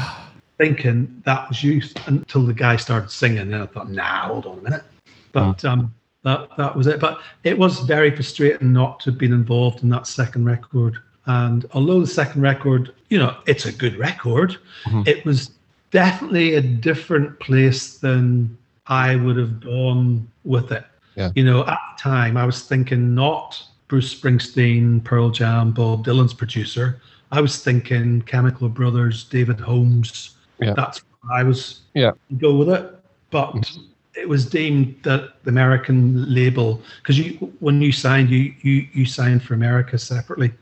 thinking 0.58 1.22
that 1.26 1.50
was 1.50 1.64
you 1.64 1.82
until 2.08 2.46
the 2.46 2.54
guy 2.54 2.78
started 2.78 3.12
singing, 3.12 3.54
and 3.54 3.64
I 3.64 3.66
thought, 3.68 3.92
nah, 3.92 4.28
hold 4.28 4.46
on 4.46 4.60
a 4.60 4.62
minute. 4.62 4.84
But 5.32 5.64
um, 5.66 5.94
that 6.24 6.50
that 6.58 6.76
was 6.76 6.88
it. 6.88 7.00
But 7.00 7.22
it 7.44 7.58
was 7.58 7.82
very 7.82 8.10
frustrating 8.12 8.74
not 8.74 9.00
to 9.02 9.12
have 9.12 9.20
been 9.20 9.34
involved 9.34 9.84
in 9.84 9.90
that 9.90 10.08
second 10.08 10.46
record. 10.46 10.98
And 11.26 11.66
although 11.74 12.00
the 12.00 12.08
second 12.08 12.42
record, 12.42 12.94
you 13.10 13.20
know, 13.20 13.38
it's 13.46 13.66
a 13.66 13.72
good 13.72 13.96
record, 13.98 14.58
it 15.06 15.24
was 15.26 15.52
definitely 15.92 16.56
a 16.56 16.62
different 16.62 17.40
place 17.40 17.98
than 17.98 18.58
I 18.88 19.16
would 19.16 19.38
have 19.38 19.60
gone 19.60 20.30
with 20.44 20.72
it. 20.72 20.86
Yeah. 21.16 21.32
You 21.36 21.44
know, 21.44 21.62
at 21.62 21.80
the 21.96 22.02
time, 22.02 22.38
I 22.38 22.46
was 22.46 22.64
thinking 22.64 23.14
not 23.14 23.62
Bruce 23.88 24.14
Springsteen, 24.14 25.04
Pearl 25.04 25.30
Jam, 25.30 25.72
Bob 25.72 26.06
Dylan's 26.06 26.34
producer. 26.34 27.02
I 27.32 27.42
was 27.42 27.64
thinking 27.64 28.22
Chemical 28.24 28.70
Brothers, 28.70 29.26
David 29.26 29.60
Holmes. 29.60 30.36
Yeah. 30.60 30.74
That's 30.74 31.00
where 31.22 31.40
I 31.40 31.44
was 31.44 31.82
Yeah. 31.94 32.12
go 32.38 32.56
with 32.56 32.70
it. 32.70 32.96
But 33.32 33.54
mm-hmm. 33.54 33.82
it 34.16 34.28
was 34.28 34.46
deemed 34.46 34.96
that 35.04 35.44
the 35.44 35.50
American 35.50 36.34
label, 36.34 36.82
because 37.02 37.20
you 37.20 37.34
when 37.60 37.82
you 37.82 37.92
signed, 37.92 38.30
you 38.30 38.54
you 38.62 38.88
you 38.94 39.06
signed 39.06 39.44
for 39.44 39.54
America 39.54 39.98
separately. 39.98 40.54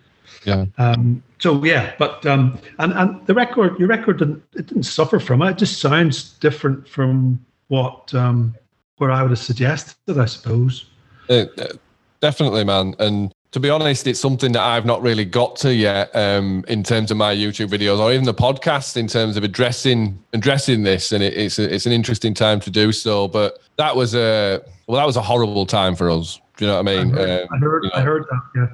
Yeah. 0.45 0.65
Um, 0.77 1.23
so 1.39 1.63
yeah, 1.63 1.93
but 1.99 2.25
um, 2.25 2.57
and 2.79 2.93
and 2.93 3.25
the 3.27 3.33
record, 3.33 3.77
your 3.79 3.87
record 3.87 4.19
didn't 4.19 4.43
it 4.53 4.67
didn't 4.67 4.83
suffer 4.83 5.19
from 5.19 5.41
it. 5.41 5.51
It 5.51 5.57
just 5.57 5.79
sounds 5.79 6.33
different 6.39 6.87
from 6.87 7.43
what 7.67 8.13
um, 8.13 8.55
where 8.97 9.11
I 9.11 9.21
would 9.21 9.31
have 9.31 9.39
suggested, 9.39 10.17
I 10.17 10.25
suppose. 10.25 10.85
Uh, 11.29 11.45
uh, 11.57 11.67
definitely, 12.21 12.63
man. 12.63 12.95
And 12.99 13.31
to 13.51 13.59
be 13.59 13.69
honest, 13.69 14.07
it's 14.07 14.19
something 14.19 14.51
that 14.53 14.61
I've 14.61 14.85
not 14.85 15.01
really 15.01 15.25
got 15.25 15.55
to 15.57 15.73
yet 15.73 16.15
um, 16.15 16.65
in 16.67 16.83
terms 16.83 17.11
of 17.11 17.17
my 17.17 17.35
YouTube 17.35 17.69
videos 17.69 17.99
or 17.99 18.11
even 18.11 18.25
the 18.25 18.33
podcast 18.33 18.97
in 18.97 19.07
terms 19.07 19.37
of 19.37 19.43
addressing 19.43 20.21
addressing 20.33 20.83
this. 20.83 21.11
And 21.11 21.23
it, 21.23 21.33
it's 21.33 21.59
a, 21.59 21.73
it's 21.73 21.85
an 21.85 21.91
interesting 21.91 22.33
time 22.33 22.59
to 22.61 22.71
do 22.71 22.91
so. 22.91 23.27
But 23.27 23.59
that 23.77 23.95
was 23.95 24.15
a 24.15 24.61
well, 24.87 24.97
that 24.97 25.05
was 25.05 25.17
a 25.17 25.21
horrible 25.21 25.65
time 25.65 25.95
for 25.95 26.09
us. 26.09 26.39
Do 26.57 26.65
you 26.65 26.71
know 26.71 26.81
what 26.81 26.87
I 26.87 26.97
I 26.99 27.03
mean? 27.03 27.13
heard, 27.13 27.41
Um, 27.41 27.47
I 27.53 27.57
heard, 27.57 27.83
you 27.83 27.91
I 27.93 28.01
heard 28.01 28.23
that. 28.29 28.41
Yeah. 28.55 28.67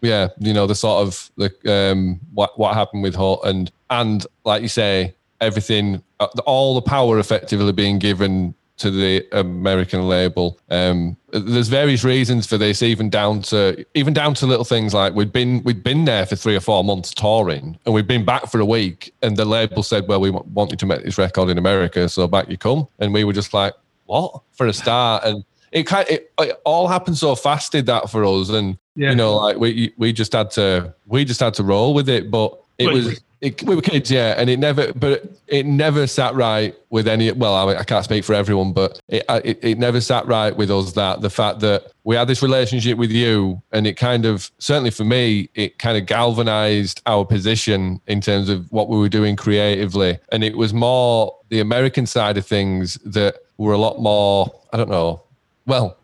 Yeah, 0.00 0.28
you 0.38 0.52
know 0.52 0.66
the 0.66 0.74
sort 0.74 1.06
of 1.06 1.30
the 1.36 1.52
um 1.92 2.20
what 2.32 2.58
what 2.58 2.74
happened 2.74 3.02
with 3.02 3.14
Hut 3.14 3.40
and 3.44 3.70
and 3.90 4.26
like 4.44 4.62
you 4.62 4.68
say, 4.68 5.14
everything, 5.40 6.02
uh, 6.20 6.28
all 6.46 6.74
the 6.74 6.82
power 6.82 7.18
effectively 7.18 7.72
being 7.72 7.98
given 7.98 8.54
to 8.78 8.90
the 8.92 9.26
American 9.32 10.08
label. 10.08 10.58
Um, 10.70 11.16
there's 11.32 11.68
various 11.68 12.04
reasons 12.04 12.46
for 12.46 12.56
this, 12.56 12.80
even 12.82 13.10
down 13.10 13.42
to 13.42 13.84
even 13.94 14.14
down 14.14 14.34
to 14.34 14.46
little 14.46 14.64
things 14.64 14.94
like 14.94 15.14
we'd 15.14 15.32
been 15.32 15.62
we'd 15.64 15.82
been 15.82 16.04
there 16.04 16.24
for 16.26 16.36
three 16.36 16.56
or 16.56 16.60
four 16.60 16.84
months 16.84 17.12
touring, 17.12 17.78
and 17.84 17.94
we'd 17.94 18.06
been 18.06 18.24
back 18.24 18.46
for 18.46 18.60
a 18.60 18.64
week, 18.64 19.12
and 19.22 19.36
the 19.36 19.44
label 19.44 19.82
said, 19.82 20.06
"Well, 20.08 20.20
we 20.20 20.30
want 20.30 20.70
you 20.70 20.76
to 20.76 20.86
make 20.86 21.04
this 21.04 21.18
record 21.18 21.50
in 21.50 21.58
America, 21.58 22.08
so 22.08 22.26
back 22.28 22.48
you 22.48 22.56
come," 22.56 22.88
and 22.98 23.12
we 23.12 23.24
were 23.24 23.32
just 23.32 23.52
like, 23.52 23.74
"What?" 24.06 24.42
for 24.52 24.66
a 24.66 24.72
start, 24.72 25.24
and 25.24 25.44
it 25.72 25.84
kind 25.84 26.08
it, 26.08 26.32
it 26.40 26.60
all 26.64 26.88
happened 26.88 27.18
so 27.18 27.34
fast 27.34 27.72
did 27.72 27.86
that 27.86 28.10
for 28.10 28.24
us, 28.24 28.48
and 28.50 28.78
Yeah. 28.96 29.10
you 29.10 29.16
know, 29.16 29.36
like 29.36 29.58
we 29.58 29.92
we 29.96 30.12
just 30.12 30.32
had 30.32 30.50
to 30.52 30.94
we 31.06 31.24
just 31.24 31.40
had 31.40 31.54
to 31.54 31.62
roll 31.62 31.94
with 31.94 32.08
it. 32.08 32.30
But 32.30 32.58
it 32.78 32.92
was 32.92 33.20
it, 33.40 33.62
we 33.62 33.76
were 33.76 33.82
kids, 33.82 34.10
yeah, 34.10 34.34
and 34.36 34.50
it 34.50 34.58
never 34.58 34.92
but 34.94 35.24
it 35.46 35.64
never 35.64 36.06
sat 36.08 36.34
right 36.34 36.74
with 36.90 37.06
any. 37.06 37.30
Well, 37.30 37.54
I, 37.54 37.76
I 37.76 37.84
can't 37.84 38.04
speak 38.04 38.24
for 38.24 38.34
everyone, 38.34 38.72
but 38.72 39.00
it, 39.08 39.24
it 39.44 39.58
it 39.62 39.78
never 39.78 40.00
sat 40.00 40.26
right 40.26 40.56
with 40.56 40.70
us 40.72 40.92
that 40.94 41.20
the 41.20 41.30
fact 41.30 41.60
that 41.60 41.92
we 42.02 42.16
had 42.16 42.26
this 42.26 42.42
relationship 42.42 42.98
with 42.98 43.12
you, 43.12 43.62
and 43.70 43.86
it 43.86 43.94
kind 43.94 44.24
of 44.24 44.50
certainly 44.58 44.90
for 44.90 45.04
me, 45.04 45.48
it 45.54 45.78
kind 45.78 45.96
of 45.96 46.06
galvanized 46.06 47.00
our 47.06 47.24
position 47.24 48.00
in 48.08 48.20
terms 48.20 48.48
of 48.48 48.70
what 48.72 48.88
we 48.88 48.98
were 48.98 49.08
doing 49.08 49.36
creatively, 49.36 50.18
and 50.32 50.42
it 50.42 50.56
was 50.56 50.72
more 50.74 51.36
the 51.48 51.60
American 51.60 52.06
side 52.06 52.36
of 52.36 52.44
things 52.46 52.94
that 53.04 53.36
were 53.56 53.72
a 53.72 53.78
lot 53.78 54.00
more. 54.00 54.52
I 54.72 54.76
don't 54.76 54.90
know. 54.90 55.22
Well, 55.68 55.98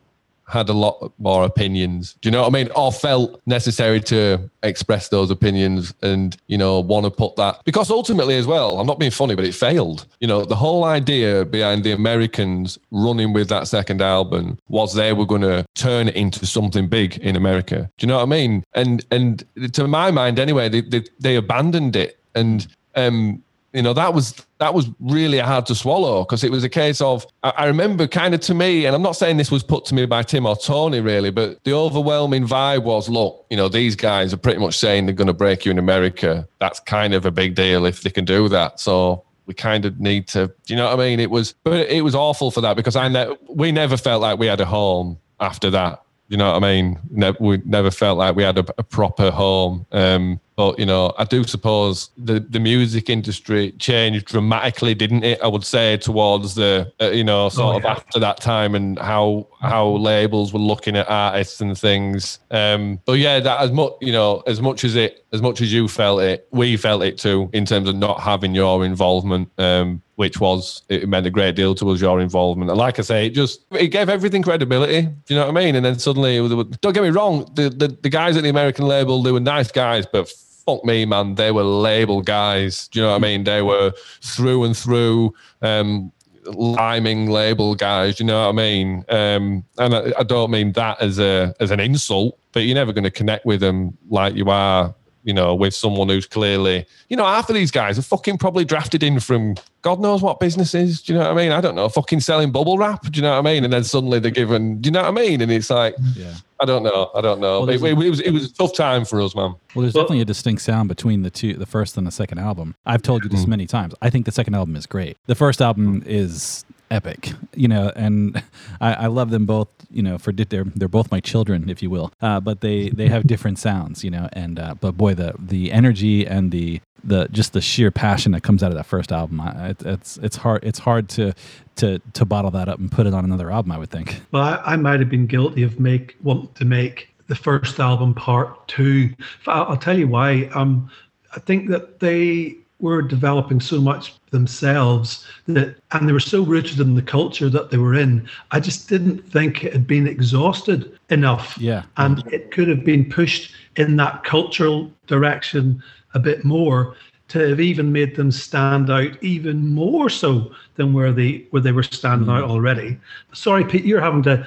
had 0.46 0.68
a 0.68 0.72
lot 0.72 1.12
more 1.18 1.44
opinions. 1.44 2.16
Do 2.20 2.28
you 2.28 2.30
know 2.30 2.42
what 2.42 2.48
I 2.48 2.50
mean? 2.50 2.68
Or 2.76 2.92
felt 2.92 3.40
necessary 3.46 4.00
to 4.02 4.50
express 4.62 5.08
those 5.08 5.30
opinions 5.30 5.94
and, 6.02 6.36
you 6.48 6.58
know, 6.58 6.80
want 6.80 7.04
to 7.04 7.10
put 7.10 7.36
that 7.36 7.62
because 7.64 7.90
ultimately 7.90 8.36
as 8.36 8.46
well, 8.46 8.78
I'm 8.78 8.86
not 8.86 8.98
being 8.98 9.10
funny, 9.10 9.34
but 9.34 9.44
it 9.44 9.54
failed. 9.54 10.06
You 10.20 10.28
know, 10.28 10.44
the 10.44 10.54
whole 10.56 10.84
idea 10.84 11.46
behind 11.46 11.82
the 11.82 11.92
Americans 11.92 12.78
running 12.90 13.32
with 13.32 13.48
that 13.48 13.68
second 13.68 14.02
album 14.02 14.58
was 14.68 14.94
they 14.94 15.12
were 15.12 15.26
going 15.26 15.42
to 15.42 15.64
turn 15.74 16.08
it 16.08 16.14
into 16.14 16.44
something 16.46 16.88
big 16.88 17.16
in 17.18 17.36
America. 17.36 17.90
Do 17.96 18.06
you 18.06 18.08
know 18.08 18.16
what 18.16 18.24
I 18.24 18.26
mean? 18.26 18.64
And 18.74 19.04
and 19.10 19.44
to 19.72 19.88
my 19.88 20.10
mind 20.10 20.38
anyway, 20.38 20.68
they 20.68 20.82
they, 20.82 21.04
they 21.20 21.36
abandoned 21.36 21.96
it 21.96 22.18
and 22.34 22.66
um 22.96 23.42
you 23.74 23.82
know 23.82 23.92
that 23.92 24.14
was 24.14 24.34
that 24.58 24.72
was 24.72 24.88
really 25.00 25.38
hard 25.38 25.66
to 25.66 25.74
swallow 25.74 26.22
because 26.22 26.44
it 26.44 26.50
was 26.50 26.64
a 26.64 26.68
case 26.68 27.00
of 27.00 27.26
I, 27.42 27.66
remember 27.66 28.06
kind 28.06 28.32
of 28.32 28.40
to 28.42 28.54
me 28.54 28.86
and 28.86 28.94
i'm 28.94 29.02
not 29.02 29.16
saying 29.16 29.36
this 29.36 29.50
was 29.50 29.62
put 29.62 29.84
to 29.86 29.94
me 29.94 30.06
by 30.06 30.22
tim 30.22 30.46
or 30.46 30.56
tony 30.56 31.00
really 31.00 31.30
but 31.30 31.62
the 31.64 31.74
overwhelming 31.74 32.46
vibe 32.46 32.84
was 32.84 33.08
look 33.08 33.44
you 33.50 33.56
know 33.56 33.68
these 33.68 33.96
guys 33.96 34.32
are 34.32 34.38
pretty 34.38 34.60
much 34.60 34.78
saying 34.78 35.06
they're 35.06 35.14
going 35.14 35.26
to 35.26 35.34
break 35.34 35.64
you 35.64 35.70
in 35.70 35.78
america. 35.78 36.48
That's 36.60 36.80
kind 36.80 37.12
of 37.14 37.26
a 37.26 37.30
big 37.30 37.54
deal 37.54 37.84
if 37.84 38.02
they 38.02 38.10
can 38.10 38.24
do 38.24 38.48
that. 38.48 38.80
So 38.80 39.24
we 39.46 39.54
kind 39.54 39.84
of 39.84 40.00
need 40.00 40.28
to 40.28 40.52
you 40.68 40.76
know 40.76 40.84
what 40.86 41.00
i 41.00 41.04
mean? 41.04 41.20
It 41.20 41.30
was 41.30 41.54
but 41.64 41.88
it 41.90 42.02
was 42.02 42.14
awful 42.14 42.50
for 42.50 42.60
that 42.60 42.76
because 42.76 42.96
i 42.96 43.08
ne- 43.08 43.36
we 43.48 43.72
never 43.72 43.96
felt 43.96 44.22
like 44.22 44.38
we 44.38 44.46
had 44.46 44.60
a 44.60 44.64
home 44.64 45.18
after 45.40 45.68
that 45.70 46.03
you 46.28 46.36
know 46.36 46.52
what 46.52 46.62
I 46.62 46.66
mean? 46.72 46.98
Ne- 47.10 47.34
we 47.38 47.60
never 47.64 47.90
felt 47.90 48.18
like 48.18 48.34
we 48.34 48.42
had 48.42 48.58
a, 48.58 48.64
a 48.78 48.82
proper 48.82 49.30
home. 49.30 49.86
Um, 49.92 50.40
but 50.56 50.78
you 50.78 50.86
know, 50.86 51.12
I 51.18 51.24
do 51.24 51.42
suppose 51.44 52.10
the 52.16 52.38
the 52.40 52.60
music 52.60 53.10
industry 53.10 53.72
changed 53.72 54.26
dramatically, 54.26 54.94
didn't 54.94 55.24
it? 55.24 55.40
I 55.42 55.48
would 55.48 55.64
say 55.64 55.96
towards 55.96 56.54
the 56.54 56.92
uh, 57.00 57.10
you 57.10 57.24
know 57.24 57.48
sort 57.48 57.74
Oh, 57.74 57.78
of 57.78 57.84
after 57.84 58.20
that 58.20 58.40
time 58.40 58.74
and 58.74 58.98
how 58.98 59.48
how 59.60 59.88
labels 59.88 60.52
were 60.52 60.60
looking 60.60 60.96
at 60.96 61.10
artists 61.10 61.60
and 61.60 61.76
things. 61.76 62.38
Um, 62.50 63.00
but 63.04 63.14
yeah, 63.14 63.40
that 63.40 63.60
as 63.60 63.72
much 63.72 63.94
you 64.00 64.12
know 64.12 64.42
as 64.46 64.60
much 64.62 64.84
as 64.84 64.94
it 64.94 65.26
as 65.32 65.42
much 65.42 65.60
as 65.60 65.72
you 65.72 65.88
felt 65.88 66.22
it, 66.22 66.46
we 66.52 66.76
felt 66.76 67.02
it 67.02 67.18
too 67.18 67.50
in 67.52 67.64
terms 67.66 67.88
of 67.88 67.96
not 67.96 68.20
having 68.20 68.54
your 68.54 68.84
involvement. 68.84 69.50
Um, 69.58 70.02
which 70.16 70.40
was 70.40 70.82
it 70.88 71.08
meant 71.08 71.26
a 71.26 71.30
great 71.30 71.56
deal 71.56 71.74
to 71.74 71.90
us 71.90 72.00
your 72.00 72.20
involvement. 72.20 72.70
And 72.70 72.78
like 72.78 72.98
i 72.98 73.02
say 73.02 73.26
it 73.26 73.30
just 73.30 73.64
it 73.72 73.88
gave 73.88 74.08
everything 74.08 74.42
credibility 74.42 75.02
do 75.02 75.34
you 75.34 75.36
know 75.36 75.46
what 75.46 75.56
i 75.56 75.64
mean? 75.64 75.76
And 75.76 75.84
then 75.84 75.98
suddenly 75.98 76.36
don't 76.80 76.92
get 76.92 77.02
me 77.02 77.10
wrong 77.10 77.50
the, 77.54 77.68
the 77.68 77.88
the 77.88 78.08
guys 78.08 78.36
at 78.36 78.42
the 78.42 78.48
american 78.48 78.86
label 78.86 79.22
they 79.22 79.32
were 79.32 79.40
nice 79.40 79.70
guys 79.70 80.06
but 80.06 80.28
fuck 80.28 80.84
me 80.84 81.04
man 81.04 81.34
they 81.34 81.50
were 81.50 81.62
label 81.62 82.22
guys 82.22 82.88
do 82.88 82.98
you 82.98 83.04
know 83.04 83.10
what 83.10 83.16
i 83.16 83.18
mean? 83.18 83.44
They 83.44 83.62
were 83.62 83.92
through 84.22 84.64
and 84.64 84.76
through 84.76 85.34
um 85.62 86.12
liming 86.46 87.30
label 87.30 87.74
guys 87.74 88.16
do 88.16 88.24
you 88.24 88.28
know 88.28 88.42
what 88.42 88.48
i 88.50 88.52
mean? 88.52 89.04
Um 89.08 89.64
and 89.78 89.94
I, 89.94 90.12
I 90.18 90.22
don't 90.22 90.50
mean 90.50 90.72
that 90.72 91.00
as 91.00 91.18
a 91.18 91.54
as 91.60 91.70
an 91.70 91.80
insult 91.80 92.38
but 92.52 92.60
you're 92.60 92.74
never 92.74 92.92
going 92.92 93.04
to 93.04 93.10
connect 93.10 93.44
with 93.44 93.60
them 93.60 93.96
like 94.08 94.34
you 94.34 94.48
are 94.48 94.94
you 95.24 95.32
know, 95.34 95.54
with 95.54 95.74
someone 95.74 96.08
who's 96.08 96.26
clearly, 96.26 96.86
you 97.08 97.16
know, 97.16 97.24
half 97.24 97.48
of 97.48 97.54
these 97.54 97.70
guys 97.70 97.98
are 97.98 98.02
fucking 98.02 98.38
probably 98.38 98.64
drafted 98.64 99.02
in 99.02 99.18
from 99.20 99.56
God 99.82 100.00
knows 100.00 100.22
what 100.22 100.38
businesses. 100.38 101.02
Do 101.02 101.12
you 101.12 101.18
know 101.18 101.24
what 101.24 101.32
I 101.32 101.42
mean? 101.42 101.52
I 101.52 101.60
don't 101.60 101.74
know, 101.74 101.88
fucking 101.88 102.20
selling 102.20 102.52
bubble 102.52 102.78
wrap. 102.78 103.02
Do 103.10 103.16
you 103.16 103.22
know 103.22 103.32
what 103.32 103.38
I 103.38 103.42
mean? 103.42 103.64
And 103.64 103.72
then 103.72 103.84
suddenly 103.84 104.18
they're 104.20 104.30
given, 104.30 104.80
do 104.80 104.88
you 104.88 104.92
know 104.92 105.02
what 105.02 105.08
I 105.08 105.10
mean? 105.12 105.40
And 105.40 105.50
it's 105.50 105.70
like, 105.70 105.96
Yeah. 106.14 106.34
I 106.60 106.66
don't 106.66 106.82
know. 106.84 107.10
I 107.14 107.20
don't 107.20 107.40
know. 107.40 107.60
Well, 107.60 107.68
it, 107.68 107.82
it, 107.82 107.98
it 107.98 108.10
was 108.10 108.20
it 108.20 108.30
was 108.30 108.50
a 108.50 108.54
tough 108.54 108.74
time 108.74 109.04
for 109.04 109.20
us, 109.20 109.34
man. 109.34 109.54
Well, 109.74 109.82
there's 109.82 109.92
Well- 109.92 110.04
definitely 110.04 110.20
a 110.22 110.24
distinct 110.24 110.62
sound 110.62 110.88
between 110.88 111.22
the 111.22 111.30
two, 111.30 111.54
the 111.54 111.66
first 111.66 111.96
and 111.96 112.06
the 112.06 112.12
second 112.12 112.38
album. 112.38 112.74
I've 112.86 113.02
told 113.02 113.24
you 113.24 113.28
this 113.28 113.40
mm-hmm. 113.40 113.50
many 113.50 113.66
times. 113.66 113.94
I 114.00 114.08
think 114.08 114.24
the 114.24 114.32
second 114.32 114.54
album 114.54 114.76
is 114.76 114.86
great. 114.86 115.16
The 115.26 115.34
first 115.34 115.60
album 115.60 116.02
is 116.06 116.64
epic, 116.94 117.32
you 117.54 117.68
know, 117.68 117.92
and 117.96 118.42
I, 118.80 118.94
I 118.94 119.06
love 119.08 119.30
them 119.30 119.46
both. 119.46 119.68
You 119.90 120.02
know, 120.02 120.18
for 120.18 120.32
di- 120.32 120.44
they're 120.44 120.64
they're 120.64 120.88
both 120.88 121.10
my 121.10 121.20
children, 121.20 121.68
if 121.68 121.82
you 121.82 121.90
will. 121.90 122.12
Uh, 122.22 122.40
but 122.40 122.60
they 122.60 122.88
they 122.90 123.08
have 123.08 123.26
different 123.26 123.58
sounds, 123.58 124.04
you 124.04 124.10
know. 124.10 124.28
And 124.32 124.58
uh, 124.58 124.74
but 124.74 124.92
boy, 124.96 125.14
the 125.14 125.34
the 125.38 125.72
energy 125.72 126.26
and 126.26 126.50
the 126.50 126.80
the 127.02 127.28
just 127.30 127.52
the 127.52 127.60
sheer 127.60 127.90
passion 127.90 128.32
that 128.32 128.42
comes 128.42 128.62
out 128.62 128.70
of 128.70 128.76
that 128.76 128.86
first 128.86 129.12
album, 129.12 129.40
I, 129.40 129.70
it, 129.70 129.82
it's 129.82 130.16
it's 130.18 130.36
hard 130.36 130.64
it's 130.64 130.78
hard 130.78 131.08
to 131.10 131.34
to 131.76 132.00
to 132.14 132.24
bottle 132.24 132.50
that 132.52 132.68
up 132.68 132.78
and 132.78 132.90
put 132.90 133.06
it 133.06 133.14
on 133.14 133.24
another 133.24 133.50
album. 133.50 133.72
I 133.72 133.78
would 133.78 133.90
think. 133.90 134.20
Well, 134.32 134.42
I, 134.42 134.72
I 134.72 134.76
might 134.76 135.00
have 135.00 135.10
been 135.10 135.26
guilty 135.26 135.62
of 135.62 135.78
make 135.78 136.16
want 136.22 136.54
to 136.56 136.64
make 136.64 137.10
the 137.26 137.34
first 137.34 137.80
album 137.80 138.14
part 138.14 138.68
two. 138.68 139.10
I'll, 139.46 139.64
I'll 139.70 139.76
tell 139.76 139.98
you 139.98 140.08
why. 140.08 140.50
Um, 140.54 140.90
I 141.34 141.40
think 141.40 141.68
that 141.70 142.00
they 142.00 142.56
were 142.80 143.02
developing 143.02 143.60
so 143.60 143.80
much 143.80 144.14
themselves 144.30 145.26
that, 145.46 145.76
and 145.92 146.08
they 146.08 146.12
were 146.12 146.20
so 146.20 146.42
rooted 146.42 146.80
in 146.80 146.94
the 146.94 147.02
culture 147.02 147.48
that 147.48 147.70
they 147.70 147.78
were 147.78 147.94
in. 147.94 148.28
I 148.50 148.60
just 148.60 148.88
didn't 148.88 149.20
think 149.30 149.64
it 149.64 149.72
had 149.72 149.86
been 149.86 150.06
exhausted 150.06 150.98
enough. 151.10 151.56
Yeah. 151.58 151.84
and 151.96 152.22
it 152.32 152.50
could 152.50 152.68
have 152.68 152.84
been 152.84 153.08
pushed 153.08 153.52
in 153.76 153.96
that 153.96 154.24
cultural 154.24 154.90
direction 155.06 155.82
a 156.14 156.18
bit 156.18 156.44
more 156.44 156.96
to 157.28 157.48
have 157.48 157.60
even 157.60 157.92
made 157.92 158.16
them 158.16 158.30
stand 158.30 158.90
out 158.90 159.22
even 159.22 159.72
more 159.72 160.10
so 160.10 160.52
than 160.76 160.92
where 160.92 161.12
they 161.12 161.46
where 161.50 161.62
they 161.62 161.72
were 161.72 161.82
standing 161.82 162.28
out 162.28 162.44
hmm. 162.44 162.50
already. 162.50 162.98
Sorry, 163.32 163.64
Pete, 163.64 163.84
you're 163.84 164.00
having 164.00 164.22
to. 164.24 164.46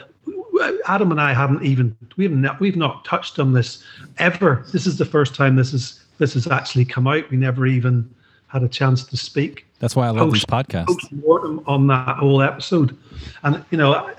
Adam 0.87 1.11
and 1.11 1.21
I 1.21 1.33
haven't 1.33 1.63
even 1.63 1.95
we've 2.17 2.31
not 2.31 2.59
we've 2.59 2.75
not 2.75 3.05
touched 3.05 3.39
on 3.39 3.53
this 3.53 3.83
ever. 4.17 4.65
This 4.71 4.87
is 4.87 4.97
the 4.97 5.05
first 5.05 5.35
time 5.35 5.55
this 5.55 5.73
is 5.73 6.03
this 6.17 6.33
has 6.33 6.47
actually 6.47 6.85
come 6.85 7.07
out. 7.07 7.29
We 7.29 7.37
never 7.37 7.65
even 7.65 8.09
had 8.47 8.63
a 8.63 8.67
chance 8.67 9.03
to 9.05 9.17
speak 9.17 9.65
That's 9.79 9.95
why 9.95 10.07
I 10.07 10.09
love 10.11 10.31
these 10.31 10.45
Post- 10.45 10.69
podcasts. 10.69 11.63
on 11.67 11.87
that 11.87 12.17
whole 12.17 12.41
episode. 12.41 12.97
And, 13.43 13.63
you 13.71 13.77
know, 13.77 13.93
I, 13.93 14.13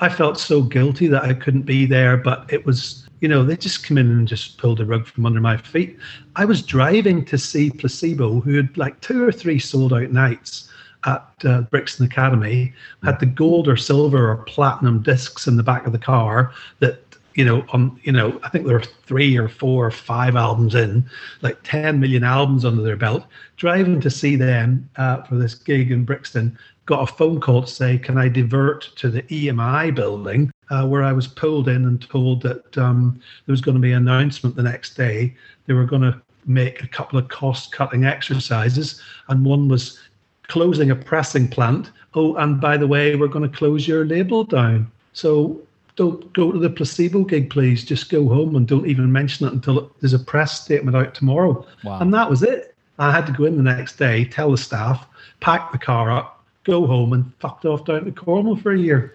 I 0.00 0.08
felt 0.08 0.38
so 0.38 0.62
guilty 0.62 1.06
that 1.08 1.24
I 1.24 1.34
couldn't 1.34 1.62
be 1.62 1.86
there, 1.86 2.16
but 2.16 2.52
it 2.52 2.64
was, 2.66 3.08
you 3.20 3.28
know, 3.28 3.42
they 3.42 3.56
just 3.56 3.84
come 3.84 3.98
in 3.98 4.10
and 4.10 4.28
just 4.28 4.58
pulled 4.58 4.78
the 4.78 4.84
rug 4.84 5.06
from 5.06 5.26
under 5.26 5.40
my 5.40 5.56
feet. 5.56 5.98
I 6.36 6.44
was 6.44 6.62
driving 6.62 7.24
to 7.26 7.38
see 7.38 7.70
Placebo, 7.70 8.40
who 8.40 8.56
had 8.56 8.76
like 8.76 9.00
two 9.00 9.24
or 9.24 9.32
three 9.32 9.58
sold 9.58 9.92
out 9.92 10.10
nights 10.10 10.70
at 11.06 11.24
uh, 11.44 11.62
Brixton 11.62 12.04
Academy, 12.06 12.72
had 13.04 13.20
the 13.20 13.26
gold 13.26 13.68
or 13.68 13.76
silver 13.76 14.30
or 14.30 14.38
platinum 14.38 15.02
discs 15.02 15.46
in 15.46 15.56
the 15.56 15.62
back 15.62 15.86
of 15.86 15.92
the 15.92 15.98
car 15.98 16.52
that 16.80 17.05
you 17.36 17.44
know, 17.44 17.64
on 17.68 18.00
you 18.02 18.12
know, 18.12 18.40
I 18.42 18.48
think 18.48 18.66
there 18.66 18.76
are 18.76 18.82
three 19.06 19.36
or 19.36 19.48
four 19.48 19.86
or 19.86 19.90
five 19.90 20.36
albums 20.36 20.74
in, 20.74 21.08
like 21.42 21.58
10 21.64 22.00
million 22.00 22.24
albums 22.24 22.64
under 22.64 22.82
their 22.82 22.96
belt. 22.96 23.24
Driving 23.56 24.00
to 24.00 24.10
see 24.10 24.36
them 24.36 24.88
uh, 24.96 25.22
for 25.22 25.36
this 25.36 25.54
gig 25.54 25.92
in 25.92 26.04
Brixton, 26.04 26.58
got 26.86 27.08
a 27.08 27.12
phone 27.12 27.38
call 27.38 27.62
to 27.62 27.68
say, 27.68 27.98
"Can 27.98 28.16
I 28.16 28.28
divert 28.28 28.90
to 28.96 29.10
the 29.10 29.22
EMI 29.22 29.94
building?" 29.94 30.50
Uh, 30.70 30.86
where 30.86 31.04
I 31.04 31.12
was 31.12 31.28
pulled 31.28 31.68
in 31.68 31.84
and 31.84 32.00
told 32.00 32.42
that 32.42 32.76
um, 32.78 33.20
there 33.44 33.52
was 33.52 33.60
going 33.60 33.76
to 33.76 33.80
be 33.80 33.92
an 33.92 34.08
announcement 34.08 34.56
the 34.56 34.62
next 34.62 34.94
day. 34.94 35.34
They 35.66 35.74
were 35.74 35.84
going 35.84 36.02
to 36.02 36.20
make 36.46 36.82
a 36.82 36.88
couple 36.88 37.18
of 37.18 37.28
cost-cutting 37.28 38.04
exercises, 38.04 39.02
and 39.28 39.44
one 39.44 39.68
was 39.68 40.00
closing 40.48 40.90
a 40.90 40.96
pressing 40.96 41.48
plant. 41.48 41.90
Oh, 42.14 42.34
and 42.36 42.60
by 42.60 42.78
the 42.78 42.86
way, 42.86 43.14
we're 43.14 43.28
going 43.28 43.48
to 43.48 43.56
close 43.56 43.86
your 43.86 44.06
label 44.06 44.42
down. 44.42 44.90
So 45.12 45.60
don't 45.96 46.32
go 46.34 46.52
to 46.52 46.58
the 46.58 46.70
placebo 46.70 47.24
gig, 47.24 47.50
please. 47.50 47.84
Just 47.84 48.10
go 48.10 48.28
home 48.28 48.54
and 48.54 48.68
don't 48.68 48.86
even 48.86 49.10
mention 49.10 49.46
it 49.46 49.52
until 49.52 49.90
there's 50.00 50.12
a 50.12 50.18
press 50.18 50.60
statement 50.60 50.96
out 50.96 51.14
tomorrow. 51.14 51.66
Wow. 51.82 51.98
And 52.00 52.12
that 52.14 52.28
was 52.30 52.42
it. 52.42 52.74
I 52.98 53.10
had 53.10 53.26
to 53.26 53.32
go 53.32 53.44
in 53.44 53.56
the 53.56 53.62
next 53.62 53.96
day, 53.96 54.24
tell 54.24 54.50
the 54.50 54.58
staff, 54.58 55.06
pack 55.40 55.72
the 55.72 55.78
car 55.78 56.10
up, 56.10 56.44
go 56.64 56.86
home, 56.86 57.12
and 57.12 57.30
fucked 57.40 57.64
off 57.64 57.84
down 57.84 58.04
to 58.04 58.12
Cornwall 58.12 58.56
for 58.56 58.72
a 58.72 58.78
year. 58.78 59.14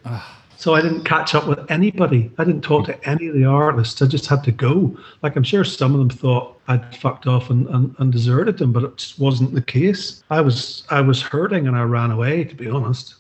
So 0.58 0.76
I 0.76 0.82
didn't 0.82 1.06
catch 1.06 1.34
up 1.34 1.48
with 1.48 1.60
anybody. 1.72 2.32
I 2.38 2.44
didn't 2.44 2.62
talk 2.62 2.86
to 2.86 3.10
any 3.10 3.28
of 3.28 3.34
the 3.34 3.46
artists. 3.46 4.00
I 4.00 4.06
just 4.06 4.28
had 4.28 4.44
to 4.44 4.52
go. 4.52 4.96
Like 5.24 5.36
I'm 5.36 5.44
sure 5.44 5.64
some 5.64 5.94
of 5.94 6.00
them 6.00 6.10
thought 6.10 6.60
I'd 6.68 6.96
fucked 6.96 7.26
off 7.26 7.50
and, 7.50 7.68
and, 7.70 7.96
and 7.98 8.12
deserted 8.12 8.60
them, 8.60 8.72
but 8.72 8.84
it 8.84 8.98
just 8.98 9.18
wasn't 9.18 9.56
the 9.56 9.62
case. 9.64 10.24
I 10.30 10.42
was 10.42 10.84
I 10.92 11.02
was 11.02 11.20
hurting 11.20 11.68
and 11.68 11.76
I 11.76 11.82
ran 11.82 12.12
away, 12.12 12.44
to 12.44 12.54
be 12.54 12.70
honest. 12.70 13.16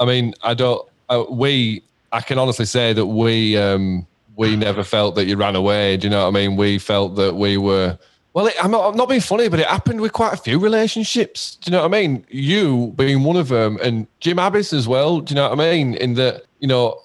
I 0.00 0.06
mean, 0.06 0.32
I 0.42 0.54
don't. 0.54 0.88
Uh, 1.10 1.24
we, 1.28 1.82
I 2.12 2.20
can 2.20 2.38
honestly 2.38 2.66
say 2.66 2.92
that 2.92 3.06
we, 3.06 3.56
um, 3.56 4.06
we 4.36 4.54
never 4.56 4.84
felt 4.84 5.14
that 5.14 5.26
you 5.26 5.36
ran 5.36 5.56
away. 5.56 5.96
Do 5.96 6.06
you 6.06 6.10
know 6.10 6.22
what 6.22 6.28
I 6.28 6.40
mean? 6.40 6.56
We 6.56 6.78
felt 6.78 7.16
that 7.16 7.34
we 7.34 7.56
were. 7.56 7.98
Well, 8.34 8.46
it, 8.46 8.54
I'm, 8.62 8.70
not, 8.70 8.90
I'm 8.90 8.96
not 8.96 9.08
being 9.08 9.20
funny, 9.20 9.48
but 9.48 9.60
it 9.60 9.66
happened 9.66 10.00
with 10.00 10.12
quite 10.12 10.32
a 10.32 10.36
few 10.36 10.58
relationships. 10.58 11.56
Do 11.56 11.70
you 11.70 11.72
know 11.76 11.82
what 11.82 11.94
I 11.94 12.00
mean? 12.00 12.24
You 12.30 12.92
being 12.96 13.24
one 13.24 13.36
of 13.36 13.48
them, 13.48 13.78
and 13.82 14.06
Jim 14.20 14.38
Abbiss 14.38 14.72
as 14.72 14.88
well. 14.88 15.20
Do 15.20 15.32
you 15.32 15.36
know 15.36 15.50
what 15.50 15.60
I 15.60 15.70
mean? 15.70 15.94
In 15.94 16.14
that, 16.14 16.44
you 16.60 16.68
know, 16.68 16.98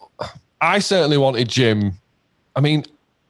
I 0.62 0.80
certainly 0.80 1.18
wanted 1.18 1.50
Jim. 1.50 1.94
I 2.56 2.62
mean, 2.62 2.86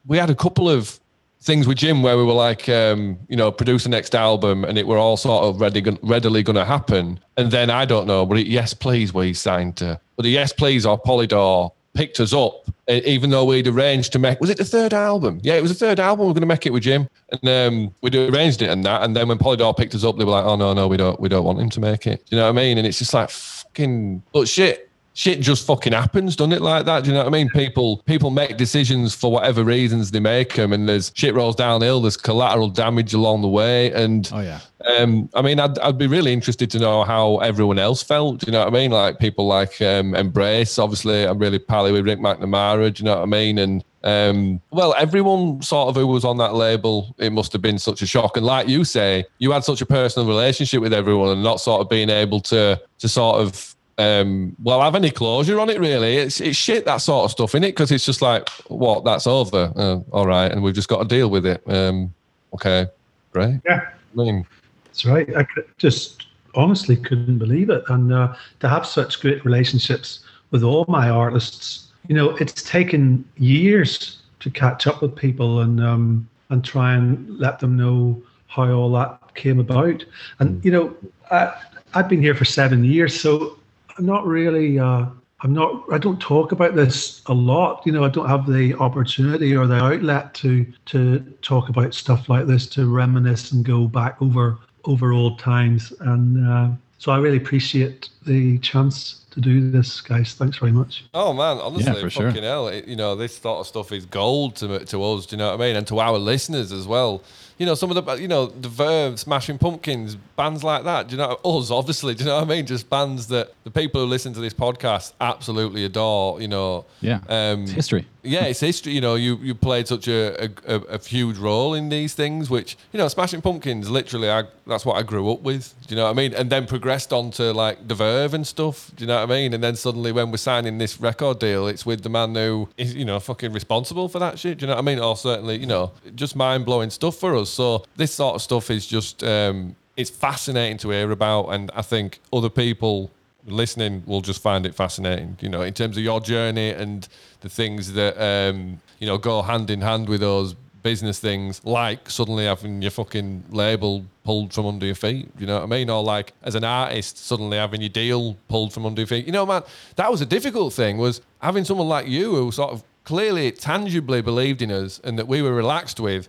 we 0.06 0.16
had 0.16 0.30
a 0.30 0.34
couple 0.34 0.70
of 0.70 1.00
things 1.40 1.66
with 1.66 1.78
Jim 1.78 2.02
where 2.02 2.16
we 2.16 2.24
were 2.24 2.32
like, 2.32 2.68
um, 2.68 3.18
you 3.28 3.36
know, 3.36 3.50
produce 3.50 3.84
the 3.84 3.88
next 3.88 4.14
album, 4.14 4.64
and 4.64 4.78
it 4.78 4.86
were 4.86 4.98
all 4.98 5.16
sort 5.16 5.44
of 5.44 5.60
ready, 5.60 5.82
readily 6.02 6.42
going 6.42 6.56
to 6.56 6.64
happen. 6.64 7.20
And 7.36 7.50
then 7.50 7.70
I 7.70 7.84
don't 7.84 8.06
know, 8.06 8.24
but 8.24 8.38
it, 8.38 8.46
yes, 8.46 8.74
please, 8.74 9.12
we 9.12 9.34
signed 9.34 9.76
to, 9.78 10.00
but 10.18 10.24
the 10.24 10.30
yes, 10.30 10.52
please 10.52 10.84
or 10.84 11.00
Polydor 11.00 11.70
picked 11.94 12.18
us 12.18 12.32
up, 12.32 12.66
even 12.88 13.30
though 13.30 13.44
we'd 13.44 13.68
arranged 13.68 14.12
to 14.14 14.18
make. 14.18 14.40
Was 14.40 14.50
it 14.50 14.58
the 14.58 14.64
third 14.64 14.92
album? 14.92 15.38
Yeah, 15.44 15.54
it 15.54 15.62
was 15.62 15.70
the 15.70 15.86
third 15.86 16.00
album. 16.00 16.26
We 16.26 16.32
are 16.32 16.34
going 16.34 16.40
to 16.40 16.48
make 16.48 16.66
it 16.66 16.72
with 16.72 16.82
Jim, 16.82 17.08
and 17.30 17.48
um, 17.48 17.94
we'd 18.02 18.16
arranged 18.16 18.60
it 18.60 18.68
and 18.68 18.84
that. 18.84 19.04
And 19.04 19.14
then 19.14 19.28
when 19.28 19.38
Polydor 19.38 19.76
picked 19.76 19.94
us 19.94 20.02
up, 20.02 20.18
they 20.18 20.24
were 20.24 20.32
like, 20.32 20.44
oh 20.44 20.56
no, 20.56 20.74
no, 20.74 20.88
we 20.88 20.96
don't, 20.96 21.20
we 21.20 21.28
don't 21.28 21.44
want 21.44 21.60
him 21.60 21.70
to 21.70 21.78
make 21.78 22.08
it. 22.08 22.24
You 22.30 22.36
know 22.36 22.44
what 22.46 22.50
I 22.50 22.52
mean? 22.52 22.78
And 22.78 22.86
it's 22.86 22.98
just 22.98 23.14
like 23.14 23.30
fucking, 23.30 24.24
but 24.32 24.48
shit 24.48 24.87
shit 25.18 25.40
just 25.40 25.66
fucking 25.66 25.92
happens, 25.92 26.36
doesn't 26.36 26.52
it? 26.52 26.62
Like 26.62 26.84
that. 26.84 27.02
Do 27.02 27.10
you 27.10 27.14
know 27.14 27.24
what 27.24 27.26
I 27.26 27.30
mean? 27.30 27.48
People 27.50 27.98
people 28.06 28.30
make 28.30 28.56
decisions 28.56 29.16
for 29.16 29.32
whatever 29.32 29.64
reasons 29.64 30.12
they 30.12 30.20
make 30.20 30.54
them, 30.54 30.72
and 30.72 30.88
there's 30.88 31.10
shit 31.14 31.34
rolls 31.34 31.56
downhill. 31.56 32.00
There's 32.00 32.16
collateral 32.16 32.68
damage 32.68 33.14
along 33.14 33.42
the 33.42 33.48
way, 33.48 33.90
and 33.92 34.30
Oh 34.32 34.38
yeah. 34.38 34.60
um, 34.96 35.28
I 35.34 35.42
mean, 35.42 35.58
I'd, 35.58 35.76
I'd 35.80 35.98
be 35.98 36.06
really 36.06 36.32
interested 36.32 36.70
to 36.70 36.78
know 36.78 37.02
how 37.02 37.38
everyone 37.38 37.80
else 37.80 38.00
felt. 38.00 38.38
Do 38.38 38.46
you 38.46 38.52
know 38.52 38.60
what 38.60 38.68
I 38.68 38.70
mean? 38.70 38.92
Like 38.92 39.18
people 39.18 39.48
like 39.48 39.82
um, 39.82 40.14
Embrace, 40.14 40.78
obviously. 40.78 41.24
I'm 41.24 41.38
really 41.40 41.58
pally 41.58 41.90
with 41.90 42.06
Rick 42.06 42.20
McNamara. 42.20 42.94
Do 42.94 43.02
you 43.02 43.04
know 43.04 43.16
what 43.16 43.22
I 43.22 43.26
mean? 43.26 43.58
And 43.58 43.84
um, 44.04 44.60
well, 44.70 44.94
everyone 44.96 45.60
sort 45.62 45.88
of 45.88 45.96
who 45.96 46.06
was 46.06 46.24
on 46.24 46.36
that 46.36 46.54
label, 46.54 47.12
it 47.18 47.32
must 47.32 47.52
have 47.52 47.60
been 47.60 47.80
such 47.80 48.02
a 48.02 48.06
shock. 48.06 48.36
And 48.36 48.46
like 48.46 48.68
you 48.68 48.84
say, 48.84 49.24
you 49.38 49.50
had 49.50 49.64
such 49.64 49.80
a 49.80 49.86
personal 49.86 50.28
relationship 50.28 50.80
with 50.80 50.92
everyone, 50.94 51.30
and 51.30 51.42
not 51.42 51.60
sort 51.60 51.80
of 51.80 51.88
being 51.88 52.08
able 52.08 52.38
to 52.42 52.80
to 53.00 53.08
sort 53.08 53.40
of 53.40 53.74
um, 53.98 54.56
well 54.62 54.80
have 54.80 54.94
any 54.94 55.10
closure 55.10 55.60
on 55.60 55.70
it. 55.70 55.80
Really, 55.80 56.16
it's 56.16 56.40
it's 56.40 56.56
shit 56.56 56.84
that 56.84 56.98
sort 56.98 57.24
of 57.24 57.30
stuff 57.30 57.54
in 57.54 57.64
it 57.64 57.72
because 57.72 57.90
it's 57.90 58.06
just 58.06 58.22
like 58.22 58.48
what 58.68 59.04
that's 59.04 59.26
over. 59.26 59.72
Uh, 59.76 59.98
all 60.12 60.26
right, 60.26 60.50
and 60.50 60.62
we've 60.62 60.74
just 60.74 60.88
got 60.88 60.98
to 60.98 61.08
deal 61.08 61.28
with 61.28 61.44
it. 61.46 61.62
Um, 61.66 62.14
okay, 62.54 62.86
great. 63.32 63.60
Yeah. 63.64 63.88
I 64.14 64.22
mean, 64.22 64.46
That's 64.86 65.04
right. 65.04 65.28
I 65.36 65.46
just 65.76 66.26
honestly 66.54 66.96
couldn't 66.96 67.38
believe 67.38 67.70
it. 67.70 67.84
And 67.88 68.12
uh, 68.12 68.34
to 68.60 68.68
have 68.68 68.86
such 68.86 69.20
great 69.20 69.44
relationships 69.44 70.20
with 70.50 70.62
all 70.62 70.84
my 70.88 71.10
artists, 71.10 71.88
you 72.08 72.14
know, 72.14 72.30
it's 72.36 72.62
taken 72.62 73.24
years 73.36 74.22
to 74.40 74.50
catch 74.50 74.86
up 74.86 75.02
with 75.02 75.14
people 75.14 75.60
and 75.60 75.82
um, 75.82 76.28
and 76.50 76.64
try 76.64 76.94
and 76.94 77.38
let 77.38 77.58
them 77.58 77.76
know 77.76 78.20
how 78.46 78.70
all 78.70 78.92
that 78.92 79.34
came 79.34 79.60
about. 79.60 80.04
And 80.38 80.64
you 80.64 80.70
know, 80.70 80.96
I, 81.30 81.54
I've 81.94 82.08
been 82.08 82.22
here 82.22 82.34
for 82.34 82.44
seven 82.44 82.84
years, 82.84 83.18
so 83.18 83.57
not 83.98 84.26
really. 84.26 84.78
Uh, 84.78 85.06
I'm 85.40 85.52
not. 85.52 85.84
I 85.92 85.98
don't 85.98 86.20
talk 86.20 86.52
about 86.52 86.74
this 86.74 87.22
a 87.26 87.34
lot. 87.34 87.82
You 87.86 87.92
know, 87.92 88.04
I 88.04 88.08
don't 88.08 88.28
have 88.28 88.50
the 88.50 88.74
opportunity 88.74 89.54
or 89.54 89.66
the 89.66 89.76
outlet 89.76 90.34
to 90.34 90.66
to 90.86 91.20
talk 91.42 91.68
about 91.68 91.94
stuff 91.94 92.28
like 92.28 92.46
this, 92.46 92.66
to 92.70 92.92
reminisce 92.92 93.52
and 93.52 93.64
go 93.64 93.86
back 93.86 94.20
over 94.20 94.58
over 94.84 95.12
old 95.12 95.38
times. 95.38 95.92
And 96.00 96.48
uh, 96.48 96.70
so 96.98 97.12
I 97.12 97.18
really 97.18 97.36
appreciate 97.36 98.08
the 98.28 98.58
chance 98.58 99.24
to 99.32 99.40
do 99.40 99.70
this, 99.70 100.00
guys. 100.00 100.34
Thanks 100.34 100.58
very 100.58 100.72
much. 100.72 101.04
Oh 101.14 101.32
man, 101.32 101.58
honestly, 101.58 102.00
for 102.00 102.10
sure. 102.10 102.28
fucking 102.28 102.42
hell! 102.44 102.68
It, 102.68 102.86
you 102.86 102.96
know, 102.96 103.16
this 103.16 103.36
sort 103.38 103.60
of 103.60 103.66
stuff 103.66 103.90
is 103.92 104.06
gold 104.06 104.56
to 104.56 104.84
to 104.84 105.02
us. 105.04 105.26
Do 105.26 105.34
you 105.34 105.38
know 105.38 105.50
what 105.50 105.60
I 105.60 105.66
mean? 105.66 105.76
And 105.76 105.86
to 105.88 105.98
our 105.98 106.18
listeners 106.18 106.70
as 106.72 106.86
well. 106.86 107.22
You 107.60 107.66
know, 107.66 107.74
some 107.74 107.90
of 107.90 107.96
the 108.06 108.14
you 108.22 108.28
know 108.28 108.46
the 108.46 108.68
Verve, 108.68 109.18
Smashing 109.18 109.58
Pumpkins, 109.58 110.14
bands 110.36 110.62
like 110.62 110.84
that. 110.84 111.08
Do 111.08 111.16
you 111.16 111.18
know 111.18 111.40
us? 111.44 111.72
Obviously, 111.72 112.14
do 112.14 112.22
you 112.22 112.30
know 112.30 112.36
what 112.36 112.44
I 112.44 112.54
mean? 112.54 112.66
Just 112.66 112.88
bands 112.88 113.26
that 113.34 113.52
the 113.64 113.70
people 113.72 114.00
who 114.00 114.06
listen 114.06 114.32
to 114.34 114.40
this 114.40 114.54
podcast 114.54 115.12
absolutely 115.20 115.84
adore. 115.84 116.40
You 116.40 116.46
know, 116.46 116.84
Yeah. 117.00 117.18
um, 117.28 117.62
It's 117.64 117.72
history. 117.72 118.06
yeah, 118.22 118.44
it's 118.44 118.60
history. 118.60 118.92
You 118.92 119.00
know, 119.00 119.16
you 119.16 119.38
you 119.42 119.56
played 119.56 119.88
such 119.88 120.06
a, 120.06 120.44
a, 120.44 120.48
a, 120.68 120.80
a 120.96 120.98
huge 121.00 121.36
role 121.36 121.74
in 121.74 121.88
these 121.88 122.14
things, 122.14 122.48
which 122.48 122.76
you 122.92 122.98
know, 122.98 123.08
Smashing 123.08 123.42
Pumpkins. 123.42 123.90
Literally, 123.90 124.30
I 124.30 124.44
that's 124.68 124.86
what 124.86 124.96
I 124.96 125.02
grew 125.02 125.28
up 125.32 125.40
with. 125.42 125.74
Do 125.88 125.94
you 125.94 125.96
know 125.96 126.04
what 126.04 126.10
I 126.10 126.14
mean? 126.22 126.34
And 126.34 126.50
then 126.50 126.64
progressed 126.64 127.12
on 127.12 127.32
to 127.32 127.52
like 127.52 127.88
The 127.88 127.96
Verve 127.96 128.17
and 128.26 128.46
stuff. 128.46 128.90
Do 128.96 129.04
you 129.04 129.08
know 129.08 129.16
what 129.16 129.30
I 129.30 129.34
mean? 129.34 129.54
And 129.54 129.62
then 129.62 129.76
suddenly 129.76 130.12
when 130.12 130.30
we're 130.30 130.36
signing 130.36 130.78
this 130.78 131.00
record 131.00 131.38
deal, 131.38 131.66
it's 131.66 131.84
with 131.84 132.02
the 132.02 132.08
man 132.08 132.34
who 132.34 132.68
is, 132.76 132.94
you 132.94 133.04
know, 133.04 133.20
fucking 133.20 133.52
responsible 133.52 134.08
for 134.08 134.18
that 134.18 134.38
shit. 134.38 134.58
Do 134.58 134.64
you 134.64 134.66
know 134.68 134.74
what 134.74 134.82
I 134.82 134.84
mean? 134.84 134.98
Or 134.98 135.16
certainly, 135.16 135.56
you 135.58 135.66
know, 135.66 135.92
just 136.14 136.36
mind 136.36 136.64
blowing 136.64 136.90
stuff 136.90 137.16
for 137.16 137.36
us. 137.36 137.50
So 137.50 137.84
this 137.96 138.14
sort 138.14 138.34
of 138.34 138.42
stuff 138.42 138.70
is 138.70 138.86
just, 138.86 139.22
um, 139.24 139.76
it's 139.96 140.10
fascinating 140.10 140.78
to 140.78 140.90
hear 140.90 141.10
about. 141.10 141.48
And 141.48 141.70
I 141.74 141.82
think 141.82 142.20
other 142.32 142.50
people 142.50 143.10
listening 143.46 144.02
will 144.06 144.20
just 144.20 144.42
find 144.42 144.66
it 144.66 144.74
fascinating, 144.74 145.38
you 145.40 145.48
know, 145.48 145.62
in 145.62 145.72
terms 145.72 145.96
of 145.96 146.02
your 146.02 146.20
journey 146.20 146.70
and 146.70 147.08
the 147.40 147.48
things 147.48 147.92
that, 147.94 148.20
um, 148.20 148.80
you 148.98 149.06
know, 149.06 149.18
go 149.18 149.42
hand 149.42 149.70
in 149.70 149.80
hand 149.80 150.08
with 150.08 150.20
those 150.20 150.54
business 150.82 151.18
things, 151.18 151.64
like 151.64 152.08
suddenly 152.10 152.44
having 152.44 152.82
your 152.82 152.90
fucking 152.90 153.44
label 153.50 154.04
pulled 154.24 154.52
from 154.52 154.66
under 154.66 154.86
your 154.86 154.94
feet, 154.94 155.30
you 155.38 155.46
know 155.46 155.56
what 155.56 155.64
I 155.64 155.66
mean? 155.66 155.90
Or 155.90 156.02
like 156.02 156.32
as 156.42 156.54
an 156.54 156.64
artist, 156.64 157.18
suddenly 157.18 157.56
having 157.56 157.80
your 157.80 157.90
deal 157.90 158.36
pulled 158.48 158.72
from 158.72 158.86
under 158.86 159.00
your 159.00 159.06
feet. 159.06 159.26
You 159.26 159.32
know, 159.32 159.46
man, 159.46 159.62
that 159.96 160.10
was 160.10 160.20
a 160.20 160.26
difficult 160.26 160.72
thing 160.72 160.98
was 160.98 161.20
having 161.40 161.64
someone 161.64 161.88
like 161.88 162.06
you 162.06 162.34
who 162.34 162.50
sort 162.52 162.70
of 162.70 162.82
clearly 163.04 163.50
tangibly 163.50 164.20
believed 164.20 164.60
in 164.60 164.70
us 164.70 165.00
and 165.02 165.18
that 165.18 165.26
we 165.26 165.40
were 165.40 165.54
relaxed 165.54 165.98
with 165.98 166.28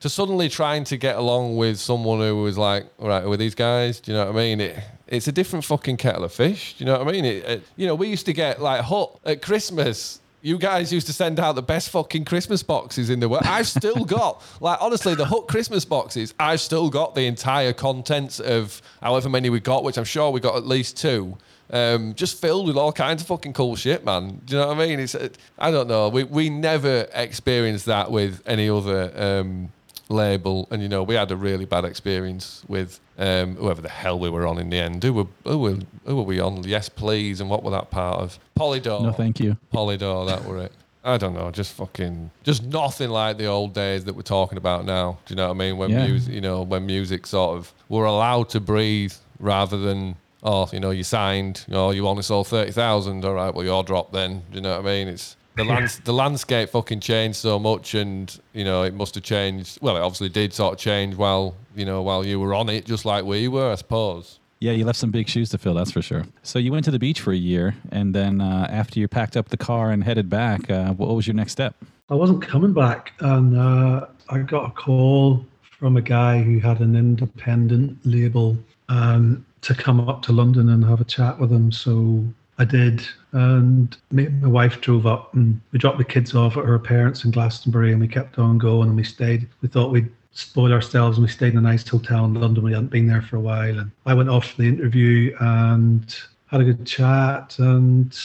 to 0.00 0.08
suddenly 0.08 0.48
trying 0.48 0.84
to 0.84 0.96
get 0.96 1.16
along 1.16 1.56
with 1.56 1.78
someone 1.78 2.20
who 2.20 2.42
was 2.42 2.56
like, 2.56 2.86
all 2.98 3.08
right, 3.08 3.24
with 3.26 3.40
these 3.40 3.54
guys, 3.54 3.98
do 3.98 4.12
you 4.12 4.18
know 4.18 4.26
what 4.26 4.34
I 4.34 4.38
mean? 4.38 4.60
It, 4.60 4.78
it's 5.08 5.26
a 5.26 5.32
different 5.32 5.64
fucking 5.64 5.96
kettle 5.96 6.24
of 6.24 6.32
fish. 6.32 6.74
Do 6.74 6.84
you 6.84 6.86
know 6.86 6.98
what 6.98 7.08
I 7.08 7.12
mean? 7.12 7.24
It, 7.24 7.44
it, 7.44 7.62
you 7.76 7.86
know, 7.86 7.94
we 7.94 8.08
used 8.08 8.26
to 8.26 8.32
get 8.32 8.60
like 8.60 8.82
Hut 8.82 9.18
at 9.24 9.42
Christmas. 9.42 10.20
You 10.40 10.56
guys 10.56 10.92
used 10.92 11.06
to 11.08 11.12
send 11.12 11.40
out 11.40 11.56
the 11.56 11.62
best 11.62 11.90
fucking 11.90 12.24
Christmas 12.24 12.62
boxes 12.62 13.10
in 13.10 13.18
the 13.18 13.28
world. 13.28 13.42
I've 13.44 13.66
still 13.66 14.04
got, 14.06 14.42
like, 14.60 14.78
honestly, 14.80 15.14
the 15.14 15.24
Hut 15.24 15.48
Christmas 15.48 15.84
boxes, 15.84 16.32
I've 16.38 16.60
still 16.60 16.90
got 16.90 17.14
the 17.14 17.26
entire 17.26 17.72
contents 17.72 18.38
of 18.38 18.80
however 19.02 19.28
many 19.28 19.50
we 19.50 19.58
got, 19.58 19.82
which 19.82 19.98
I'm 19.98 20.04
sure 20.04 20.30
we 20.30 20.40
got 20.40 20.56
at 20.56 20.66
least 20.66 20.96
two. 20.96 21.36
Um, 21.70 22.14
just 22.14 22.40
filled 22.40 22.66
with 22.66 22.76
all 22.76 22.92
kinds 22.92 23.20
of 23.20 23.28
fucking 23.28 23.52
cool 23.52 23.76
shit, 23.76 24.04
man. 24.04 24.40
Do 24.44 24.54
you 24.54 24.60
know 24.60 24.68
what 24.68 24.78
I 24.78 24.86
mean? 24.86 25.00
It's, 25.00 25.16
I 25.58 25.70
don't 25.70 25.88
know. 25.88 26.08
We, 26.08 26.24
we 26.24 26.48
never 26.50 27.08
experienced 27.12 27.86
that 27.86 28.10
with 28.10 28.40
any 28.46 28.70
other 28.70 29.12
um, 29.14 29.72
label, 30.08 30.68
and 30.70 30.82
you 30.82 30.88
know 30.88 31.02
we 31.02 31.14
had 31.14 31.30
a 31.30 31.36
really 31.36 31.64
bad 31.64 31.84
experience 31.84 32.62
with 32.68 33.00
um, 33.18 33.56
whoever 33.56 33.82
the 33.82 33.88
hell 33.88 34.18
we 34.18 34.30
were 34.30 34.46
on 34.46 34.58
in 34.58 34.70
the 34.70 34.78
end. 34.78 35.02
Who 35.04 35.12
were 35.12 35.26
who 35.44 35.58
were 35.58 35.78
who 36.06 36.16
were 36.16 36.22
we 36.22 36.40
on? 36.40 36.64
Yes, 36.64 36.88
please. 36.88 37.40
And 37.40 37.50
what 37.50 37.62
were 37.62 37.70
that 37.72 37.90
part 37.90 38.20
of? 38.20 38.38
Polydor. 38.58 39.02
No, 39.02 39.12
thank 39.12 39.40
you. 39.40 39.56
Polydor. 39.72 40.26
That 40.26 40.44
were 40.44 40.58
it. 40.58 40.72
I 41.04 41.16
don't 41.16 41.32
know, 41.32 41.50
just 41.50 41.72
fucking, 41.74 42.30
just 42.42 42.64
nothing 42.64 43.08
like 43.08 43.38
the 43.38 43.46
old 43.46 43.72
days 43.72 44.04
that 44.04 44.14
we're 44.14 44.22
talking 44.22 44.58
about 44.58 44.84
now. 44.84 45.16
Do 45.24 45.32
you 45.32 45.36
know 45.36 45.46
what 45.46 45.54
I 45.54 45.58
mean? 45.58 45.78
When 45.78 45.90
Yeah. 45.90 46.06
music, 46.06 46.34
you 46.34 46.40
know, 46.42 46.60
when 46.62 46.84
music 46.84 47.26
sort 47.26 47.56
of 47.56 47.72
were 47.88 48.04
allowed 48.04 48.50
to 48.50 48.60
breathe 48.60 49.14
rather 49.38 49.78
than, 49.78 50.16
oh, 50.42 50.68
you 50.70 50.80
know, 50.80 50.90
you 50.90 51.04
signed, 51.04 51.64
know, 51.68 51.92
you 51.92 52.06
only 52.06 52.24
sold 52.24 52.48
thirty 52.48 52.72
thousand. 52.72 53.24
All 53.24 53.32
right, 53.32 53.54
well, 53.54 53.64
you're 53.64 53.82
dropped 53.84 54.12
then. 54.12 54.42
Do 54.50 54.56
you 54.56 54.60
know 54.60 54.72
what 54.72 54.80
I 54.80 54.82
mean? 54.82 55.08
It's 55.08 55.36
the 55.58 55.64
lands, 55.64 56.00
the 56.00 56.12
landscape 56.12 56.70
fucking 56.70 57.00
changed 57.00 57.36
so 57.36 57.58
much, 57.58 57.94
and 57.94 58.38
you 58.52 58.64
know, 58.64 58.82
it 58.82 58.94
must 58.94 59.14
have 59.14 59.24
changed. 59.24 59.78
Well, 59.82 59.96
it 59.96 60.00
obviously 60.00 60.28
did 60.28 60.52
sort 60.52 60.74
of 60.74 60.78
change 60.78 61.14
while 61.14 61.54
you 61.74 61.84
know 61.84 62.02
while 62.02 62.24
you 62.24 62.40
were 62.40 62.54
on 62.54 62.68
it, 62.68 62.86
just 62.86 63.04
like 63.04 63.24
we 63.24 63.48
were, 63.48 63.70
I 63.70 63.74
suppose. 63.74 64.38
Yeah, 64.60 64.72
you 64.72 64.84
left 64.84 64.98
some 64.98 65.12
big 65.12 65.28
shoes 65.28 65.50
to 65.50 65.58
fill, 65.58 65.74
that's 65.74 65.92
for 65.92 66.02
sure. 66.02 66.26
So 66.42 66.58
you 66.58 66.72
went 66.72 66.84
to 66.86 66.90
the 66.90 66.98
beach 66.98 67.20
for 67.20 67.32
a 67.32 67.36
year, 67.36 67.76
and 67.92 68.12
then 68.14 68.40
uh, 68.40 68.66
after 68.68 68.98
you 68.98 69.06
packed 69.06 69.36
up 69.36 69.50
the 69.50 69.56
car 69.56 69.92
and 69.92 70.02
headed 70.02 70.28
back, 70.28 70.68
uh, 70.68 70.94
what 70.94 71.14
was 71.14 71.28
your 71.28 71.34
next 71.34 71.52
step? 71.52 71.76
I 72.10 72.14
wasn't 72.14 72.42
coming 72.42 72.72
back, 72.72 73.12
and 73.20 73.56
uh, 73.56 74.06
I 74.30 74.38
got 74.38 74.66
a 74.66 74.70
call 74.72 75.44
from 75.78 75.96
a 75.96 76.02
guy 76.02 76.42
who 76.42 76.58
had 76.58 76.80
an 76.80 76.96
independent 76.96 77.98
label 78.04 78.56
um, 78.88 79.44
to 79.60 79.74
come 79.74 80.08
up 80.08 80.22
to 80.22 80.32
London 80.32 80.70
and 80.70 80.84
have 80.84 81.00
a 81.00 81.04
chat 81.04 81.38
with 81.38 81.52
him. 81.52 81.70
So 81.70 82.24
I 82.58 82.64
did, 82.64 83.06
and 83.32 83.96
me 84.10 84.28
my 84.28 84.48
wife 84.48 84.80
drove 84.80 85.06
up, 85.06 85.34
and 85.34 85.60
we 85.72 85.78
dropped 85.78 85.98
the 85.98 86.04
kids 86.04 86.34
off 86.34 86.56
at 86.56 86.64
her 86.64 86.78
parents 86.78 87.24
in 87.24 87.30
Glastonbury, 87.30 87.92
and 87.92 88.00
we 88.00 88.08
kept 88.08 88.38
on 88.38 88.58
going, 88.58 88.88
and 88.88 88.96
we 88.96 89.04
stayed. 89.04 89.48
We 89.60 89.68
thought 89.68 89.92
we'd 89.92 90.10
spoil 90.32 90.72
ourselves, 90.72 91.18
and 91.18 91.26
we 91.26 91.30
stayed 91.30 91.52
in 91.52 91.58
a 91.58 91.62
nice 91.62 91.86
hotel 91.86 92.24
in 92.24 92.34
London. 92.34 92.64
We 92.64 92.72
hadn't 92.72 92.90
been 92.90 93.06
there 93.06 93.22
for 93.22 93.36
a 93.36 93.40
while, 93.40 93.78
and 93.78 93.90
I 94.06 94.14
went 94.14 94.28
off 94.28 94.50
for 94.50 94.62
the 94.62 94.68
interview 94.68 95.36
and 95.40 96.14
had 96.46 96.60
a 96.60 96.64
good 96.64 96.86
chat, 96.86 97.56
and 97.58 98.16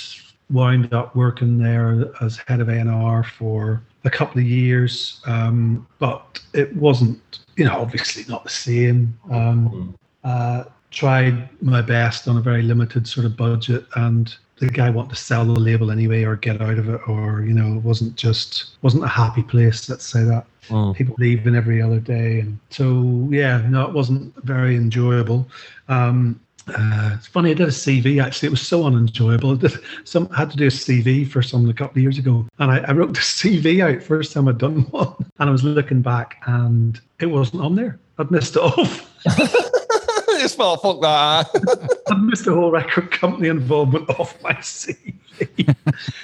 wound 0.50 0.94
up 0.94 1.16
working 1.16 1.58
there 1.58 2.12
as 2.22 2.38
head 2.48 2.60
of 2.60 2.70
A&R 2.70 3.24
for 3.24 3.82
a 4.06 4.10
couple 4.10 4.40
of 4.40 4.48
years, 4.48 5.22
um, 5.26 5.88
but 6.00 6.40
it 6.54 6.76
wasn't, 6.76 7.40
you 7.56 7.66
know, 7.66 7.80
obviously 7.82 8.26
not 8.28 8.44
the 8.44 8.50
same. 8.50 9.18
Um, 9.32 9.96
uh, 10.24 10.66
tried 10.94 11.50
my 11.62 11.82
best 11.82 12.28
on 12.28 12.38
a 12.38 12.42
very 12.42 12.62
limited 12.62 13.08
sort 13.08 13.26
of 13.26 13.36
budget, 13.36 13.86
and 13.96 14.36
the 14.60 14.68
guy 14.68 14.90
wanted 14.90 15.10
to 15.10 15.16
sell 15.16 15.44
the 15.44 15.60
label 15.60 15.92
anyway 15.92 16.24
or 16.24 16.36
get 16.36 16.62
out 16.62 16.78
of 16.78 16.88
it, 16.88 17.02
or 17.08 17.42
you 17.42 17.54
know, 17.54 17.78
it 17.78 17.84
wasn't 17.84 18.16
just 18.16 18.78
wasn't 18.82 19.04
a 19.04 19.08
happy 19.08 19.44
place. 19.44 19.90
Let's 19.90 20.06
say 20.06 20.24
that 20.24 20.46
people 20.96 21.16
leaving 21.18 21.56
every 21.56 21.82
other 21.82 22.00
day, 22.00 22.40
and 22.40 22.60
so 22.70 23.28
yeah, 23.32 23.58
no, 23.68 23.86
it 23.88 23.94
wasn't 23.94 24.34
very 24.44 24.76
enjoyable. 24.76 25.48
Um, 25.90 26.40
uh, 26.68 27.12
it's 27.16 27.28
funny. 27.28 27.52
I 27.52 27.56
did 27.56 27.68
a 27.68 27.72
CV 27.72 28.24
actually. 28.24 28.48
It 28.48 28.52
was 28.52 28.62
so 28.62 28.86
unenjoyable. 28.86 29.52
I 29.52 29.56
did 29.56 29.74
some 30.06 30.30
I 30.32 30.38
had 30.38 30.52
to 30.52 30.58
do 30.58 30.68
a 30.68 30.70
CV 30.70 31.30
for 31.30 31.42
someone 31.42 31.72
a 31.72 31.74
couple 31.74 31.98
of 31.98 32.04
years 32.04 32.18
ago, 32.18 32.48
and 32.60 32.72
I, 32.72 32.78
I 32.80 32.92
wrote 32.94 33.14
the 33.14 33.20
CV 33.20 33.84
out 33.84 34.02
first 34.04 34.32
time 34.32 34.48
I'd 34.48 34.60
done 34.60 34.84
one, 34.92 35.14
and 35.40 35.50
I 35.50 35.52
was 35.52 35.64
looking 35.64 36.02
back, 36.02 36.42
and 36.46 37.02
it 37.20 37.26
wasn't 37.26 37.64
on 37.64 37.76
there. 37.76 38.00
I'd 38.20 38.32
missed 38.32 38.56
it 38.56 38.62
off. 38.62 39.10
I 40.44 40.48
thought, 40.48 40.82
fuck 40.82 41.02
that. 41.02 42.02
I'd 42.12 42.22
missed 42.22 42.46
the 42.46 42.54
whole 42.54 42.72
record 42.72 43.12
company 43.12 43.48
involvement 43.48 44.10
off 44.20 44.42
my 44.42 44.54
CV. 44.54 45.16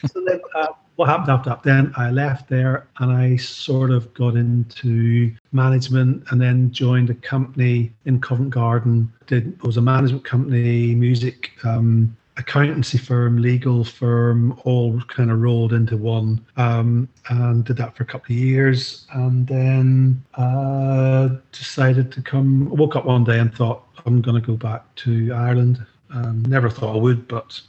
so 0.08 0.22
then, 0.26 0.42
uh, 0.56 0.68
what 0.98 1.08
happened 1.08 1.30
after 1.30 1.52
that? 1.52 1.64
Then 1.64 1.94
I 1.96 2.12
left 2.12 2.50
there, 2.50 2.88
and 3.00 3.12
I 3.12 3.38
sort 3.38 3.92
of 3.92 4.14
got 4.14 4.36
into 4.36 5.34
management, 5.54 6.26
and 6.32 6.42
then 6.42 6.72
joined 6.72 7.10
a 7.10 7.14
company 7.14 7.94
in 8.06 8.20
Covent 8.20 8.50
Garden. 8.50 9.12
Did 9.28 9.48
it 9.48 9.64
was 9.64 9.78
a 9.78 9.82
management 9.82 10.26
company, 10.26 10.94
music. 10.96 11.52
Um, 11.64 12.18
accountancy 12.40 12.98
firm, 12.98 13.42
legal 13.42 13.84
firm, 13.84 14.60
all 14.64 15.00
kind 15.08 15.30
of 15.30 15.42
rolled 15.42 15.74
into 15.74 15.98
one, 15.98 16.44
um, 16.58 17.08
and 17.30 17.66
did 17.66 17.78
that 17.78 17.96
for 17.96 18.04
a 18.04 18.06
couple 18.06 18.34
of 18.34 18.40
years, 18.40 19.06
and 19.14 19.46
then 19.46 20.24
uh, 20.36 21.30
decided 21.52 22.12
to 22.14 22.22
come. 22.22 22.70
Woke 22.70 22.96
up 22.96 23.06
one 23.06 23.26
day 23.26 23.40
and 23.40 23.54
thought 23.54 23.89
I'm 24.06 24.22
going 24.22 24.40
to 24.42 24.46
go 24.46 24.56
back 24.56 24.84
to 24.96 25.34
Ireland. 25.34 25.86
Um, 26.12 26.44
never 26.46 26.70
thought 26.70 26.96
I 26.96 27.00
would, 27.00 27.28
but 27.28 27.62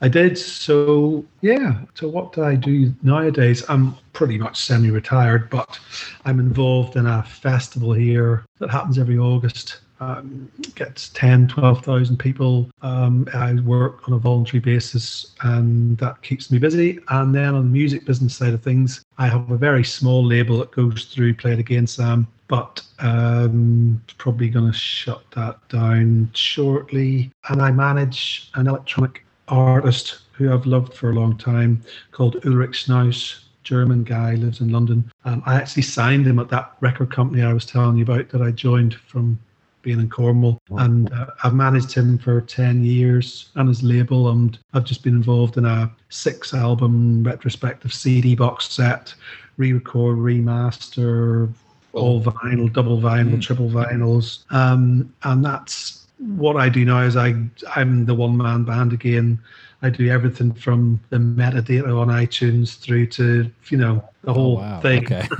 I 0.00 0.08
did. 0.08 0.38
So 0.38 1.24
yeah. 1.40 1.80
So 1.94 2.08
what 2.08 2.32
do 2.32 2.44
I 2.44 2.54
do 2.54 2.94
nowadays? 3.02 3.64
I'm 3.68 3.94
pretty 4.12 4.38
much 4.38 4.64
semi-retired, 4.64 5.50
but 5.50 5.78
I'm 6.24 6.40
involved 6.40 6.96
in 6.96 7.06
a 7.06 7.22
festival 7.22 7.92
here 7.92 8.44
that 8.58 8.70
happens 8.70 8.98
every 8.98 9.18
August. 9.18 9.80
Um, 9.98 10.50
gets 10.74 11.08
10, 11.10 11.48
12,000 11.48 12.18
people. 12.18 12.68
Um, 12.82 13.26
I 13.32 13.54
work 13.54 14.06
on 14.06 14.12
a 14.12 14.18
voluntary 14.18 14.60
basis 14.60 15.34
and 15.40 15.96
that 15.96 16.20
keeps 16.20 16.50
me 16.50 16.58
busy. 16.58 16.98
And 17.08 17.34
then 17.34 17.54
on 17.54 17.64
the 17.64 17.70
music 17.70 18.04
business 18.04 18.36
side 18.36 18.52
of 18.52 18.62
things, 18.62 19.02
I 19.16 19.26
have 19.28 19.50
a 19.50 19.56
very 19.56 19.84
small 19.84 20.22
label 20.22 20.58
that 20.58 20.70
goes 20.70 21.06
through 21.06 21.36
Play 21.36 21.52
It 21.52 21.60
Again 21.60 21.86
Sam, 21.86 22.28
but 22.48 22.82
um, 22.98 24.02
probably 24.18 24.48
going 24.48 24.70
to 24.70 24.76
shut 24.76 25.22
that 25.32 25.56
down 25.68 26.30
shortly. 26.32 27.30
And 27.48 27.60
I 27.60 27.70
manage 27.70 28.50
an 28.54 28.66
electronic 28.66 29.24
artist 29.48 30.20
who 30.32 30.52
I've 30.52 30.66
loved 30.66 30.94
for 30.94 31.10
a 31.10 31.14
long 31.14 31.36
time 31.38 31.82
called 32.12 32.44
Ulrich 32.44 32.86
Schnauss. 32.86 33.42
German 33.62 34.04
guy 34.04 34.34
lives 34.36 34.60
in 34.60 34.68
London. 34.68 35.10
Um, 35.24 35.42
I 35.44 35.56
actually 35.56 35.82
signed 35.82 36.24
him 36.24 36.38
at 36.38 36.48
that 36.50 36.76
record 36.80 37.10
company 37.10 37.42
I 37.42 37.52
was 37.52 37.66
telling 37.66 37.96
you 37.96 38.04
about 38.04 38.28
that 38.28 38.40
I 38.40 38.52
joined 38.52 38.94
from 38.94 39.40
being 39.82 39.98
in 39.98 40.08
Cornwall, 40.08 40.60
and 40.70 41.12
uh, 41.12 41.26
I've 41.42 41.54
managed 41.54 41.92
him 41.92 42.16
for 42.18 42.40
ten 42.40 42.84
years 42.84 43.50
and 43.56 43.68
his 43.68 43.82
label, 43.82 44.30
and 44.30 44.56
I've 44.72 44.84
just 44.84 45.02
been 45.02 45.16
involved 45.16 45.56
in 45.56 45.64
a 45.64 45.92
six-album 46.10 47.24
retrospective 47.24 47.92
CD 47.92 48.36
box 48.36 48.68
set, 48.68 49.14
re-record, 49.56 50.18
remaster, 50.18 51.52
all 51.96 52.20
vinyl, 52.22 52.72
double 52.72 52.98
vinyl, 53.00 53.40
triple 53.40 53.68
vinyls, 53.70 54.44
um, 54.52 55.12
and 55.24 55.44
that's 55.44 56.06
what 56.18 56.56
I 56.56 56.68
do 56.68 56.84
now. 56.84 57.00
Is 57.02 57.16
I 57.16 57.34
I'm 57.74 58.04
the 58.06 58.14
one-man 58.14 58.64
band 58.64 58.92
again. 58.92 59.38
I 59.82 59.90
do 59.90 60.08
everything 60.08 60.52
from 60.54 61.00
the 61.10 61.18
metadata 61.18 61.84
on 62.00 62.08
iTunes 62.08 62.78
through 62.78 63.06
to 63.18 63.50
you 63.68 63.78
know 63.78 64.02
the 64.22 64.32
whole 64.32 64.58
Oh, 64.58 64.60
wow. 64.60 64.80
thing. 64.80 65.04
Okay. 65.04 65.26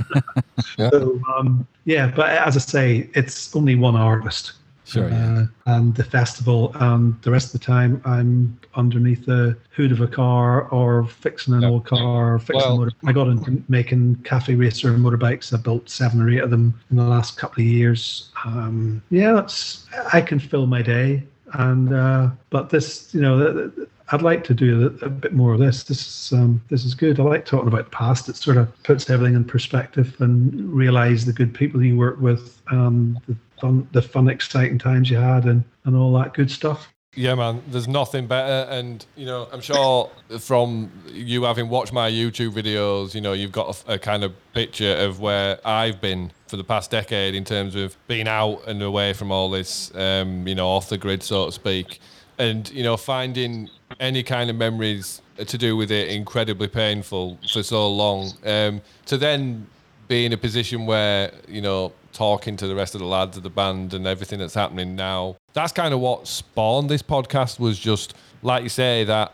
So 0.77 1.19
um, 1.35 1.67
yeah, 1.85 2.11
but 2.15 2.29
as 2.29 2.55
I 2.55 2.59
say, 2.59 3.09
it's 3.13 3.55
only 3.55 3.75
one 3.75 3.95
artist. 3.95 4.53
Sure, 4.87 5.09
yeah. 5.09 5.39
Uh, 5.39 5.45
and 5.65 5.93
the 5.95 6.03
festival, 6.03 6.71
and 6.75 7.21
the 7.21 7.29
rest 7.31 7.53
of 7.53 7.59
the 7.59 7.65
time, 7.65 8.01
I'm 8.05 8.57
underneath 8.75 9.25
the 9.25 9.57
hood 9.71 9.91
of 9.91 9.99
a 9.99 10.07
car 10.07 10.69
or 10.69 11.05
fixing 11.05 11.53
an 11.55 11.65
old 11.65 11.85
car. 11.85 12.35
Or 12.35 12.39
fixing 12.39 12.69
Well- 12.69 12.77
motor- 12.77 12.91
I 13.05 13.11
got 13.11 13.27
into 13.27 13.61
making 13.67 14.15
cafe 14.23 14.55
racer 14.55 14.93
motorbikes. 14.93 15.53
I 15.53 15.57
built 15.57 15.89
seven 15.89 16.21
or 16.21 16.29
eight 16.29 16.39
of 16.39 16.51
them 16.51 16.73
in 16.89 16.95
the 16.97 17.03
last 17.03 17.37
couple 17.37 17.61
of 17.61 17.67
years. 17.67 18.29
Um, 18.45 19.01
yeah, 19.09 19.33
that's 19.33 19.85
I 20.13 20.21
can 20.21 20.39
fill 20.39 20.67
my 20.67 20.81
day 20.81 21.23
And 21.53 21.93
uh, 21.93 22.29
but 22.49 22.69
this, 22.69 23.13
you 23.13 23.21
know, 23.21 23.71
I'd 24.09 24.21
like 24.21 24.43
to 24.45 24.53
do 24.53 24.97
a, 25.01 25.05
a 25.05 25.09
bit 25.09 25.33
more 25.33 25.53
of 25.53 25.59
this. 25.59 25.83
This 25.83 25.99
is 26.07 26.33
um, 26.33 26.61
this 26.69 26.85
is 26.85 26.93
good. 26.93 27.19
I 27.19 27.23
like 27.23 27.45
talking 27.45 27.67
about 27.67 27.85
the 27.85 27.91
past. 27.91 28.29
It 28.29 28.35
sort 28.35 28.57
of 28.57 28.71
puts 28.83 29.09
everything 29.09 29.35
in 29.35 29.43
perspective 29.45 30.15
and 30.19 30.53
realize 30.71 31.25
the 31.25 31.33
good 31.33 31.53
people 31.53 31.83
you 31.83 31.97
work 31.97 32.19
with, 32.19 32.61
um, 32.67 33.17
the 33.27 33.35
fun, 33.59 33.87
the 33.91 34.01
fun, 34.01 34.29
exciting 34.29 34.77
times 34.77 35.09
you 35.09 35.17
had, 35.17 35.45
and 35.45 35.63
and 35.85 35.95
all 35.95 36.13
that 36.13 36.33
good 36.33 36.51
stuff. 36.51 36.93
Yeah, 37.15 37.33
man. 37.33 37.63
There's 37.67 37.87
nothing 37.87 38.27
better, 38.27 38.69
and 38.69 39.03
you 39.15 39.25
know, 39.25 39.47
I'm 39.51 39.61
sure 39.61 40.11
from 40.39 40.91
you 41.07 41.43
having 41.43 41.67
watched 41.67 41.91
my 41.91 42.11
YouTube 42.11 42.51
videos, 42.51 43.15
you 43.15 43.21
know, 43.21 43.33
you've 43.33 43.51
got 43.51 43.83
a, 43.87 43.93
a, 43.93 43.99
kind 43.99 44.23
of 44.23 44.33
picture 44.53 44.93
of 44.93 45.19
where 45.19 45.59
I've 45.65 45.99
been 45.99 46.31
for 46.47 46.57
the 46.57 46.63
past 46.63 46.91
decade 46.91 47.33
in 47.33 47.43
terms 47.43 47.75
of 47.75 47.97
being 48.07 48.27
out 48.27 48.67
and 48.67 48.83
away 48.83 49.13
from 49.13 49.31
all 49.31 49.49
this, 49.49 49.93
um, 49.95 50.47
you 50.47 50.53
know, 50.53 50.67
off 50.67 50.89
the 50.89 50.97
grid, 50.97 51.23
so 51.23 51.47
to 51.47 51.51
speak, 51.51 51.99
and 52.37 52.69
you 52.71 52.83
know, 52.83 52.95
finding 52.97 53.69
any 53.99 54.21
kind 54.21 54.51
of 54.51 54.55
memories 54.55 55.21
to 55.37 55.57
do 55.57 55.75
with 55.75 55.91
it 55.91 56.09
incredibly 56.09 56.67
painful 56.67 57.39
for 57.51 57.63
so 57.63 57.89
long. 57.91 58.31
Um, 58.45 58.81
to 59.07 59.17
then 59.17 59.65
be 60.07 60.25
in 60.25 60.33
a 60.33 60.37
position 60.37 60.85
where 60.85 61.31
you 61.47 61.61
know 61.61 61.91
talking 62.17 62.57
to 62.57 62.67
the 62.67 62.75
rest 62.75 62.95
of 62.95 62.99
the 62.99 63.05
lads 63.05 63.37
of 63.37 63.43
the 63.43 63.49
band 63.49 63.93
and 63.93 64.07
everything 64.07 64.39
that's 64.39 64.55
happening 64.55 64.95
now. 64.95 65.37
That's 65.53 65.71
kind 65.71 65.93
of 65.93 65.99
what 65.99 66.27
spawned 66.27 66.89
this 66.89 67.03
podcast 67.03 67.59
was 67.59 67.77
just 67.77 68.15
like 68.41 68.63
you 68.63 68.69
say 68.69 69.03
that 69.03 69.33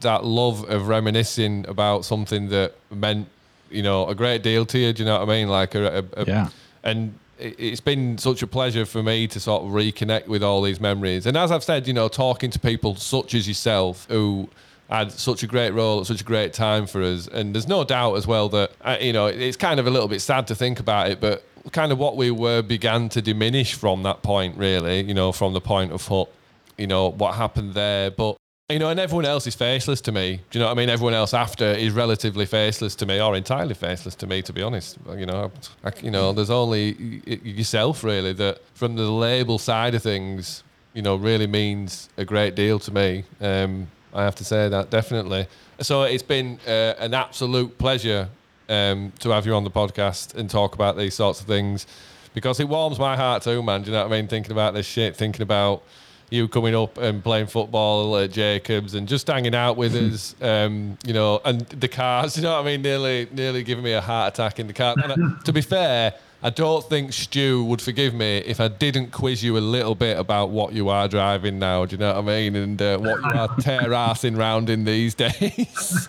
that 0.00 0.24
love 0.24 0.68
of 0.68 0.88
reminiscing 0.88 1.64
about 1.68 2.04
something 2.04 2.48
that 2.50 2.74
meant 2.90 3.28
you 3.70 3.82
know 3.82 4.06
a 4.08 4.14
great 4.14 4.42
deal 4.42 4.66
to 4.66 4.78
you. 4.78 4.92
Do 4.92 5.02
you 5.02 5.06
know 5.06 5.18
what 5.18 5.28
I 5.28 5.32
mean? 5.32 5.48
Like 5.48 5.74
a, 5.74 6.04
a, 6.16 6.22
a 6.22 6.26
yeah. 6.26 6.48
And 6.84 7.18
it's 7.38 7.80
been 7.80 8.18
such 8.18 8.42
a 8.42 8.46
pleasure 8.46 8.84
for 8.84 9.02
me 9.02 9.26
to 9.28 9.40
sort 9.40 9.62
of 9.62 9.70
reconnect 9.70 10.26
with 10.26 10.42
all 10.42 10.60
these 10.60 10.80
memories. 10.80 11.24
And 11.24 11.36
as 11.36 11.52
I've 11.52 11.64
said, 11.64 11.86
you 11.86 11.92
know, 11.92 12.08
talking 12.08 12.50
to 12.50 12.58
people 12.58 12.96
such 12.96 13.32
as 13.34 13.46
yourself 13.46 14.06
who 14.10 14.48
had 14.90 15.12
such 15.12 15.42
a 15.42 15.46
great 15.46 15.70
role 15.70 16.00
at 16.00 16.06
such 16.06 16.20
a 16.20 16.24
great 16.24 16.52
time 16.52 16.86
for 16.86 17.02
us. 17.02 17.28
And 17.28 17.54
there's 17.54 17.68
no 17.68 17.84
doubt 17.84 18.14
as 18.14 18.26
well 18.26 18.48
that, 18.48 18.72
uh, 18.80 18.96
you 19.00 19.12
know, 19.12 19.26
it's 19.26 19.56
kind 19.56 19.78
of 19.78 19.86
a 19.86 19.90
little 19.90 20.08
bit 20.08 20.20
sad 20.20 20.46
to 20.48 20.54
think 20.54 20.80
about 20.80 21.10
it, 21.10 21.20
but 21.20 21.44
kind 21.72 21.92
of 21.92 21.98
what 21.98 22.16
we 22.16 22.30
were 22.30 22.62
began 22.62 23.08
to 23.10 23.22
diminish 23.22 23.74
from 23.74 24.02
that 24.02 24.22
point, 24.22 24.56
really, 24.56 25.02
you 25.02 25.14
know, 25.14 25.32
from 25.32 25.52
the 25.52 25.60
point 25.60 25.92
of 25.92 26.06
Hut, 26.06 26.28
you 26.76 26.86
know, 26.86 27.10
what 27.10 27.34
happened 27.34 27.74
there. 27.74 28.10
But, 28.10 28.36
you 28.68 28.78
know, 28.78 28.90
and 28.90 29.00
everyone 29.00 29.24
else 29.24 29.46
is 29.46 29.54
faceless 29.54 30.00
to 30.02 30.12
me. 30.12 30.40
Do 30.50 30.58
you 30.58 30.60
know 30.60 30.66
what 30.66 30.72
I 30.72 30.80
mean? 30.80 30.88
Everyone 30.88 31.14
else 31.14 31.34
after 31.34 31.64
is 31.64 31.92
relatively 31.92 32.46
faceless 32.46 32.94
to 32.96 33.06
me 33.06 33.20
or 33.20 33.34
entirely 33.34 33.74
faceless 33.74 34.14
to 34.16 34.26
me, 34.26 34.42
to 34.42 34.52
be 34.52 34.62
honest. 34.62 34.98
You 35.16 35.26
know, 35.26 35.50
I, 35.84 35.92
you 36.02 36.10
know, 36.10 36.32
there's 36.32 36.50
only 36.50 37.22
yourself, 37.26 38.04
really, 38.04 38.32
that 38.34 38.60
from 38.74 38.96
the 38.96 39.10
label 39.10 39.58
side 39.58 39.94
of 39.94 40.02
things, 40.02 40.62
you 40.94 41.02
know, 41.02 41.16
really 41.16 41.46
means 41.46 42.08
a 42.16 42.24
great 42.24 42.54
deal 42.54 42.78
to 42.80 42.92
me. 42.92 43.24
Um, 43.40 43.88
I 44.12 44.24
have 44.24 44.34
to 44.36 44.44
say 44.44 44.68
that 44.68 44.90
definitely. 44.90 45.46
So 45.80 46.02
it's 46.02 46.22
been 46.22 46.58
uh, 46.66 46.94
an 46.98 47.14
absolute 47.14 47.78
pleasure 47.78 48.28
um, 48.68 49.12
to 49.20 49.30
have 49.30 49.46
you 49.46 49.54
on 49.54 49.64
the 49.64 49.70
podcast 49.70 50.34
and 50.34 50.50
talk 50.50 50.74
about 50.74 50.96
these 50.96 51.14
sorts 51.14 51.40
of 51.40 51.46
things 51.46 51.86
because 52.34 52.60
it 52.60 52.68
warms 52.68 52.98
my 52.98 53.16
heart 53.16 53.42
too, 53.42 53.62
man. 53.62 53.82
Do 53.82 53.90
you 53.90 53.96
know 53.96 54.04
what 54.04 54.12
I 54.12 54.16
mean? 54.16 54.28
Thinking 54.28 54.52
about 54.52 54.74
this 54.74 54.86
shit, 54.86 55.16
thinking 55.16 55.42
about 55.42 55.82
you 56.30 56.46
coming 56.46 56.74
up 56.74 56.98
and 56.98 57.22
playing 57.22 57.46
football 57.46 58.16
at 58.18 58.30
Jacobs 58.30 58.94
and 58.94 59.08
just 59.08 59.26
hanging 59.26 59.54
out 59.54 59.76
with 59.76 59.94
us, 60.12 60.34
um, 60.42 60.98
you 61.04 61.12
know, 61.12 61.40
and 61.44 61.62
the 61.62 61.88
cars, 61.88 62.36
you 62.36 62.42
know 62.42 62.52
what 62.52 62.62
I 62.62 62.64
mean? 62.64 62.82
Nearly, 62.82 63.28
nearly 63.32 63.62
giving 63.62 63.84
me 63.84 63.92
a 63.92 64.00
heart 64.00 64.34
attack 64.34 64.58
in 64.60 64.66
the 64.66 64.72
car. 64.72 64.94
I, 64.98 65.14
to 65.44 65.52
be 65.52 65.62
fair, 65.62 66.14
I 66.42 66.50
don't 66.50 66.84
think 66.88 67.12
Stu 67.12 67.64
would 67.64 67.82
forgive 67.82 68.14
me 68.14 68.38
if 68.38 68.60
I 68.60 68.68
didn't 68.68 69.10
quiz 69.10 69.42
you 69.42 69.58
a 69.58 69.60
little 69.60 69.94
bit 69.96 70.18
about 70.18 70.50
what 70.50 70.72
you 70.72 70.88
are 70.88 71.08
driving 71.08 71.58
now. 71.58 71.84
Do 71.84 71.96
you 71.96 71.98
know 71.98 72.14
what 72.14 72.18
I 72.32 72.36
mean? 72.36 72.54
And 72.54 72.80
uh, 72.80 72.98
what 72.98 73.18
you 73.20 73.40
are 73.40 73.56
tear 73.56 73.90
assing 73.90 74.38
round 74.38 74.70
in 74.70 74.84
these 74.84 75.14
days. 75.14 76.08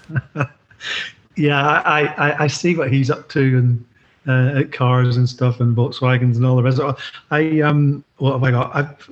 Yeah, 1.39 1.81
I, 1.81 2.05
I, 2.05 2.43
I 2.43 2.47
see 2.47 2.75
what 2.75 2.91
he's 2.91 3.09
up 3.09 3.29
to 3.29 3.57
and 3.57 3.85
uh, 4.27 4.59
at 4.59 4.71
cars 4.71 5.17
and 5.17 5.27
stuff 5.27 5.59
and 5.59 5.75
Volkswagens 5.75 6.35
and 6.35 6.45
all 6.45 6.55
the 6.55 6.63
rest. 6.63 6.79
I 7.31 7.61
um, 7.61 8.03
what 8.17 8.33
have 8.33 8.43
I 8.43 8.51
got? 8.51 8.75
I've 8.75 9.11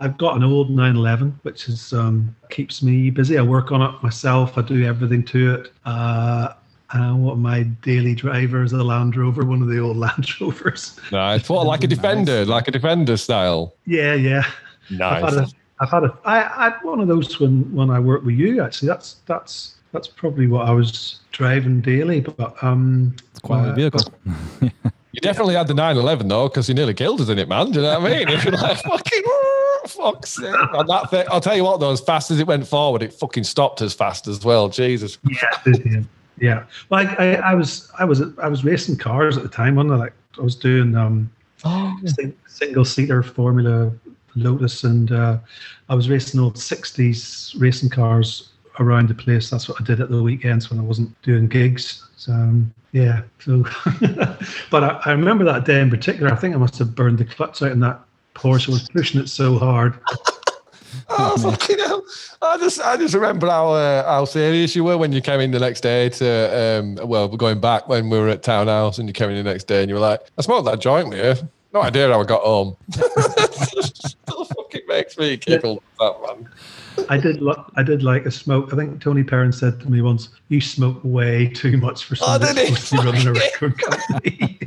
I've 0.00 0.18
got 0.18 0.36
an 0.36 0.42
old 0.42 0.70
911, 0.70 1.38
which 1.42 1.68
is 1.68 1.92
um 1.92 2.34
keeps 2.50 2.82
me 2.82 3.10
busy. 3.10 3.38
I 3.38 3.42
work 3.42 3.72
on 3.72 3.82
it 3.82 4.02
myself. 4.02 4.58
I 4.58 4.62
do 4.62 4.84
everything 4.84 5.24
to 5.26 5.54
it. 5.54 5.72
Uh, 5.84 6.52
and 6.92 7.22
what 7.22 7.36
my 7.36 7.62
daily 7.82 8.14
driver 8.14 8.62
is 8.62 8.72
a 8.72 8.82
Land 8.82 9.14
Rover, 9.16 9.44
one 9.44 9.60
of 9.62 9.68
the 9.68 9.78
old 9.78 9.96
Land 10.06 10.40
Rovers. 10.40 10.98
Nice. 11.12 11.48
What, 11.48 11.66
like 11.66 11.84
a 11.84 11.86
Defender, 11.86 12.40
nice. 12.40 12.48
like 12.48 12.68
a 12.68 12.70
Defender 12.70 13.16
style? 13.16 13.74
Yeah, 13.86 14.14
yeah. 14.14 14.42
Nice. 14.90 15.22
I've 15.22 15.34
had 15.34 15.44
a, 15.44 15.48
I've 15.80 15.90
had 15.90 16.04
a 16.04 16.18
I, 16.24 16.36
I 16.42 16.64
had 16.70 16.78
one 16.82 17.00
of 17.00 17.08
those 17.08 17.38
when 17.38 17.72
when 17.74 17.90
I 17.90 18.00
worked 18.00 18.24
with 18.24 18.34
you. 18.34 18.62
Actually, 18.62 18.88
that's 18.88 19.16
that's 19.26 19.76
that's 19.92 20.08
probably 20.08 20.46
what 20.46 20.66
I 20.66 20.72
was 20.72 21.20
driving 21.32 21.80
daily. 21.80 22.20
But 22.20 22.62
um, 22.62 23.14
it's 23.30 23.40
quite 23.40 23.66
uh, 23.66 23.72
a 23.72 23.74
vehicle. 23.74 24.00
you 25.12 25.20
definitely 25.20 25.54
had 25.54 25.68
the 25.68 25.74
911 25.74 26.28
though, 26.28 26.48
because 26.48 26.68
you 26.68 26.74
nearly 26.74 26.94
killed 26.94 27.20
us 27.20 27.28
in 27.28 27.38
it, 27.38 27.48
man. 27.48 27.70
Do 27.70 27.80
you 27.80 27.86
know 27.86 28.00
what 28.00 28.12
I 28.12 28.18
mean? 28.18 28.28
If 28.28 28.44
you're 28.44 28.52
like 28.52 28.78
fucking. 28.82 29.22
Fuck's 29.86 30.30
sake. 30.30 30.54
On 30.74 30.86
that 30.88 31.08
thing, 31.08 31.24
I'll 31.30 31.40
tell 31.40 31.56
you 31.56 31.64
what, 31.64 31.80
though, 31.80 31.92
as 31.92 32.00
fast 32.00 32.30
as 32.30 32.40
it 32.40 32.46
went 32.46 32.66
forward, 32.66 33.02
it 33.02 33.12
fucking 33.12 33.44
stopped 33.44 33.80
as 33.80 33.94
fast 33.94 34.26
as 34.26 34.44
well. 34.44 34.68
Jesus. 34.68 35.18
Yeah, 35.24 36.02
yeah. 36.38 36.64
Well, 36.90 37.06
I, 37.06 37.14
I, 37.14 37.34
I, 37.34 37.54
was 37.54 37.90
I 37.98 38.04
was 38.04 38.22
I 38.42 38.48
was 38.48 38.64
racing 38.64 38.98
cars 38.98 39.36
at 39.36 39.44
the 39.44 39.48
time, 39.48 39.76
wasn't 39.76 39.94
I? 39.94 39.96
Like 39.96 40.12
I 40.38 40.42
was 40.42 40.56
doing 40.56 40.94
um 40.94 41.30
oh, 41.64 41.96
single 42.46 42.84
seater 42.84 43.22
Formula 43.22 43.92
Lotus, 44.34 44.84
and 44.84 45.10
uh, 45.10 45.38
I 45.88 45.94
was 45.94 46.08
racing 46.10 46.40
old 46.40 46.56
'60s 46.56 47.58
racing 47.58 47.88
cars 47.88 48.50
around 48.80 49.08
the 49.08 49.14
place. 49.14 49.50
That's 49.50 49.68
what 49.68 49.80
I 49.80 49.84
did 49.84 50.00
at 50.00 50.10
the 50.10 50.22
weekends 50.22 50.70
when 50.70 50.78
I 50.78 50.82
wasn't 50.82 51.20
doing 51.22 51.48
gigs. 51.48 52.08
So 52.16 52.32
um, 52.32 52.72
yeah. 52.92 53.22
So, 53.40 53.64
but 54.70 54.84
I, 54.84 55.00
I 55.04 55.12
remember 55.12 55.44
that 55.44 55.64
day 55.64 55.80
in 55.80 55.90
particular. 55.90 56.32
I 56.32 56.36
think 56.36 56.54
I 56.54 56.58
must 56.58 56.78
have 56.78 56.94
burned 56.94 57.18
the 57.18 57.24
clutch 57.24 57.62
out 57.62 57.72
in 57.72 57.80
that 57.80 58.00
Porsche. 58.34 58.68
I 58.68 58.72
was 58.72 58.88
pushing 58.88 59.20
it 59.20 59.28
so 59.28 59.58
hard. 59.58 59.98
oh 61.10 61.36
fucking 61.38 61.78
hell! 61.78 62.02
I 62.40 62.56
just 62.58 62.80
I 62.80 62.96
just 62.96 63.14
remember 63.14 63.48
how 63.48 63.72
uh, 63.72 64.04
how 64.04 64.24
serious 64.24 64.74
you 64.74 64.84
were 64.84 64.96
when 64.96 65.12
you 65.12 65.20
came 65.20 65.40
in 65.40 65.50
the 65.50 65.58
next 65.58 65.80
day 65.80 66.08
to 66.10 66.78
um 66.80 67.08
well 67.08 67.28
we're 67.28 67.36
going 67.36 67.60
back 67.60 67.88
when 67.88 68.08
we 68.08 68.18
were 68.18 68.28
at 68.28 68.42
Townhouse 68.42 68.98
and 68.98 69.08
you 69.08 69.12
came 69.12 69.30
in 69.30 69.36
the 69.36 69.42
next 69.42 69.64
day 69.64 69.82
and 69.82 69.88
you 69.88 69.94
were 69.94 70.00
like 70.00 70.20
I 70.38 70.42
smoked 70.42 70.64
that 70.66 70.80
joint 70.80 71.08
with 71.08 71.40
you. 71.40 71.48
No 71.74 71.82
idea 71.82 72.08
how 72.08 72.20
I 72.20 72.24
got 72.24 72.42
home. 72.42 72.76
Still 72.90 74.44
fucking 74.44 74.82
makes 74.88 75.18
me 75.18 75.36
giggle 75.36 75.82
man. 76.00 76.12
I 77.08 77.18
did. 77.18 77.42
I 77.76 77.82
did 77.82 78.02
like 78.02 78.26
a 78.26 78.30
smoke. 78.30 78.72
I 78.72 78.76
think 78.76 79.00
Tony 79.00 79.22
Perrin 79.24 79.52
said 79.52 79.80
to 79.80 79.90
me 79.90 80.02
once, 80.02 80.28
"You 80.48 80.60
smoke 80.60 81.00
way 81.02 81.48
too 81.48 81.76
much 81.76 82.04
for 82.04 82.16
oh, 82.20 82.38
somebody 82.38 82.60
oh, 82.60 82.74
supposed 82.74 82.88
to 82.88 82.96
be 82.96 83.04
running 83.04 83.26
a 83.26 83.32
record 83.44 83.78
company." 83.78 84.58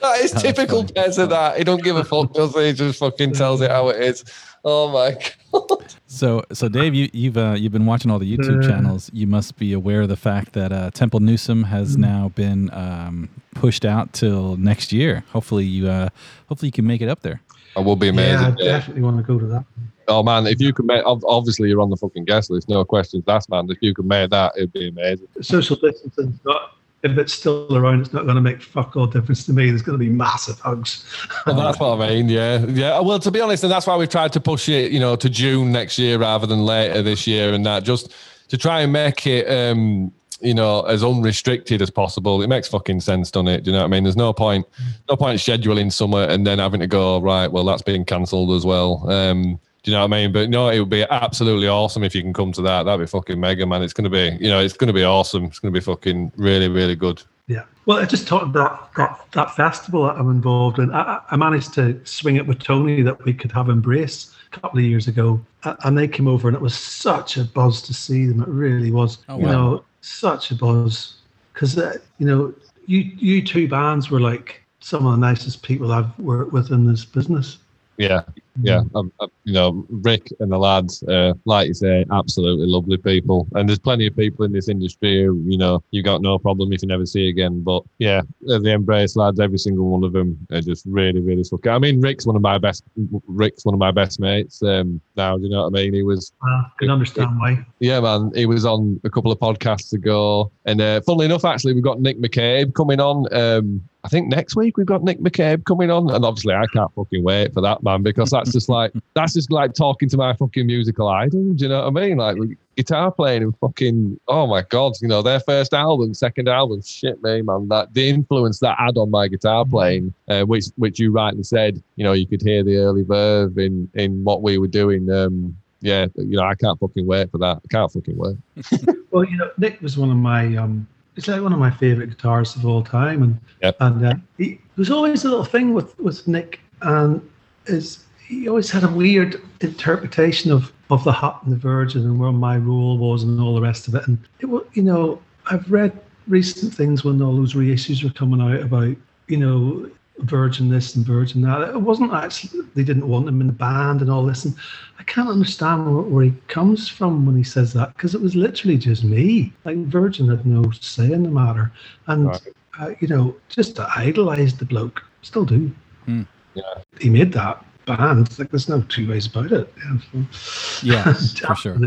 that 0.00 0.20
is 0.20 0.32
typical 0.32 0.84
Pez 0.84 1.18
of 1.18 1.30
that. 1.30 1.58
He 1.58 1.64
don't 1.64 1.82
give 1.82 1.96
a 1.96 2.04
fuck, 2.04 2.32
does 2.32 2.54
he? 2.54 2.66
He 2.66 2.72
just 2.72 2.98
fucking 2.98 3.32
tells 3.32 3.60
it 3.60 3.70
how 3.70 3.88
it 3.88 4.00
is. 4.00 4.24
Oh 4.64 4.88
my 4.90 5.12
god. 5.52 5.84
So, 6.10 6.42
so 6.52 6.68
Dave, 6.68 6.94
you, 6.94 7.10
you've 7.12 7.36
uh, 7.36 7.54
you've 7.56 7.72
been 7.72 7.84
watching 7.84 8.10
all 8.10 8.18
the 8.18 8.36
YouTube 8.36 8.64
uh, 8.64 8.66
channels. 8.66 9.10
You 9.12 9.26
must 9.26 9.58
be 9.58 9.74
aware 9.74 10.00
of 10.00 10.08
the 10.08 10.16
fact 10.16 10.54
that 10.54 10.72
uh, 10.72 10.90
Temple 10.90 11.20
Newsam 11.20 11.66
has 11.66 11.96
mm. 11.96 12.00
now 12.00 12.32
been 12.34 12.72
um, 12.72 13.28
pushed 13.54 13.84
out 13.84 14.14
till 14.14 14.56
next 14.56 14.90
year. 14.90 15.22
Hopefully, 15.32 15.66
you 15.66 15.86
uh, 15.86 16.08
hopefully 16.48 16.68
you 16.68 16.72
can 16.72 16.86
make 16.86 17.02
it 17.02 17.10
up 17.10 17.20
there. 17.20 17.42
I 17.78 17.80
will 17.80 17.94
be 17.94 18.08
amazing. 18.08 18.56
Yeah, 18.58 18.74
I 18.74 18.78
definitely 18.78 19.02
want 19.02 19.18
to 19.18 19.22
go 19.22 19.38
to 19.38 19.46
that. 19.46 19.64
Oh 20.08 20.22
man, 20.24 20.48
if 20.48 20.60
you 20.60 20.72
could 20.72 20.86
make, 20.86 21.02
obviously 21.04 21.68
you're 21.68 21.80
on 21.80 21.90
the 21.90 21.96
fucking 21.96 22.24
guest 22.24 22.50
list, 22.50 22.68
no 22.68 22.84
questions 22.84 23.22
asked, 23.28 23.50
man. 23.50 23.70
If 23.70 23.78
you 23.80 23.94
could 23.94 24.06
make 24.06 24.30
that, 24.30 24.52
it'd 24.56 24.72
be 24.72 24.88
amazing. 24.88 25.28
Social 25.40 25.76
distancing, 25.76 26.40
not 26.44 26.72
if 27.04 27.16
it's 27.16 27.32
still 27.32 27.76
around, 27.76 28.00
it's 28.00 28.12
not 28.12 28.24
going 28.24 28.34
to 28.34 28.40
make 28.40 28.60
fuck 28.60 28.96
all 28.96 29.06
difference 29.06 29.46
to 29.46 29.52
me. 29.52 29.68
There's 29.68 29.82
going 29.82 29.96
to 29.96 30.04
be 30.04 30.10
massive 30.10 30.58
hugs. 30.58 31.04
well, 31.46 31.54
that's 31.54 31.78
what 31.78 32.00
I 32.00 32.08
mean. 32.08 32.28
Yeah, 32.28 32.64
yeah. 32.66 33.00
Well, 33.00 33.20
to 33.20 33.30
be 33.30 33.40
honest, 33.40 33.62
and 33.62 33.70
that's 33.70 33.86
why 33.86 33.96
we've 33.96 34.08
tried 34.08 34.32
to 34.32 34.40
push 34.40 34.68
it, 34.68 34.90
you 34.90 34.98
know, 34.98 35.14
to 35.14 35.30
June 35.30 35.70
next 35.70 35.98
year 35.98 36.18
rather 36.18 36.48
than 36.48 36.64
later 36.64 37.00
this 37.02 37.26
year, 37.26 37.52
and 37.52 37.64
that 37.66 37.84
just 37.84 38.12
to 38.48 38.58
try 38.58 38.80
and 38.80 38.92
make 38.92 39.26
it, 39.28 39.48
um, 39.48 40.12
you 40.40 40.54
know, 40.54 40.82
as 40.82 41.02
unrestricted 41.02 41.82
as 41.82 41.90
possible. 41.90 42.42
It 42.42 42.48
makes 42.48 42.68
fucking 42.68 43.00
sense, 43.00 43.30
doesn't 43.30 43.48
it? 43.48 43.64
Do 43.64 43.70
you 43.70 43.72
know 43.72 43.80
what 43.82 43.86
I 43.86 43.90
mean? 43.90 44.04
There's 44.04 44.16
no 44.16 44.32
point, 44.32 44.66
no 45.08 45.16
point 45.16 45.40
scheduling 45.40 45.92
somewhere 45.92 46.28
and 46.30 46.46
then 46.46 46.58
having 46.58 46.80
to 46.80 46.86
go 46.86 47.20
right. 47.20 47.50
Well, 47.50 47.64
that's 47.64 47.82
being 47.82 48.04
cancelled 48.04 48.52
as 48.52 48.64
well. 48.64 49.08
Um, 49.10 49.58
do 49.82 49.90
you 49.90 49.96
know 49.96 50.02
what 50.02 50.12
I 50.12 50.20
mean? 50.20 50.32
But 50.32 50.50
no, 50.50 50.68
it 50.68 50.78
would 50.80 50.88
be 50.90 51.04
absolutely 51.04 51.68
awesome 51.68 52.02
if 52.02 52.14
you 52.14 52.22
can 52.22 52.32
come 52.32 52.52
to 52.52 52.62
that. 52.62 52.84
That'd 52.84 53.00
be 53.00 53.10
fucking 53.10 53.38
mega, 53.38 53.66
man. 53.66 53.82
It's 53.82 53.92
going 53.92 54.04
to 54.04 54.10
be, 54.10 54.36
you 54.44 54.50
know, 54.50 54.60
it's 54.60 54.76
going 54.76 54.88
to 54.88 54.92
be 54.92 55.04
awesome. 55.04 55.44
It's 55.44 55.58
going 55.58 55.72
to 55.72 55.80
be 55.80 55.82
fucking 55.84 56.32
really, 56.36 56.68
really 56.68 56.96
good. 56.96 57.22
Yeah. 57.46 57.64
Well, 57.86 57.98
I 57.98 58.04
just 58.04 58.28
talked 58.28 58.44
about 58.44 58.92
that, 58.94 59.18
that 59.32 59.56
festival 59.56 60.04
that 60.04 60.16
I'm 60.16 60.30
involved 60.30 60.78
in. 60.78 60.92
I, 60.92 61.20
I 61.30 61.36
managed 61.36 61.72
to 61.74 62.00
swing 62.04 62.36
it 62.36 62.46
with 62.46 62.58
Tony 62.58 63.02
that 63.02 63.24
we 63.24 63.32
could 63.32 63.50
have 63.52 63.70
Embrace 63.70 64.36
a 64.52 64.60
couple 64.60 64.78
of 64.78 64.84
years 64.84 65.08
ago. 65.08 65.40
And 65.64 65.96
they 65.96 66.06
came 66.06 66.28
over 66.28 66.48
and 66.48 66.54
it 66.54 66.60
was 66.60 66.74
such 66.74 67.36
a 67.36 67.44
buzz 67.44 67.80
to 67.82 67.94
see 67.94 68.26
them. 68.26 68.42
It 68.42 68.48
really 68.48 68.90
was. 68.90 69.18
Oh, 69.28 69.36
wow. 69.36 69.40
You 69.40 69.46
know, 69.46 69.84
such 70.00 70.50
a 70.50 70.54
buzz. 70.54 71.14
Because, 71.52 71.76
uh, 71.78 71.94
you 72.18 72.26
know, 72.26 72.54
you, 72.86 73.00
you 73.00 73.44
two 73.44 73.68
bands 73.68 74.10
were 74.10 74.20
like 74.20 74.62
some 74.80 75.06
of 75.06 75.12
the 75.12 75.18
nicest 75.18 75.62
people 75.62 75.92
I've 75.92 76.16
worked 76.18 76.52
with 76.52 76.70
in 76.70 76.86
this 76.86 77.04
business. 77.04 77.58
Yeah. 77.96 78.22
Yeah, 78.62 78.82
um, 78.94 79.12
uh, 79.20 79.28
you 79.44 79.52
know, 79.52 79.86
Rick 79.88 80.32
and 80.40 80.50
the 80.50 80.58
lads, 80.58 81.02
uh, 81.04 81.34
like 81.44 81.68
you 81.68 81.74
say, 81.74 82.04
absolutely 82.12 82.66
lovely 82.66 82.96
people. 82.96 83.46
And 83.54 83.68
there's 83.68 83.78
plenty 83.78 84.06
of 84.06 84.16
people 84.16 84.44
in 84.44 84.52
this 84.52 84.68
industry 84.68 85.24
who, 85.24 85.42
you 85.46 85.58
know, 85.58 85.82
you 85.90 86.02
got 86.02 86.22
no 86.22 86.38
problem 86.38 86.72
if 86.72 86.82
you 86.82 86.88
never 86.88 87.06
see 87.06 87.28
again. 87.28 87.62
But 87.62 87.82
yeah, 87.98 88.22
the 88.40 88.70
Embrace 88.70 89.16
lads, 89.16 89.40
every 89.40 89.58
single 89.58 89.86
one 89.86 90.04
of 90.04 90.12
them 90.12 90.38
are 90.52 90.60
just 90.60 90.84
really, 90.86 91.20
really 91.20 91.44
fucking. 91.44 91.70
I 91.70 91.78
mean, 91.78 92.00
Rick's 92.00 92.26
one 92.26 92.36
of 92.36 92.42
my 92.42 92.58
best. 92.58 92.84
Rick's 93.26 93.64
one 93.64 93.74
of 93.74 93.78
my 93.78 93.90
best 93.90 94.20
mates. 94.20 94.62
Um, 94.62 95.00
now, 95.16 95.36
do 95.36 95.44
you 95.44 95.50
know 95.50 95.62
what 95.62 95.78
I 95.78 95.82
mean? 95.82 95.94
He 95.94 96.02
was. 96.02 96.32
I 96.42 96.64
can 96.78 96.90
understand 96.90 97.38
why. 97.38 97.64
Yeah, 97.80 98.00
man. 98.00 98.32
He 98.34 98.46
was 98.46 98.64
on 98.64 99.00
a 99.04 99.10
couple 99.10 99.32
of 99.32 99.38
podcasts 99.38 99.92
ago, 99.92 100.50
and 100.64 100.80
uh, 100.80 101.00
funnily 101.02 101.26
enough, 101.26 101.44
actually, 101.44 101.74
we've 101.74 101.84
got 101.84 102.00
Nick 102.00 102.18
McCabe 102.18 102.74
coming 102.74 103.00
on. 103.00 103.32
Um, 103.32 103.88
I 104.04 104.08
think 104.08 104.28
next 104.28 104.56
week 104.56 104.76
we've 104.76 104.86
got 104.86 105.02
Nick 105.02 105.18
McCabe 105.18 105.64
coming 105.64 105.90
on, 105.90 106.10
and 106.10 106.24
obviously 106.24 106.54
I 106.54 106.64
can't 106.72 106.92
fucking 106.94 107.22
wait 107.22 107.52
for 107.52 107.60
that 107.62 107.82
man 107.82 108.02
because 108.02 108.30
that's 108.30 108.47
just 108.52 108.68
like 108.68 108.92
that's 109.14 109.34
just 109.34 109.50
like 109.50 109.74
talking 109.74 110.08
to 110.08 110.16
my 110.16 110.34
fucking 110.34 110.66
musical 110.66 111.08
idol. 111.08 111.52
Do 111.54 111.64
you 111.64 111.68
know 111.68 111.88
what 111.88 112.02
I 112.02 112.06
mean? 112.06 112.16
Like 112.18 112.36
guitar 112.76 113.10
playing 113.10 113.42
and 113.42 113.56
fucking 113.58 114.18
oh 114.28 114.46
my 114.46 114.62
god, 114.62 114.94
you 115.00 115.08
know 115.08 115.22
their 115.22 115.40
first 115.40 115.74
album, 115.74 116.14
second 116.14 116.48
album, 116.48 116.82
shit 116.82 117.22
me 117.22 117.42
man, 117.42 117.68
that 117.68 117.92
the 117.94 118.08
influence 118.08 118.60
that 118.60 118.78
had 118.78 118.96
on 118.96 119.10
my 119.10 119.28
guitar 119.28 119.64
playing, 119.64 120.14
uh, 120.28 120.42
which 120.42 120.66
which 120.76 120.98
you 120.98 121.10
rightly 121.12 121.42
said, 121.42 121.82
you 121.96 122.04
know 122.04 122.12
you 122.12 122.26
could 122.26 122.42
hear 122.42 122.62
the 122.62 122.76
early 122.78 123.02
verve 123.02 123.58
in 123.58 123.90
in 123.94 124.22
what 124.24 124.42
we 124.42 124.58
were 124.58 124.68
doing. 124.68 125.10
Um, 125.10 125.56
yeah, 125.80 126.06
you 126.16 126.36
know 126.36 126.42
I 126.44 126.54
can't 126.54 126.78
fucking 126.80 127.06
wait 127.06 127.30
for 127.30 127.38
that. 127.38 127.60
I 127.64 127.68
can't 127.70 127.90
fucking 127.92 128.16
wait. 128.16 128.36
well, 129.10 129.24
you 129.24 129.36
know 129.36 129.50
Nick 129.58 129.80
was 129.80 129.96
one 129.96 130.10
of 130.10 130.16
my 130.16 130.56
um 130.56 130.86
he's 131.14 131.26
like 131.26 131.42
one 131.42 131.52
of 131.52 131.58
my 131.58 131.70
favorite 131.70 132.16
guitarists 132.16 132.54
of 132.56 132.64
all 132.64 132.82
time, 132.82 133.22
and 133.22 133.38
Yep. 133.62 133.76
and 133.80 134.06
uh, 134.06 134.14
he, 134.36 134.60
there's 134.76 134.90
always 134.90 135.24
a 135.24 135.28
little 135.28 135.44
thing 135.44 135.74
with 135.74 135.98
with 135.98 136.26
Nick, 136.28 136.60
and 136.82 137.20
is 137.66 138.04
he 138.28 138.46
always 138.48 138.70
had 138.70 138.84
a 138.84 138.88
weird 138.88 139.40
interpretation 139.60 140.52
of 140.52 140.72
of 140.90 141.04
the 141.04 141.12
Hut 141.12 141.40
and 141.42 141.52
the 141.52 141.56
Virgin 141.56 142.02
and 142.02 142.18
where 142.18 142.32
my 142.32 142.56
role 142.56 142.96
was 142.98 143.22
and 143.22 143.40
all 143.40 143.54
the 143.54 143.60
rest 143.60 143.88
of 143.88 143.94
it, 143.94 144.06
and 144.06 144.18
it 144.40 144.46
was 144.46 144.64
you 144.74 144.82
know 144.82 145.20
I've 145.50 145.70
read 145.70 145.98
recent 146.28 146.72
things 146.74 147.04
when 147.04 147.22
all 147.22 147.34
those 147.36 147.54
reissues 147.54 148.04
were 148.04 148.10
coming 148.10 148.40
out 148.40 148.60
about 148.62 148.94
you 149.28 149.36
know 149.38 149.90
Virgin 150.20 150.68
this 150.68 150.94
and 150.94 151.06
Virgin 151.06 151.40
that. 151.42 151.68
It 151.70 151.80
wasn't 151.80 152.12
actually 152.12 152.62
they 152.74 152.84
didn't 152.84 153.08
want 153.08 153.28
him 153.28 153.40
in 153.40 153.46
the 153.46 153.52
band 153.52 154.02
and 154.02 154.10
all 154.10 154.24
this, 154.24 154.44
and 154.44 154.54
I 154.98 155.02
can't 155.04 155.28
understand 155.28 155.86
where, 155.86 156.02
where 156.02 156.24
he 156.24 156.34
comes 156.48 156.88
from 156.88 157.24
when 157.24 157.36
he 157.36 157.44
says 157.44 157.72
that 157.74 157.94
because 157.94 158.14
it 158.14 158.20
was 158.20 158.36
literally 158.36 158.76
just 158.76 159.04
me. 159.04 159.52
Like 159.64 159.78
Virgin 159.86 160.28
had 160.28 160.44
no 160.44 160.70
say 160.72 161.12
in 161.12 161.22
the 161.22 161.30
matter, 161.30 161.72
and 162.08 162.26
Right. 162.26 162.40
uh, 162.78 162.90
you 163.00 163.08
know 163.08 163.34
just 163.48 163.76
to 163.76 163.88
idolize 163.96 164.54
the 164.56 164.64
bloke, 164.66 165.02
still 165.22 165.44
do. 165.46 165.70
Hmm. 166.04 166.22
Yeah. 166.54 166.62
He 167.00 167.08
made 167.10 167.32
that 167.34 167.64
band. 167.96 168.38
Like 168.38 168.50
there's 168.50 168.68
no 168.68 168.82
two 168.82 169.08
ways 169.08 169.26
about 169.26 169.52
it. 169.52 169.72
Yeah, 169.82 169.98
so- 170.32 170.86
Yeah, 170.86 171.12
for 171.46 171.54
sure. 171.56 171.78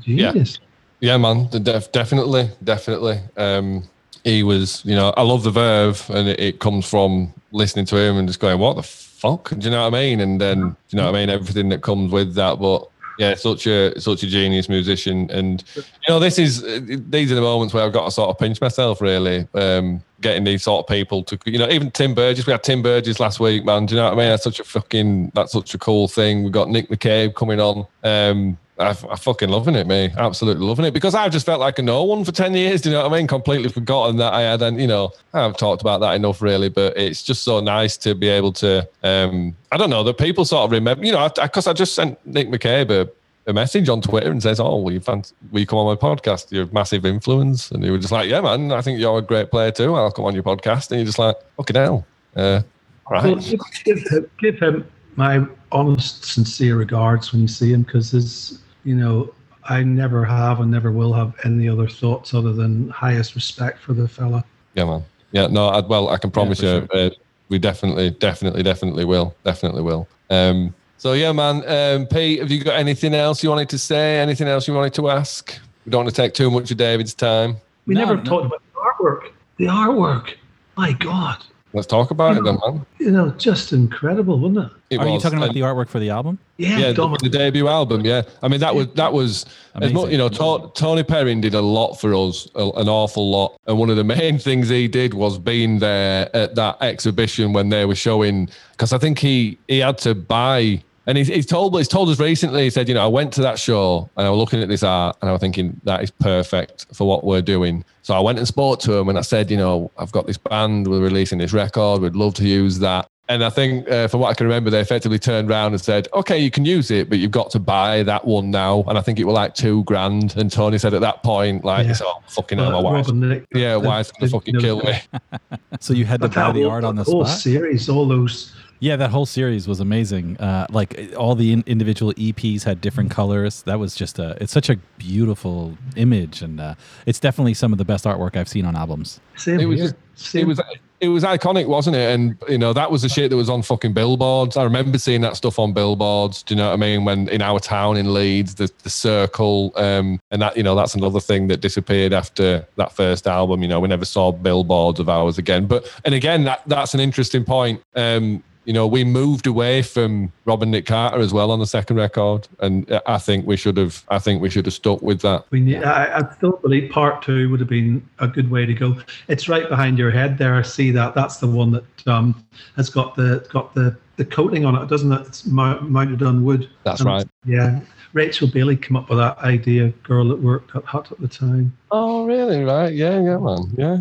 Genius. 0.00 0.58
Yeah, 1.00 1.16
man, 1.16 1.48
def- 1.48 1.92
definitely, 1.92 2.50
definitely. 2.64 3.20
Um, 3.36 3.84
he 4.24 4.42
was, 4.42 4.82
you 4.84 4.96
know, 4.96 5.14
I 5.16 5.22
love 5.22 5.44
the 5.44 5.50
verve, 5.52 6.04
and 6.10 6.28
it, 6.28 6.40
it 6.40 6.58
comes 6.60 6.88
from 6.88 7.32
listening 7.52 7.84
to 7.86 7.96
him 7.96 8.16
and 8.16 8.26
just 8.28 8.40
going, 8.40 8.58
"What 8.58 8.76
the 8.76 8.82
fuck?" 8.82 9.50
Do 9.50 9.64
you 9.64 9.70
know 9.70 9.82
what 9.88 9.94
I 9.94 10.00
mean? 10.00 10.20
And 10.20 10.40
then, 10.40 10.60
do 10.70 10.76
you 10.90 10.96
know 10.98 11.04
what 11.06 11.14
I 11.14 11.20
mean? 11.20 11.30
Everything 11.30 11.68
that 11.70 11.82
comes 11.82 12.10
with 12.12 12.34
that, 12.34 12.58
but. 12.58 12.88
Yeah, 13.18 13.34
such 13.34 13.66
a 13.66 14.00
such 14.00 14.22
a 14.22 14.28
genius 14.28 14.68
musician, 14.68 15.28
and 15.30 15.64
you 15.74 15.82
know 16.08 16.20
this 16.20 16.38
is 16.38 16.62
these 16.62 17.32
are 17.32 17.34
the 17.34 17.40
moments 17.40 17.74
where 17.74 17.84
I've 17.84 17.92
got 17.92 18.04
to 18.04 18.10
sort 18.12 18.30
of 18.30 18.38
pinch 18.38 18.60
myself. 18.60 19.00
Really, 19.00 19.48
um, 19.54 20.04
getting 20.20 20.44
these 20.44 20.62
sort 20.62 20.84
of 20.84 20.88
people 20.88 21.24
to 21.24 21.38
you 21.44 21.58
know 21.58 21.68
even 21.68 21.90
Tim 21.90 22.14
Burgess. 22.14 22.46
We 22.46 22.52
had 22.52 22.62
Tim 22.62 22.80
Burgess 22.80 23.18
last 23.18 23.40
week, 23.40 23.64
man. 23.64 23.86
Do 23.86 23.96
you 23.96 24.00
know 24.00 24.04
what 24.04 24.14
I 24.14 24.16
mean? 24.16 24.28
That's 24.28 24.44
such 24.44 24.60
a 24.60 24.64
fucking 24.64 25.32
that's 25.34 25.50
such 25.50 25.74
a 25.74 25.78
cool 25.78 26.06
thing. 26.06 26.44
We 26.44 26.50
got 26.50 26.68
Nick 26.68 26.90
McCabe 26.90 27.34
coming 27.34 27.58
on. 27.58 27.86
Um, 28.04 28.56
I, 28.78 28.90
I 28.90 29.16
fucking 29.16 29.48
loving 29.48 29.74
it, 29.74 29.86
me. 29.86 30.10
Absolutely 30.16 30.64
loving 30.64 30.84
it 30.84 30.92
because 30.92 31.14
I've 31.14 31.32
just 31.32 31.44
felt 31.44 31.60
like 31.60 31.78
a 31.78 31.82
no 31.82 32.04
one 32.04 32.24
for 32.24 32.32
10 32.32 32.54
years. 32.54 32.80
Do 32.80 32.90
you 32.90 32.94
know 32.94 33.02
what 33.02 33.12
I 33.12 33.18
mean? 33.18 33.26
Completely 33.26 33.68
forgotten 33.68 34.16
that 34.16 34.32
I 34.32 34.42
had, 34.42 34.62
and 34.62 34.80
you 34.80 34.86
know, 34.86 35.12
I've 35.34 35.56
talked 35.56 35.82
about 35.82 36.00
that 36.00 36.14
enough, 36.14 36.40
really, 36.40 36.68
but 36.68 36.96
it's 36.96 37.22
just 37.22 37.42
so 37.42 37.60
nice 37.60 37.96
to 37.98 38.14
be 38.14 38.28
able 38.28 38.52
to, 38.54 38.88
um, 39.02 39.56
I 39.72 39.76
don't 39.76 39.90
know, 39.90 40.04
that 40.04 40.18
people 40.18 40.44
sort 40.44 40.64
of 40.64 40.70
remember, 40.70 41.04
you 41.04 41.12
know, 41.12 41.28
because 41.40 41.66
I, 41.66 41.72
just 41.72 41.94
sent 41.94 42.24
Nick 42.26 42.48
McCabe 42.48 42.90
a, 42.90 43.50
a 43.50 43.52
message 43.52 43.88
on 43.88 44.00
Twitter 44.00 44.30
and 44.30 44.42
says, 44.42 44.60
Oh, 44.60 44.76
will 44.76 44.92
you, 44.92 45.00
fan- 45.00 45.24
will 45.50 45.60
you 45.60 45.66
come 45.66 45.78
on 45.78 45.86
my 45.86 45.94
podcast? 45.94 46.52
You're 46.52 46.64
a 46.64 46.72
massive 46.72 47.04
influence. 47.04 47.70
And 47.70 47.82
he 47.82 47.90
was 47.90 48.02
just 48.02 48.12
like, 48.12 48.28
Yeah, 48.28 48.40
man, 48.40 48.72
I 48.72 48.80
think 48.82 49.00
you're 49.00 49.18
a 49.18 49.22
great 49.22 49.50
player 49.50 49.70
too. 49.70 49.94
I'll 49.94 50.12
come 50.12 50.24
on 50.24 50.34
your 50.34 50.42
podcast. 50.42 50.90
And 50.90 51.00
you're 51.00 51.06
just 51.06 51.18
like, 51.18 51.36
Fucking 51.56 51.76
hell. 51.76 52.06
Uh, 52.36 52.62
right. 53.10 53.38
Give, 53.40 53.60
give, 53.84 53.98
him, 54.08 54.30
give 54.38 54.58
him 54.58 54.86
my 55.16 55.44
honest, 55.72 56.24
sincere 56.24 56.76
regards 56.76 57.32
when 57.32 57.42
you 57.42 57.48
see 57.48 57.72
him, 57.72 57.82
because 57.82 58.12
his, 58.12 58.60
you 58.88 58.94
know, 58.94 59.34
I 59.64 59.82
never 59.82 60.24
have 60.24 60.60
and 60.60 60.70
never 60.70 60.90
will 60.90 61.12
have 61.12 61.34
any 61.44 61.68
other 61.68 61.86
thoughts 61.86 62.32
other 62.32 62.54
than 62.54 62.88
highest 62.88 63.34
respect 63.34 63.80
for 63.80 63.92
the 63.92 64.08
fella. 64.08 64.42
Yeah, 64.74 64.86
man. 64.86 65.04
Yeah, 65.32 65.46
no, 65.48 65.68
I, 65.68 65.80
well, 65.80 66.08
I 66.08 66.16
can 66.16 66.30
promise 66.30 66.60
for 66.60 66.66
you, 66.66 66.88
uh, 66.94 67.10
we 67.50 67.58
definitely, 67.58 68.08
definitely, 68.10 68.62
definitely 68.62 69.04
will. 69.04 69.34
Definitely 69.44 69.82
will. 69.82 70.08
Um, 70.30 70.74
so, 70.96 71.12
yeah, 71.12 71.32
man. 71.32 71.62
Um, 71.68 72.06
Pete, 72.06 72.40
have 72.40 72.50
you 72.50 72.64
got 72.64 72.76
anything 72.76 73.14
else 73.14 73.42
you 73.42 73.50
wanted 73.50 73.68
to 73.68 73.78
say? 73.78 74.18
Anything 74.20 74.48
else 74.48 74.66
you 74.66 74.72
wanted 74.72 74.94
to 74.94 75.10
ask? 75.10 75.58
We 75.84 75.90
don't 75.92 76.04
want 76.04 76.14
to 76.14 76.22
take 76.22 76.32
too 76.32 76.50
much 76.50 76.70
of 76.70 76.78
David's 76.78 77.12
time. 77.12 77.58
We 77.84 77.94
No, 77.94 78.00
never 78.00 78.16
no. 78.16 78.22
talked 78.22 78.46
about 78.46 78.62
the 78.72 78.80
artwork. 78.80 79.32
The 79.58 79.66
artwork, 79.66 80.34
my 80.78 80.92
God, 80.92 81.44
Let's 81.74 81.86
talk 81.86 82.10
about 82.10 82.36
it 82.36 82.44
then, 82.44 82.58
man. 82.66 82.86
you 82.98 83.10
know, 83.10 83.30
just 83.32 83.72
incredible, 83.74 84.38
wasn't 84.38 84.58
it? 84.66 84.94
It 84.94 85.00
Are 85.00 85.06
you 85.08 85.20
talking 85.20 85.36
about 85.36 85.50
And- 85.50 85.56
the 85.56 85.60
artwork 85.60 85.88
for 85.88 85.98
the 85.98 86.08
album? 86.10 86.38
Yeah, 86.56 86.78
yeah, 86.78 86.92
the, 86.92 87.18
the 87.22 87.28
debut 87.28 87.68
album. 87.68 88.04
Yeah, 88.04 88.22
I 88.42 88.48
mean 88.48 88.58
that 88.60 88.74
was 88.74 88.88
that 88.94 89.12
was 89.12 89.44
as 89.76 89.92
much, 89.92 90.04
Amazing. 90.04 90.10
you 90.12 90.18
know. 90.18 90.28
To, 90.28 90.72
Tony 90.74 91.02
Perrin 91.04 91.40
did 91.40 91.54
a 91.54 91.60
lot 91.60 91.94
for 91.94 92.14
us, 92.14 92.48
a, 92.54 92.68
an 92.76 92.88
awful 92.88 93.30
lot, 93.30 93.56
and 93.66 93.78
one 93.78 93.90
of 93.90 93.96
the 93.96 94.02
main 94.04 94.38
things 94.46 94.68
he 94.70 94.88
did 94.88 95.12
was 95.14 95.38
being 95.38 95.78
there 95.78 96.34
at 96.34 96.54
that 96.56 96.78
exhibition 96.80 97.52
when 97.52 97.68
they 97.68 97.84
were 97.84 97.94
showing. 97.94 98.48
Because 98.72 98.92
I 98.92 98.98
think 98.98 99.18
he 99.18 99.58
he 99.68 99.78
had 99.80 99.98
to 99.98 100.14
buy, 100.14 100.82
and 101.08 101.18
he's, 101.18 101.26
he's 101.26 101.46
told 101.46 101.76
he's 101.76 101.88
told 101.88 102.08
us 102.10 102.20
recently. 102.20 102.62
He 102.64 102.70
said, 102.70 102.86
you 102.88 102.94
know, 102.94 103.02
I 103.02 103.08
went 103.08 103.32
to 103.32 103.40
that 103.42 103.58
show 103.58 104.08
and 104.16 104.26
I 104.26 104.30
was 104.30 104.38
looking 104.38 104.62
at 104.62 104.68
this 104.68 104.82
art 104.84 105.16
and 105.20 105.28
I 105.28 105.32
was 105.32 105.40
thinking 105.40 105.80
that 105.84 106.02
is 106.04 106.10
perfect 106.12 106.86
for 106.94 107.08
what 107.08 107.24
we're 107.24 107.42
doing. 107.42 107.84
So 108.02 108.14
I 108.14 108.20
went 108.20 108.38
and 108.38 108.46
spoke 108.46 108.78
to 108.80 108.92
him 108.92 109.08
and 109.08 109.18
I 109.18 109.22
said, 109.22 109.50
you 109.50 109.56
know, 109.56 109.90
I've 109.98 110.12
got 110.12 110.26
this 110.28 110.38
band, 110.38 110.86
we're 110.86 111.00
releasing 111.00 111.38
this 111.38 111.52
record, 111.52 112.00
we'd 112.02 112.14
love 112.14 112.34
to 112.34 112.46
use 112.46 112.78
that. 112.78 113.08
And 113.30 113.44
I 113.44 113.50
think, 113.50 113.86
uh, 113.90 114.08
from 114.08 114.20
what 114.20 114.30
I 114.30 114.34
can 114.34 114.46
remember, 114.46 114.70
they 114.70 114.80
effectively 114.80 115.18
turned 115.18 115.50
around 115.50 115.72
and 115.74 115.80
said, 115.82 116.08
"Okay, 116.14 116.38
you 116.38 116.50
can 116.50 116.64
use 116.64 116.90
it, 116.90 117.10
but 117.10 117.18
you've 117.18 117.30
got 117.30 117.50
to 117.50 117.58
buy 117.58 118.02
that 118.04 118.24
one 118.26 118.50
now." 118.50 118.84
And 118.88 118.96
I 118.96 119.02
think 119.02 119.18
it 119.18 119.24
was 119.24 119.34
like 119.34 119.54
two 119.54 119.84
grand. 119.84 120.34
And 120.38 120.50
Tony 120.50 120.78
said 120.78 120.94
at 120.94 121.02
that 121.02 121.22
point, 121.22 121.62
like, 121.62 121.84
Yeah. 121.84 121.90
"It's 121.90 122.00
all 122.00 122.22
fucking 122.28 122.56
hell, 122.58 122.70
my 122.70 122.80
wife." 122.80 123.12
Nick, 123.12 123.44
Yeah, 123.54 123.74
uh, 123.74 123.80
wife's 123.80 124.12
gonna 124.12 124.30
fucking 124.30 124.58
kill 124.60 124.78
me. 124.80 124.94
So 125.80 125.92
you 125.92 126.06
had 126.06 126.22
to 126.22 126.28
But 126.28 126.34
buy 126.36 126.52
the 126.52 126.62
whole- 126.62 126.70
art 126.70 126.84
on 126.84 126.96
the 126.96 127.04
that 127.04 127.10
whole 127.10 127.26
spot? 127.26 127.38
series, 127.38 127.90
all 127.90 128.08
those. 128.08 128.50
Yeah, 128.80 128.96
that 128.96 129.10
whole 129.10 129.26
series 129.26 129.66
was 129.66 129.80
amazing. 129.80 130.36
Uh, 130.38 130.66
like 130.70 131.12
all 131.16 131.34
the 131.34 131.52
in- 131.52 131.64
individual 131.66 132.12
EPs 132.14 132.62
had 132.62 132.80
different 132.80 133.10
colors. 133.10 133.62
That 133.62 133.78
was 133.78 133.94
just 133.94 134.18
a. 134.18 134.36
It's 134.40 134.52
such 134.52 134.70
a 134.70 134.76
beautiful 134.98 135.76
image, 135.96 136.42
and 136.42 136.60
uh, 136.60 136.74
it's 137.06 137.18
definitely 137.18 137.54
some 137.54 137.72
of 137.72 137.78
the 137.78 137.84
best 137.84 138.04
artwork 138.04 138.36
I've 138.36 138.48
seen 138.48 138.64
on 138.64 138.76
albums. 138.76 139.20
Same 139.36 139.58
It 139.60 139.66
was 139.66 139.78
here. 139.80 139.88
just- 139.88 140.30
Same. 140.30 140.42
It 140.42 140.48
was 140.48 140.60
it 141.00 141.06
was 141.10 141.22
iconic, 141.22 141.68
wasn't 141.68 141.94
it? 141.94 142.10
And 142.12 142.36
you 142.48 142.58
know 142.58 142.72
that 142.72 142.90
was 142.90 143.02
the 143.02 143.08
shit 143.08 143.30
that 143.30 143.36
was 143.36 143.48
on 143.48 143.62
fucking 143.62 143.92
billboards. 143.92 144.56
I 144.56 144.64
remember 144.64 144.98
seeing 144.98 145.20
that 145.20 145.36
stuff 145.36 145.60
on 145.60 145.72
billboards. 145.72 146.42
Do 146.42 146.54
you 146.54 146.58
know 146.58 146.66
what 146.70 146.72
I 146.72 146.76
mean? 146.76 147.04
When 147.04 147.28
in 147.28 147.40
our 147.40 147.60
town 147.60 147.96
in 147.96 148.12
Leeds, 148.12 148.56
the 148.56 148.68
the 148.82 148.90
circle, 148.90 149.72
um, 149.76 150.18
and 150.32 150.42
that 150.42 150.56
you 150.56 150.64
know 150.64 150.74
that's 150.74 150.96
another 150.96 151.20
thing 151.20 151.46
that 151.48 151.60
disappeared 151.60 152.12
after 152.12 152.66
that 152.74 152.90
first 152.90 153.28
album. 153.28 153.62
You 153.62 153.68
know, 153.68 153.78
we 153.78 153.86
never 153.86 154.04
saw 154.04 154.32
billboards 154.32 154.98
of 154.98 155.08
ours 155.08 155.38
again. 155.38 155.66
But 155.66 155.88
and 156.04 156.16
again, 156.16 156.42
that 156.44 156.62
that's 156.66 156.94
an 156.94 157.00
interesting 157.00 157.44
point. 157.44 157.80
Um, 157.94 158.42
you 158.68 158.74
know, 158.74 158.86
we 158.86 159.02
moved 159.02 159.46
away 159.46 159.80
from 159.80 160.30
Robin 160.44 160.70
Nick 160.70 160.84
Carter 160.84 161.20
as 161.20 161.32
well 161.32 161.50
on 161.50 161.58
the 161.58 161.66
second 161.66 161.96
record, 161.96 162.46
and 162.60 163.00
I 163.06 163.16
think 163.16 163.46
we 163.46 163.56
should 163.56 163.78
have. 163.78 164.04
I 164.10 164.18
think 164.18 164.42
we 164.42 164.50
should 164.50 164.66
have 164.66 164.74
stuck 164.74 165.00
with 165.00 165.22
that. 165.22 165.46
We 165.50 165.60
need, 165.60 165.82
I, 165.82 166.18
I 166.18 166.34
still 166.34 166.58
believe 166.58 166.90
part 166.90 167.22
two 167.22 167.48
would 167.50 167.60
have 167.60 167.68
been 167.70 168.06
a 168.18 168.28
good 168.28 168.50
way 168.50 168.66
to 168.66 168.74
go. 168.74 168.98
It's 169.28 169.48
right 169.48 169.66
behind 169.70 169.96
your 169.96 170.10
head 170.10 170.36
there. 170.36 170.54
I 170.54 170.60
see 170.60 170.90
that. 170.90 171.14
That's 171.14 171.38
the 171.38 171.46
one 171.46 171.70
that 171.70 172.06
um, 172.06 172.44
has 172.76 172.90
got 172.90 173.16
the 173.16 173.48
got 173.50 173.74
the, 173.74 173.96
the 174.16 174.26
coating 174.26 174.66
on 174.66 174.74
it, 174.76 174.86
doesn't 174.86 175.12
it? 175.12 175.26
It's 175.26 175.46
mounted 175.46 176.22
on 176.22 176.44
wood. 176.44 176.68
That's 176.84 177.00
And- 177.00 177.08
right. 177.08 177.26
Yeah. 177.46 177.80
Rachel 178.12 178.48
Bailey 178.48 178.76
came 178.76 178.96
up 178.96 179.08
with 179.08 179.18
that 179.18 179.38
idea. 179.38 179.88
Girl 180.02 180.28
that 180.28 180.42
worked 180.42 180.76
at 180.76 180.84
Hut 180.84 181.10
at 181.10 181.18
the 181.20 181.28
time. 181.28 181.74
Oh, 181.90 182.26
really? 182.26 182.64
Right? 182.64 182.92
Yeah, 182.92 183.18
yeah, 183.22 183.38
man. 183.38 183.72
Yeah. 183.78 183.98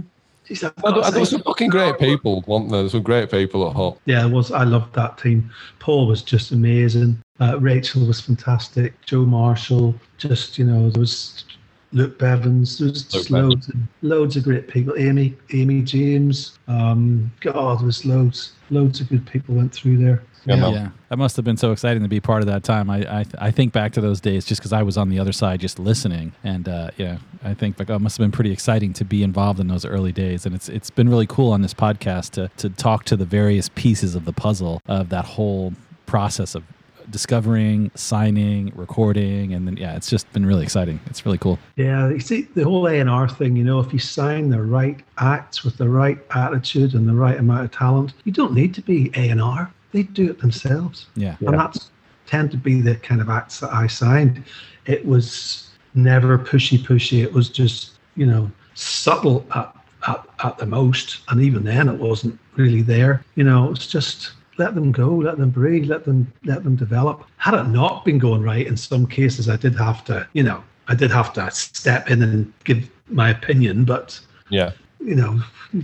Jeez, 0.49 0.63
I've 0.63 0.81
Well, 0.81 0.93
got 0.93 1.03
there 1.03 1.11
to 1.13 1.19
was 1.19 1.29
some 1.31 1.41
fucking 1.43 1.69
great 1.69 1.99
people, 1.99 2.43
weren't 2.47 2.71
there? 2.71 2.87
Some 2.89 3.03
great 3.03 3.29
people 3.29 3.67
at 3.69 3.75
Hut. 3.75 3.97
Yeah, 4.05 4.25
it 4.25 4.31
was. 4.31 4.51
I 4.51 4.63
loved 4.63 4.93
that 4.95 5.17
team. 5.17 5.51
Paul 5.79 6.07
was 6.07 6.21
just 6.21 6.51
amazing. 6.51 7.21
Uh, 7.39 7.59
Rachel 7.59 8.05
was 8.05 8.21
fantastic. 8.21 8.99
Joe 9.05 9.25
Marshall, 9.25 9.93
just 10.17 10.57
you 10.57 10.65
know, 10.65 10.89
there 10.89 10.99
was 11.01 11.43
Luke 11.91 12.17
Bevins. 12.17 12.77
There's 12.77 13.03
just 13.03 13.29
Luke 13.29 13.43
loads, 13.43 13.69
of, 13.69 13.75
loads 14.01 14.37
of 14.37 14.43
great 14.43 14.67
people. 14.67 14.95
Amy, 14.97 15.35
Amy 15.53 15.81
James. 15.81 16.57
Um, 16.67 17.31
God, 17.41 17.79
there 17.79 17.85
was 17.85 18.05
loads, 18.05 18.53
loads 18.69 19.01
of 19.01 19.09
good 19.09 19.25
people 19.25 19.55
went 19.55 19.73
through 19.73 19.97
there. 19.97 20.23
Yeah, 20.47 20.55
man. 20.55 20.73
Yeah, 20.73 20.89
that 21.09 21.17
must 21.17 21.35
have 21.35 21.45
been 21.45 21.57
so 21.57 21.71
exciting 21.71 22.03
to 22.03 22.09
be 22.09 22.19
part 22.19 22.41
of 22.41 22.47
that 22.47 22.63
time. 22.63 22.89
I 22.89 23.19
I, 23.19 23.25
I 23.39 23.51
think 23.51 23.73
back 23.73 23.91
to 23.93 24.01
those 24.01 24.21
days 24.21 24.45
just 24.45 24.61
because 24.61 24.73
I 24.73 24.83
was 24.83 24.97
on 24.97 25.09
the 25.09 25.19
other 25.19 25.33
side 25.33 25.59
just 25.59 25.77
listening, 25.77 26.31
and 26.43 26.67
uh, 26.69 26.91
yeah, 26.97 27.17
I 27.43 27.53
think 27.53 27.77
like 27.79 27.89
oh, 27.89 27.95
it 27.95 27.99
must 27.99 28.17
have 28.17 28.23
been 28.23 28.31
pretty 28.31 28.51
exciting 28.51 28.93
to 28.93 29.05
be 29.05 29.23
involved 29.23 29.59
in 29.59 29.67
those 29.67 29.85
early 29.85 30.11
days. 30.11 30.45
And 30.45 30.55
it's 30.55 30.69
it's 30.69 30.89
been 30.89 31.09
really 31.09 31.27
cool 31.27 31.51
on 31.51 31.61
this 31.61 31.73
podcast 31.73 32.31
to 32.31 32.49
to 32.57 32.69
talk 32.69 33.03
to 33.05 33.17
the 33.17 33.25
various 33.25 33.69
pieces 33.69 34.15
of 34.15 34.25
the 34.25 34.33
puzzle 34.33 34.81
of 34.87 35.09
that 35.09 35.25
whole 35.25 35.73
process 36.05 36.55
of 36.55 36.63
discovering, 37.09 37.91
signing, 37.95 38.71
recording, 38.75 39.53
and 39.53 39.67
then 39.67 39.77
yeah, 39.77 39.95
it's 39.95 40.09
just 40.09 40.31
been 40.33 40.45
really 40.45 40.63
exciting. 40.63 40.99
It's 41.07 41.25
really 41.25 41.37
cool. 41.37 41.59
Yeah, 41.75 42.09
you 42.09 42.19
see 42.19 42.43
the 42.55 42.63
whole 42.63 42.87
A 42.87 42.99
and 42.99 43.09
R 43.09 43.29
thing. 43.29 43.55
You 43.55 43.63
know, 43.63 43.79
if 43.79 43.93
you 43.93 43.99
sign 43.99 44.49
the 44.49 44.61
right 44.61 44.99
acts 45.17 45.63
with 45.63 45.77
the 45.77 45.89
right 45.89 46.19
attitude 46.31 46.93
and 46.93 47.07
the 47.07 47.13
right 47.13 47.37
amount 47.37 47.65
of 47.65 47.71
talent, 47.71 48.13
you 48.23 48.31
don't 48.31 48.53
need 48.53 48.73
to 48.75 48.81
be 48.81 49.11
A 49.15 49.29
and 49.29 49.41
R. 49.41 49.71
They 49.91 50.03
do 50.03 50.29
it 50.29 50.39
themselves. 50.39 51.07
Yeah, 51.15 51.35
and 51.39 51.57
that's 51.57 51.89
tend 52.25 52.51
to 52.51 52.57
be 52.57 52.81
the 52.81 52.95
kind 52.95 53.21
of 53.21 53.29
acts 53.29 53.59
that 53.61 53.73
I 53.73 53.87
signed. 53.87 54.43
It 54.85 55.05
was 55.05 55.69
never 55.95 56.37
pushy 56.37 56.77
pushy. 56.77 57.23
It 57.23 57.33
was 57.33 57.49
just 57.49 57.91
you 58.15 58.25
know 58.25 58.51
subtle 58.73 59.45
at, 59.55 59.75
at, 60.07 60.25
at 60.43 60.57
the 60.57 60.65
most, 60.65 61.21
and 61.29 61.41
even 61.41 61.63
then 61.63 61.89
it 61.89 61.99
wasn't 61.99 62.37
really 62.55 62.81
there. 62.81 63.23
You 63.35 63.43
know, 63.43 63.71
it's 63.71 63.87
just 63.87 64.33
let 64.57 64.75
them 64.75 64.91
go, 64.91 65.15
let 65.15 65.37
them 65.37 65.49
breathe, 65.49 65.85
let 65.85 66.03
them 66.05 66.31
let 66.45 66.63
them 66.63 66.75
develop. 66.75 67.23
Had 67.37 67.53
it 67.53 67.67
not 67.67 68.05
been 68.05 68.17
going 68.17 68.43
right, 68.43 68.65
in 68.67 68.77
some 68.77 69.05
cases 69.07 69.49
I 69.49 69.55
did 69.55 69.75
have 69.75 70.03
to, 70.05 70.27
you 70.33 70.43
know, 70.43 70.63
I 70.87 70.95
did 70.95 71.11
have 71.11 71.33
to 71.33 71.49
step 71.51 72.09
in 72.09 72.21
and 72.23 72.51
give 72.63 72.89
my 73.07 73.29
opinion, 73.29 73.85
but 73.85 74.19
Yeah. 74.49 74.71
you 74.99 75.15
know, 75.15 75.39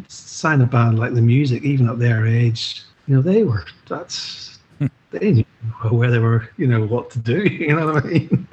sign 0.07 0.61
a 0.61 0.65
band 0.65 0.99
like 0.99 1.13
the 1.13 1.21
music, 1.21 1.63
even 1.63 1.89
at 1.89 1.99
their 1.99 2.25
age, 2.25 2.81
you 3.07 3.15
know, 3.15 3.21
they 3.21 3.43
were 3.43 3.65
that's 3.87 4.59
they 5.11 5.31
knew 5.31 5.45
where 5.89 6.11
they 6.11 6.19
were, 6.19 6.49
you 6.57 6.67
know, 6.67 6.85
what 6.85 7.09
to 7.11 7.19
do. 7.19 7.43
You 7.49 7.75
know 7.75 7.93
what 7.93 8.05
I 8.05 8.07
mean? 8.07 8.47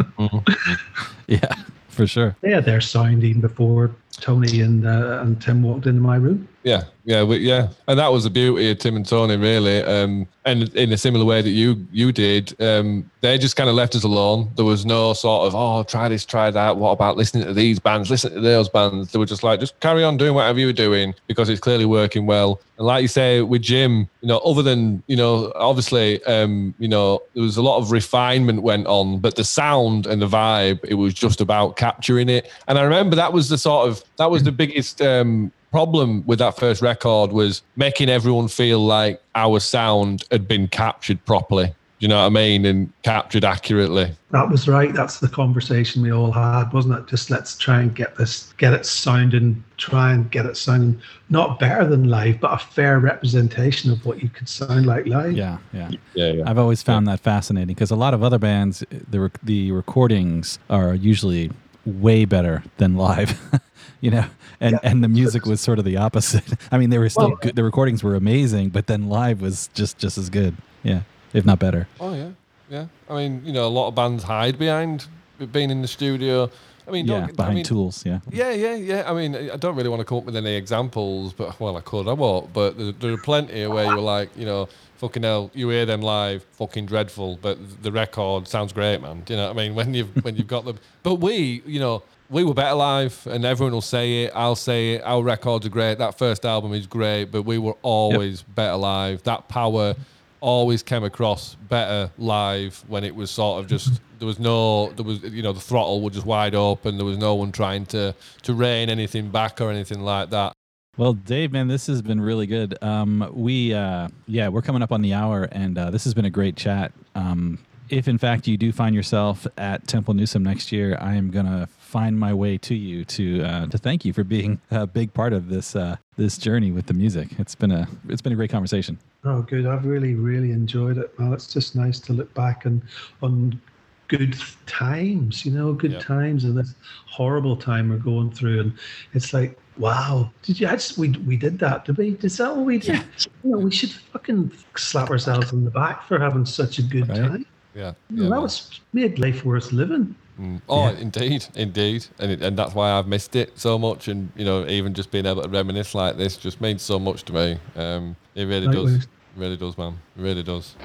yeah, 1.26 1.52
for 1.88 2.06
sure. 2.06 2.36
They 2.40 2.50
had 2.50 2.64
their 2.64 2.80
sound 2.80 3.24
even 3.24 3.40
before 3.40 3.90
Tony 4.12 4.60
and 4.60 4.86
uh, 4.86 5.20
and 5.22 5.40
Tim 5.40 5.62
walked 5.62 5.86
into 5.86 6.00
my 6.00 6.16
room. 6.16 6.48
Yeah, 6.62 6.84
yeah, 7.04 7.22
we, 7.22 7.38
yeah, 7.38 7.68
and 7.88 7.98
that 7.98 8.12
was 8.12 8.24
the 8.24 8.30
beauty 8.30 8.70
of 8.70 8.78
Tim 8.78 8.94
and 8.94 9.08
Tony, 9.08 9.36
really. 9.36 9.82
Um, 9.82 10.26
and 10.44 10.68
in 10.74 10.92
a 10.92 10.96
similar 10.98 11.24
way 11.24 11.40
that 11.40 11.50
you 11.50 11.86
you 11.90 12.12
did, 12.12 12.54
um, 12.60 13.10
they 13.22 13.38
just 13.38 13.56
kind 13.56 13.70
of 13.70 13.76
left 13.76 13.94
us 13.94 14.04
alone. 14.04 14.50
There 14.56 14.64
was 14.66 14.84
no 14.84 15.14
sort 15.14 15.46
of 15.46 15.54
oh, 15.54 15.82
try 15.84 16.10
this, 16.10 16.26
try 16.26 16.50
that. 16.50 16.76
What 16.76 16.90
about 16.90 17.16
listening 17.16 17.44
to 17.46 17.54
these 17.54 17.78
bands? 17.78 18.10
Listen 18.10 18.34
to 18.34 18.40
those 18.40 18.68
bands. 18.68 19.10
They 19.10 19.18
were 19.18 19.24
just 19.24 19.42
like, 19.42 19.58
just 19.58 19.80
carry 19.80 20.04
on 20.04 20.18
doing 20.18 20.34
whatever 20.34 20.58
you 20.58 20.66
were 20.66 20.74
doing 20.74 21.14
because 21.28 21.48
it's 21.48 21.60
clearly 21.60 21.86
working 21.86 22.26
well. 22.26 22.60
And 22.76 22.86
like 22.86 23.00
you 23.02 23.08
say 23.08 23.40
with 23.40 23.62
Jim, 23.62 24.08
you 24.20 24.28
know, 24.28 24.38
other 24.38 24.62
than 24.62 25.02
you 25.06 25.16
know, 25.16 25.52
obviously, 25.54 26.22
um, 26.24 26.74
you 26.78 26.88
know, 26.88 27.22
there 27.32 27.42
was 27.42 27.56
a 27.56 27.62
lot 27.62 27.78
of 27.78 27.90
refinement 27.90 28.62
went 28.62 28.86
on, 28.86 29.18
but 29.18 29.36
the 29.36 29.44
sound 29.44 30.06
and 30.06 30.20
the 30.20 30.28
vibe, 30.28 30.80
it 30.84 30.94
was 30.94 31.14
just 31.14 31.40
about 31.40 31.76
capturing 31.76 32.28
it. 32.28 32.52
And 32.68 32.78
I 32.78 32.82
remember 32.82 33.16
that 33.16 33.32
was 33.32 33.48
the 33.48 33.56
sort 33.56 33.88
of 33.88 34.04
that 34.18 34.30
was 34.30 34.42
the 34.42 34.52
biggest 34.52 35.00
um, 35.00 35.52
problem 35.70 36.24
with 36.26 36.38
that 36.38 36.56
first 36.56 36.82
record 36.82 37.32
was 37.32 37.62
making 37.76 38.08
everyone 38.08 38.48
feel 38.48 38.80
like 38.80 39.20
our 39.34 39.60
sound 39.60 40.24
had 40.30 40.48
been 40.48 40.68
captured 40.68 41.24
properly. 41.24 41.74
You 42.00 42.08
know 42.08 42.16
what 42.16 42.26
I 42.26 42.28
mean? 42.30 42.64
And 42.64 42.90
captured 43.02 43.44
accurately. 43.44 44.10
That 44.30 44.48
was 44.48 44.66
right. 44.66 44.94
That's 44.94 45.20
the 45.20 45.28
conversation 45.28 46.00
we 46.00 46.10
all 46.10 46.32
had, 46.32 46.72
wasn't 46.72 46.98
it? 46.98 47.06
Just 47.06 47.28
let's 47.28 47.58
try 47.58 47.82
and 47.82 47.94
get 47.94 48.16
this, 48.16 48.54
get 48.54 48.72
it 48.72 48.86
sounding, 48.86 49.62
try 49.76 50.14
and 50.14 50.30
get 50.30 50.46
it 50.46 50.56
sounding 50.56 50.98
not 51.28 51.60
better 51.60 51.84
than 51.86 52.08
live, 52.08 52.40
but 52.40 52.54
a 52.54 52.58
fair 52.58 53.00
representation 53.00 53.90
of 53.90 54.06
what 54.06 54.22
you 54.22 54.30
could 54.30 54.48
sound 54.48 54.86
like 54.86 55.06
live. 55.06 55.32
Yeah, 55.32 55.58
yeah. 55.74 55.90
Yeah, 56.14 56.32
yeah. 56.32 56.44
I've 56.46 56.58
always 56.58 56.82
found 56.82 57.06
that 57.06 57.20
fascinating 57.20 57.74
because 57.74 57.90
a 57.90 57.96
lot 57.96 58.14
of 58.14 58.22
other 58.24 58.38
bands, 58.38 58.82
the 58.90 59.20
rec- 59.20 59.40
the 59.42 59.70
recordings 59.70 60.58
are 60.70 60.94
usually 60.94 61.50
way 61.84 62.24
better 62.24 62.62
than 62.78 62.96
live. 62.96 63.38
you 64.00 64.10
know, 64.10 64.24
and 64.60 64.72
Yeah. 64.72 64.78
and 64.90 65.02
the 65.02 65.08
music 65.08 65.46
was 65.46 65.60
sort 65.60 65.78
of 65.78 65.84
the 65.84 65.96
opposite. 65.96 66.44
I 66.72 66.78
mean, 66.78 66.90
they 66.90 66.98
were 66.98 67.08
still 67.08 67.28
Well- 67.28 67.38
good. 67.40 67.56
The 67.56 67.64
recordings 67.64 68.02
were 68.02 68.14
amazing, 68.14 68.70
but 68.70 68.86
then 68.86 69.08
live 69.08 69.40
was 69.40 69.68
just 69.74 69.98
just 69.98 70.18
as 70.18 70.30
good. 70.30 70.56
Yeah, 70.82 71.00
if 71.32 71.44
not 71.44 71.58
better. 71.58 71.88
Oh 71.98 72.14
yeah, 72.14 72.30
yeah. 72.70 72.86
I 73.08 73.14
mean, 73.16 73.42
you 73.44 73.52
know, 73.52 73.66
a 73.66 73.74
lot 73.78 73.88
of 73.88 73.94
bands 73.94 74.24
hide 74.24 74.58
behind 74.58 75.06
being 75.52 75.70
in 75.70 75.82
the 75.82 75.88
studio. 75.88 76.50
I 76.88 76.92
mean, 76.92 77.06
Yeah, 77.06 77.26
behind 77.26 77.40
I 77.40 77.54
mean, 77.54 77.64
tools. 77.64 78.04
Yeah, 78.04 78.18
Yeah, 78.32 78.50
yeah, 78.50 78.74
yeah. 78.74 79.10
I 79.10 79.14
mean, 79.14 79.36
I 79.36 79.56
don't 79.56 79.76
really 79.76 79.88
want 79.88 80.00
to 80.00 80.04
come 80.04 80.18
up 80.18 80.24
with 80.24 80.34
any 80.34 80.54
examples, 80.56 81.32
but 81.32 81.60
well, 81.60 81.76
I 81.76 81.82
could, 81.82 82.08
I 82.08 82.14
won't. 82.14 82.52
But 82.52 82.76
there, 82.78 82.90
there 82.92 83.12
are 83.12 83.16
plenty 83.18 83.64
where 83.68 83.84
you're 83.84 84.00
like, 84.00 84.30
you 84.36 84.44
know, 84.44 84.68
fucking 84.96 85.22
hell, 85.22 85.50
you 85.54 85.68
hear 85.68 85.86
them 85.86 86.02
live, 86.02 86.44
fucking 86.52 86.86
dreadful, 86.86 87.38
but 87.40 87.58
the 87.82 87.92
record 87.92 88.48
sounds 88.48 88.72
great, 88.72 89.00
man. 89.00 89.22
Do 89.24 89.34
you 89.34 89.36
know 89.38 89.46
what 89.48 89.56
I 89.56 89.62
mean? 89.62 89.74
When 89.76 89.94
you've 89.94 90.24
when 90.24 90.34
you've 90.36 90.48
got 90.48 90.64
them, 90.64 90.78
but 91.04 91.16
we, 91.16 91.62
you 91.64 91.78
know, 91.78 92.02
we 92.30 92.44
were 92.44 92.54
better 92.54 92.76
live, 92.76 93.26
and 93.26 93.44
everyone 93.44 93.72
will 93.72 93.80
say 93.80 94.24
it. 94.24 94.32
I'll 94.34 94.54
say 94.56 94.94
it. 94.94 95.02
Our 95.04 95.22
records 95.22 95.66
are 95.66 95.70
great. 95.70 95.98
That 95.98 96.16
first 96.16 96.46
album 96.46 96.72
is 96.72 96.86
great, 96.86 97.24
but 97.26 97.42
we 97.42 97.58
were 97.58 97.76
always 97.82 98.42
better 98.42 98.76
live. 98.76 99.24
That 99.24 99.48
power 99.48 99.96
always 100.40 100.82
came 100.82 101.04
across 101.04 101.56
better 101.68 102.10
live 102.16 102.82
when 102.88 103.04
it 103.04 103.14
was 103.14 103.30
sort 103.30 103.62
of 103.62 103.68
just 103.68 104.00
there 104.18 104.26
was 104.26 104.38
no 104.38 104.90
there 104.92 105.04
was 105.04 105.22
you 105.22 105.42
know 105.42 105.52
the 105.52 105.60
throttle 105.60 106.00
was 106.00 106.14
just 106.14 106.24
wide 106.24 106.54
open 106.54 106.96
there 106.96 107.04
was 107.04 107.18
no 107.18 107.34
one 107.34 107.52
trying 107.52 107.84
to 107.84 108.14
to 108.40 108.54
rein 108.54 108.88
anything 108.88 109.28
back 109.28 109.60
or 109.60 109.70
anything 109.70 110.00
like 110.00 110.30
that 110.30 110.54
Well, 110.96 111.12
Dave, 111.12 111.52
man, 111.52 111.68
this 111.68 111.86
has 111.86 112.02
been 112.02 112.20
really 112.20 112.46
good. 112.46 112.76
Um, 112.82 113.30
we, 113.32 113.72
uh, 113.72 114.08
yeah, 114.26 114.48
we're 114.48 114.60
coming 114.60 114.82
up 114.82 114.92
on 114.92 115.02
the 115.02 115.14
hour, 115.14 115.44
and 115.44 115.78
uh, 115.78 115.90
this 115.90 116.04
has 116.04 116.14
been 116.14 116.24
a 116.26 116.30
great 116.30 116.56
chat. 116.56 116.92
Um, 117.14 117.58
if 117.90 118.08
in 118.08 118.18
fact 118.18 118.46
you 118.46 118.56
do 118.56 118.72
find 118.72 118.94
yourself 118.94 119.46
at 119.58 119.86
Temple 119.86 120.14
Newsam 120.14 120.42
next 120.42 120.72
year, 120.72 120.96
I 121.00 121.14
am 121.14 121.30
gonna 121.30 121.66
find 121.78 122.18
my 122.18 122.32
way 122.32 122.56
to 122.58 122.74
you 122.74 123.04
to 123.04 123.42
uh, 123.42 123.66
to 123.66 123.78
thank 123.78 124.04
you 124.04 124.12
for 124.12 124.24
being 124.24 124.60
a 124.70 124.86
big 124.86 125.12
part 125.12 125.32
of 125.32 125.48
this 125.48 125.74
uh, 125.76 125.96
this 126.16 126.38
journey 126.38 126.70
with 126.70 126.86
the 126.86 126.94
music. 126.94 127.28
It's 127.38 127.54
been 127.54 127.72
a 127.72 127.88
it's 128.08 128.22
been 128.22 128.32
a 128.32 128.36
great 128.36 128.50
conversation. 128.50 128.98
Oh, 129.24 129.42
good. 129.42 129.66
I've 129.66 129.84
really, 129.84 130.14
really 130.14 130.50
enjoyed 130.52 130.96
it. 130.96 131.12
Well, 131.18 131.34
it's 131.34 131.52
just 131.52 131.76
nice 131.76 131.98
to 132.00 132.14
look 132.14 132.32
back 132.32 132.64
and 132.64 132.80
on 133.22 133.60
good 134.08 134.34
times, 134.66 135.44
you 135.44 135.52
know, 135.52 135.72
good 135.72 135.92
Yeah. 135.92 135.98
times 135.98 136.44
and 136.44 136.56
this 136.56 136.74
horrible 137.06 137.56
time 137.56 137.90
we're 137.90 137.98
going 137.98 138.30
through. 138.30 138.60
And 138.60 138.72
it's 139.12 139.32
like, 139.34 139.58
wow, 139.76 140.30
did 140.42 140.58
you? 140.58 140.68
I 140.68 140.72
just 140.72 140.96
we 140.96 141.10
we 141.26 141.36
did 141.36 141.58
that, 141.58 141.84
did 141.84 141.98
we? 141.98 142.16
Is 142.22 142.36
that 142.38 142.56
what 142.56 142.64
we 142.64 142.78
did? 142.78 143.02
You 143.44 143.50
know, 143.50 143.58
we 143.58 143.70
should 143.70 143.90
fucking 143.92 144.52
slap 144.76 145.10
ourselves 145.10 145.52
in 145.52 145.64
the 145.64 145.70
back 145.70 146.06
for 146.08 146.18
having 146.18 146.46
such 146.46 146.78
a 146.78 146.82
good 146.82 147.08
Right. 147.08 147.18
time. 147.18 147.46
Yeah, 147.74 147.92
yeah 148.10 148.24
that 148.24 148.30
man. 148.30 148.42
was 148.42 148.80
made 148.92 149.18
life 149.18 149.44
worth 149.44 149.72
living. 149.72 150.14
Mm. 150.40 150.62
oh 150.70 150.88
indeed 150.88 151.46
indeed 151.54 152.06
and 152.18 152.32
it, 152.32 152.40
and 152.40 152.56
that's 152.56 152.74
why 152.74 152.92
I've 152.92 153.06
missed 153.06 153.36
it 153.36 153.58
so 153.58 153.78
much 153.78 154.08
and 154.08 154.32
you 154.36 154.44
know 154.46 154.66
even 154.66 154.94
just 154.94 155.10
being 155.10 155.26
able 155.26 155.42
to 155.42 155.48
reminisce 155.50 155.94
like 155.94 156.16
this 156.16 156.38
just 156.38 156.62
means 156.62 156.80
so 156.80 156.98
much 156.98 157.24
to 157.24 157.34
me 157.34 157.58
um 157.76 158.16
it 158.34 158.46
really 158.46 158.66
does 158.66 158.84
Likewise. 158.92 159.08
really 159.36 159.56
does 159.58 159.76
man 159.76 159.98
it 160.16 160.22
really 160.22 160.42
does 160.42 160.76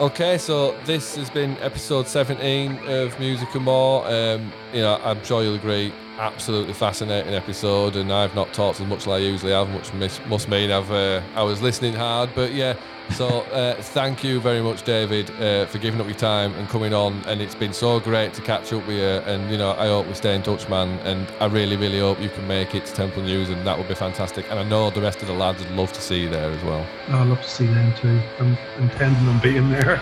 Okay, 0.00 0.38
so 0.38 0.74
this 0.84 1.16
has 1.16 1.28
been 1.28 1.56
episode 1.58 2.08
17 2.08 2.78
of 2.88 3.18
Music 3.20 3.54
and 3.54 3.64
More. 3.64 4.06
Um, 4.06 4.50
you 4.72 4.80
know, 4.80 4.98
I'm 5.04 5.22
sure 5.22 5.42
you'll 5.42 5.54
agree, 5.54 5.92
absolutely 6.22 6.72
fascinating 6.72 7.34
episode, 7.34 7.96
and 7.96 8.12
I've 8.12 8.34
not 8.36 8.54
talked 8.54 8.80
as 8.80 8.86
much 8.86 9.00
as 9.00 9.08
I 9.08 9.18
usually 9.18 9.50
have, 9.50 9.74
which 9.74 9.92
mis- 9.92 10.20
must 10.26 10.48
mean 10.48 10.70
I've 10.70 10.90
uh, 10.90 11.20
I 11.34 11.42
was 11.42 11.60
listening 11.60 11.94
hard. 11.94 12.30
But 12.32 12.52
yeah, 12.52 12.76
so 13.10 13.40
uh, 13.50 13.74
thank 13.74 14.22
you 14.22 14.40
very 14.40 14.62
much, 14.62 14.84
David, 14.84 15.30
uh, 15.40 15.66
for 15.66 15.78
giving 15.78 16.00
up 16.00 16.06
your 16.06 16.16
time 16.16 16.54
and 16.54 16.68
coming 16.68 16.94
on. 16.94 17.14
And 17.26 17.42
it's 17.42 17.56
been 17.56 17.72
so 17.72 17.98
great 17.98 18.34
to 18.34 18.42
catch 18.42 18.72
up 18.72 18.86
with 18.86 18.98
you. 18.98 19.04
And 19.04 19.50
you 19.50 19.58
know, 19.58 19.72
I 19.72 19.88
hope 19.88 20.06
we 20.06 20.14
stay 20.14 20.36
in 20.36 20.44
touch, 20.44 20.68
man. 20.68 20.90
And 21.00 21.26
I 21.40 21.46
really, 21.46 21.76
really 21.76 21.98
hope 21.98 22.20
you 22.20 22.30
can 22.30 22.46
make 22.46 22.74
it 22.76 22.86
to 22.86 22.94
Temple 22.94 23.22
News, 23.22 23.50
and 23.50 23.66
that 23.66 23.76
would 23.76 23.88
be 23.88 23.94
fantastic. 23.94 24.48
And 24.48 24.60
I 24.60 24.62
know 24.62 24.90
the 24.90 25.02
rest 25.02 25.22
of 25.22 25.26
the 25.26 25.34
lads 25.34 25.58
would 25.58 25.72
love 25.72 25.92
to 25.92 26.00
see 26.00 26.22
you 26.22 26.30
there 26.30 26.50
as 26.50 26.62
well. 26.62 26.86
I'd 27.08 27.26
love 27.26 27.42
to 27.42 27.50
see 27.50 27.66
them 27.66 27.92
too. 27.96 28.20
I'm 28.38 28.56
intending 28.78 29.26
on 29.28 29.40
being 29.40 29.70
there. 29.70 30.00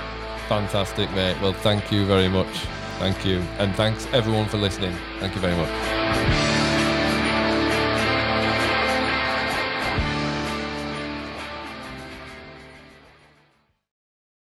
Fantastic, 0.48 1.10
mate. 1.12 1.40
Well, 1.40 1.54
thank 1.54 1.90
you 1.90 2.04
very 2.04 2.28
much. 2.28 2.66
Thank 3.00 3.24
you. 3.24 3.38
And 3.58 3.74
thanks 3.76 4.06
everyone 4.12 4.46
for 4.46 4.58
listening. 4.58 4.94
Thank 5.20 5.34
you 5.34 5.40
very 5.40 5.56
much. 5.56 6.49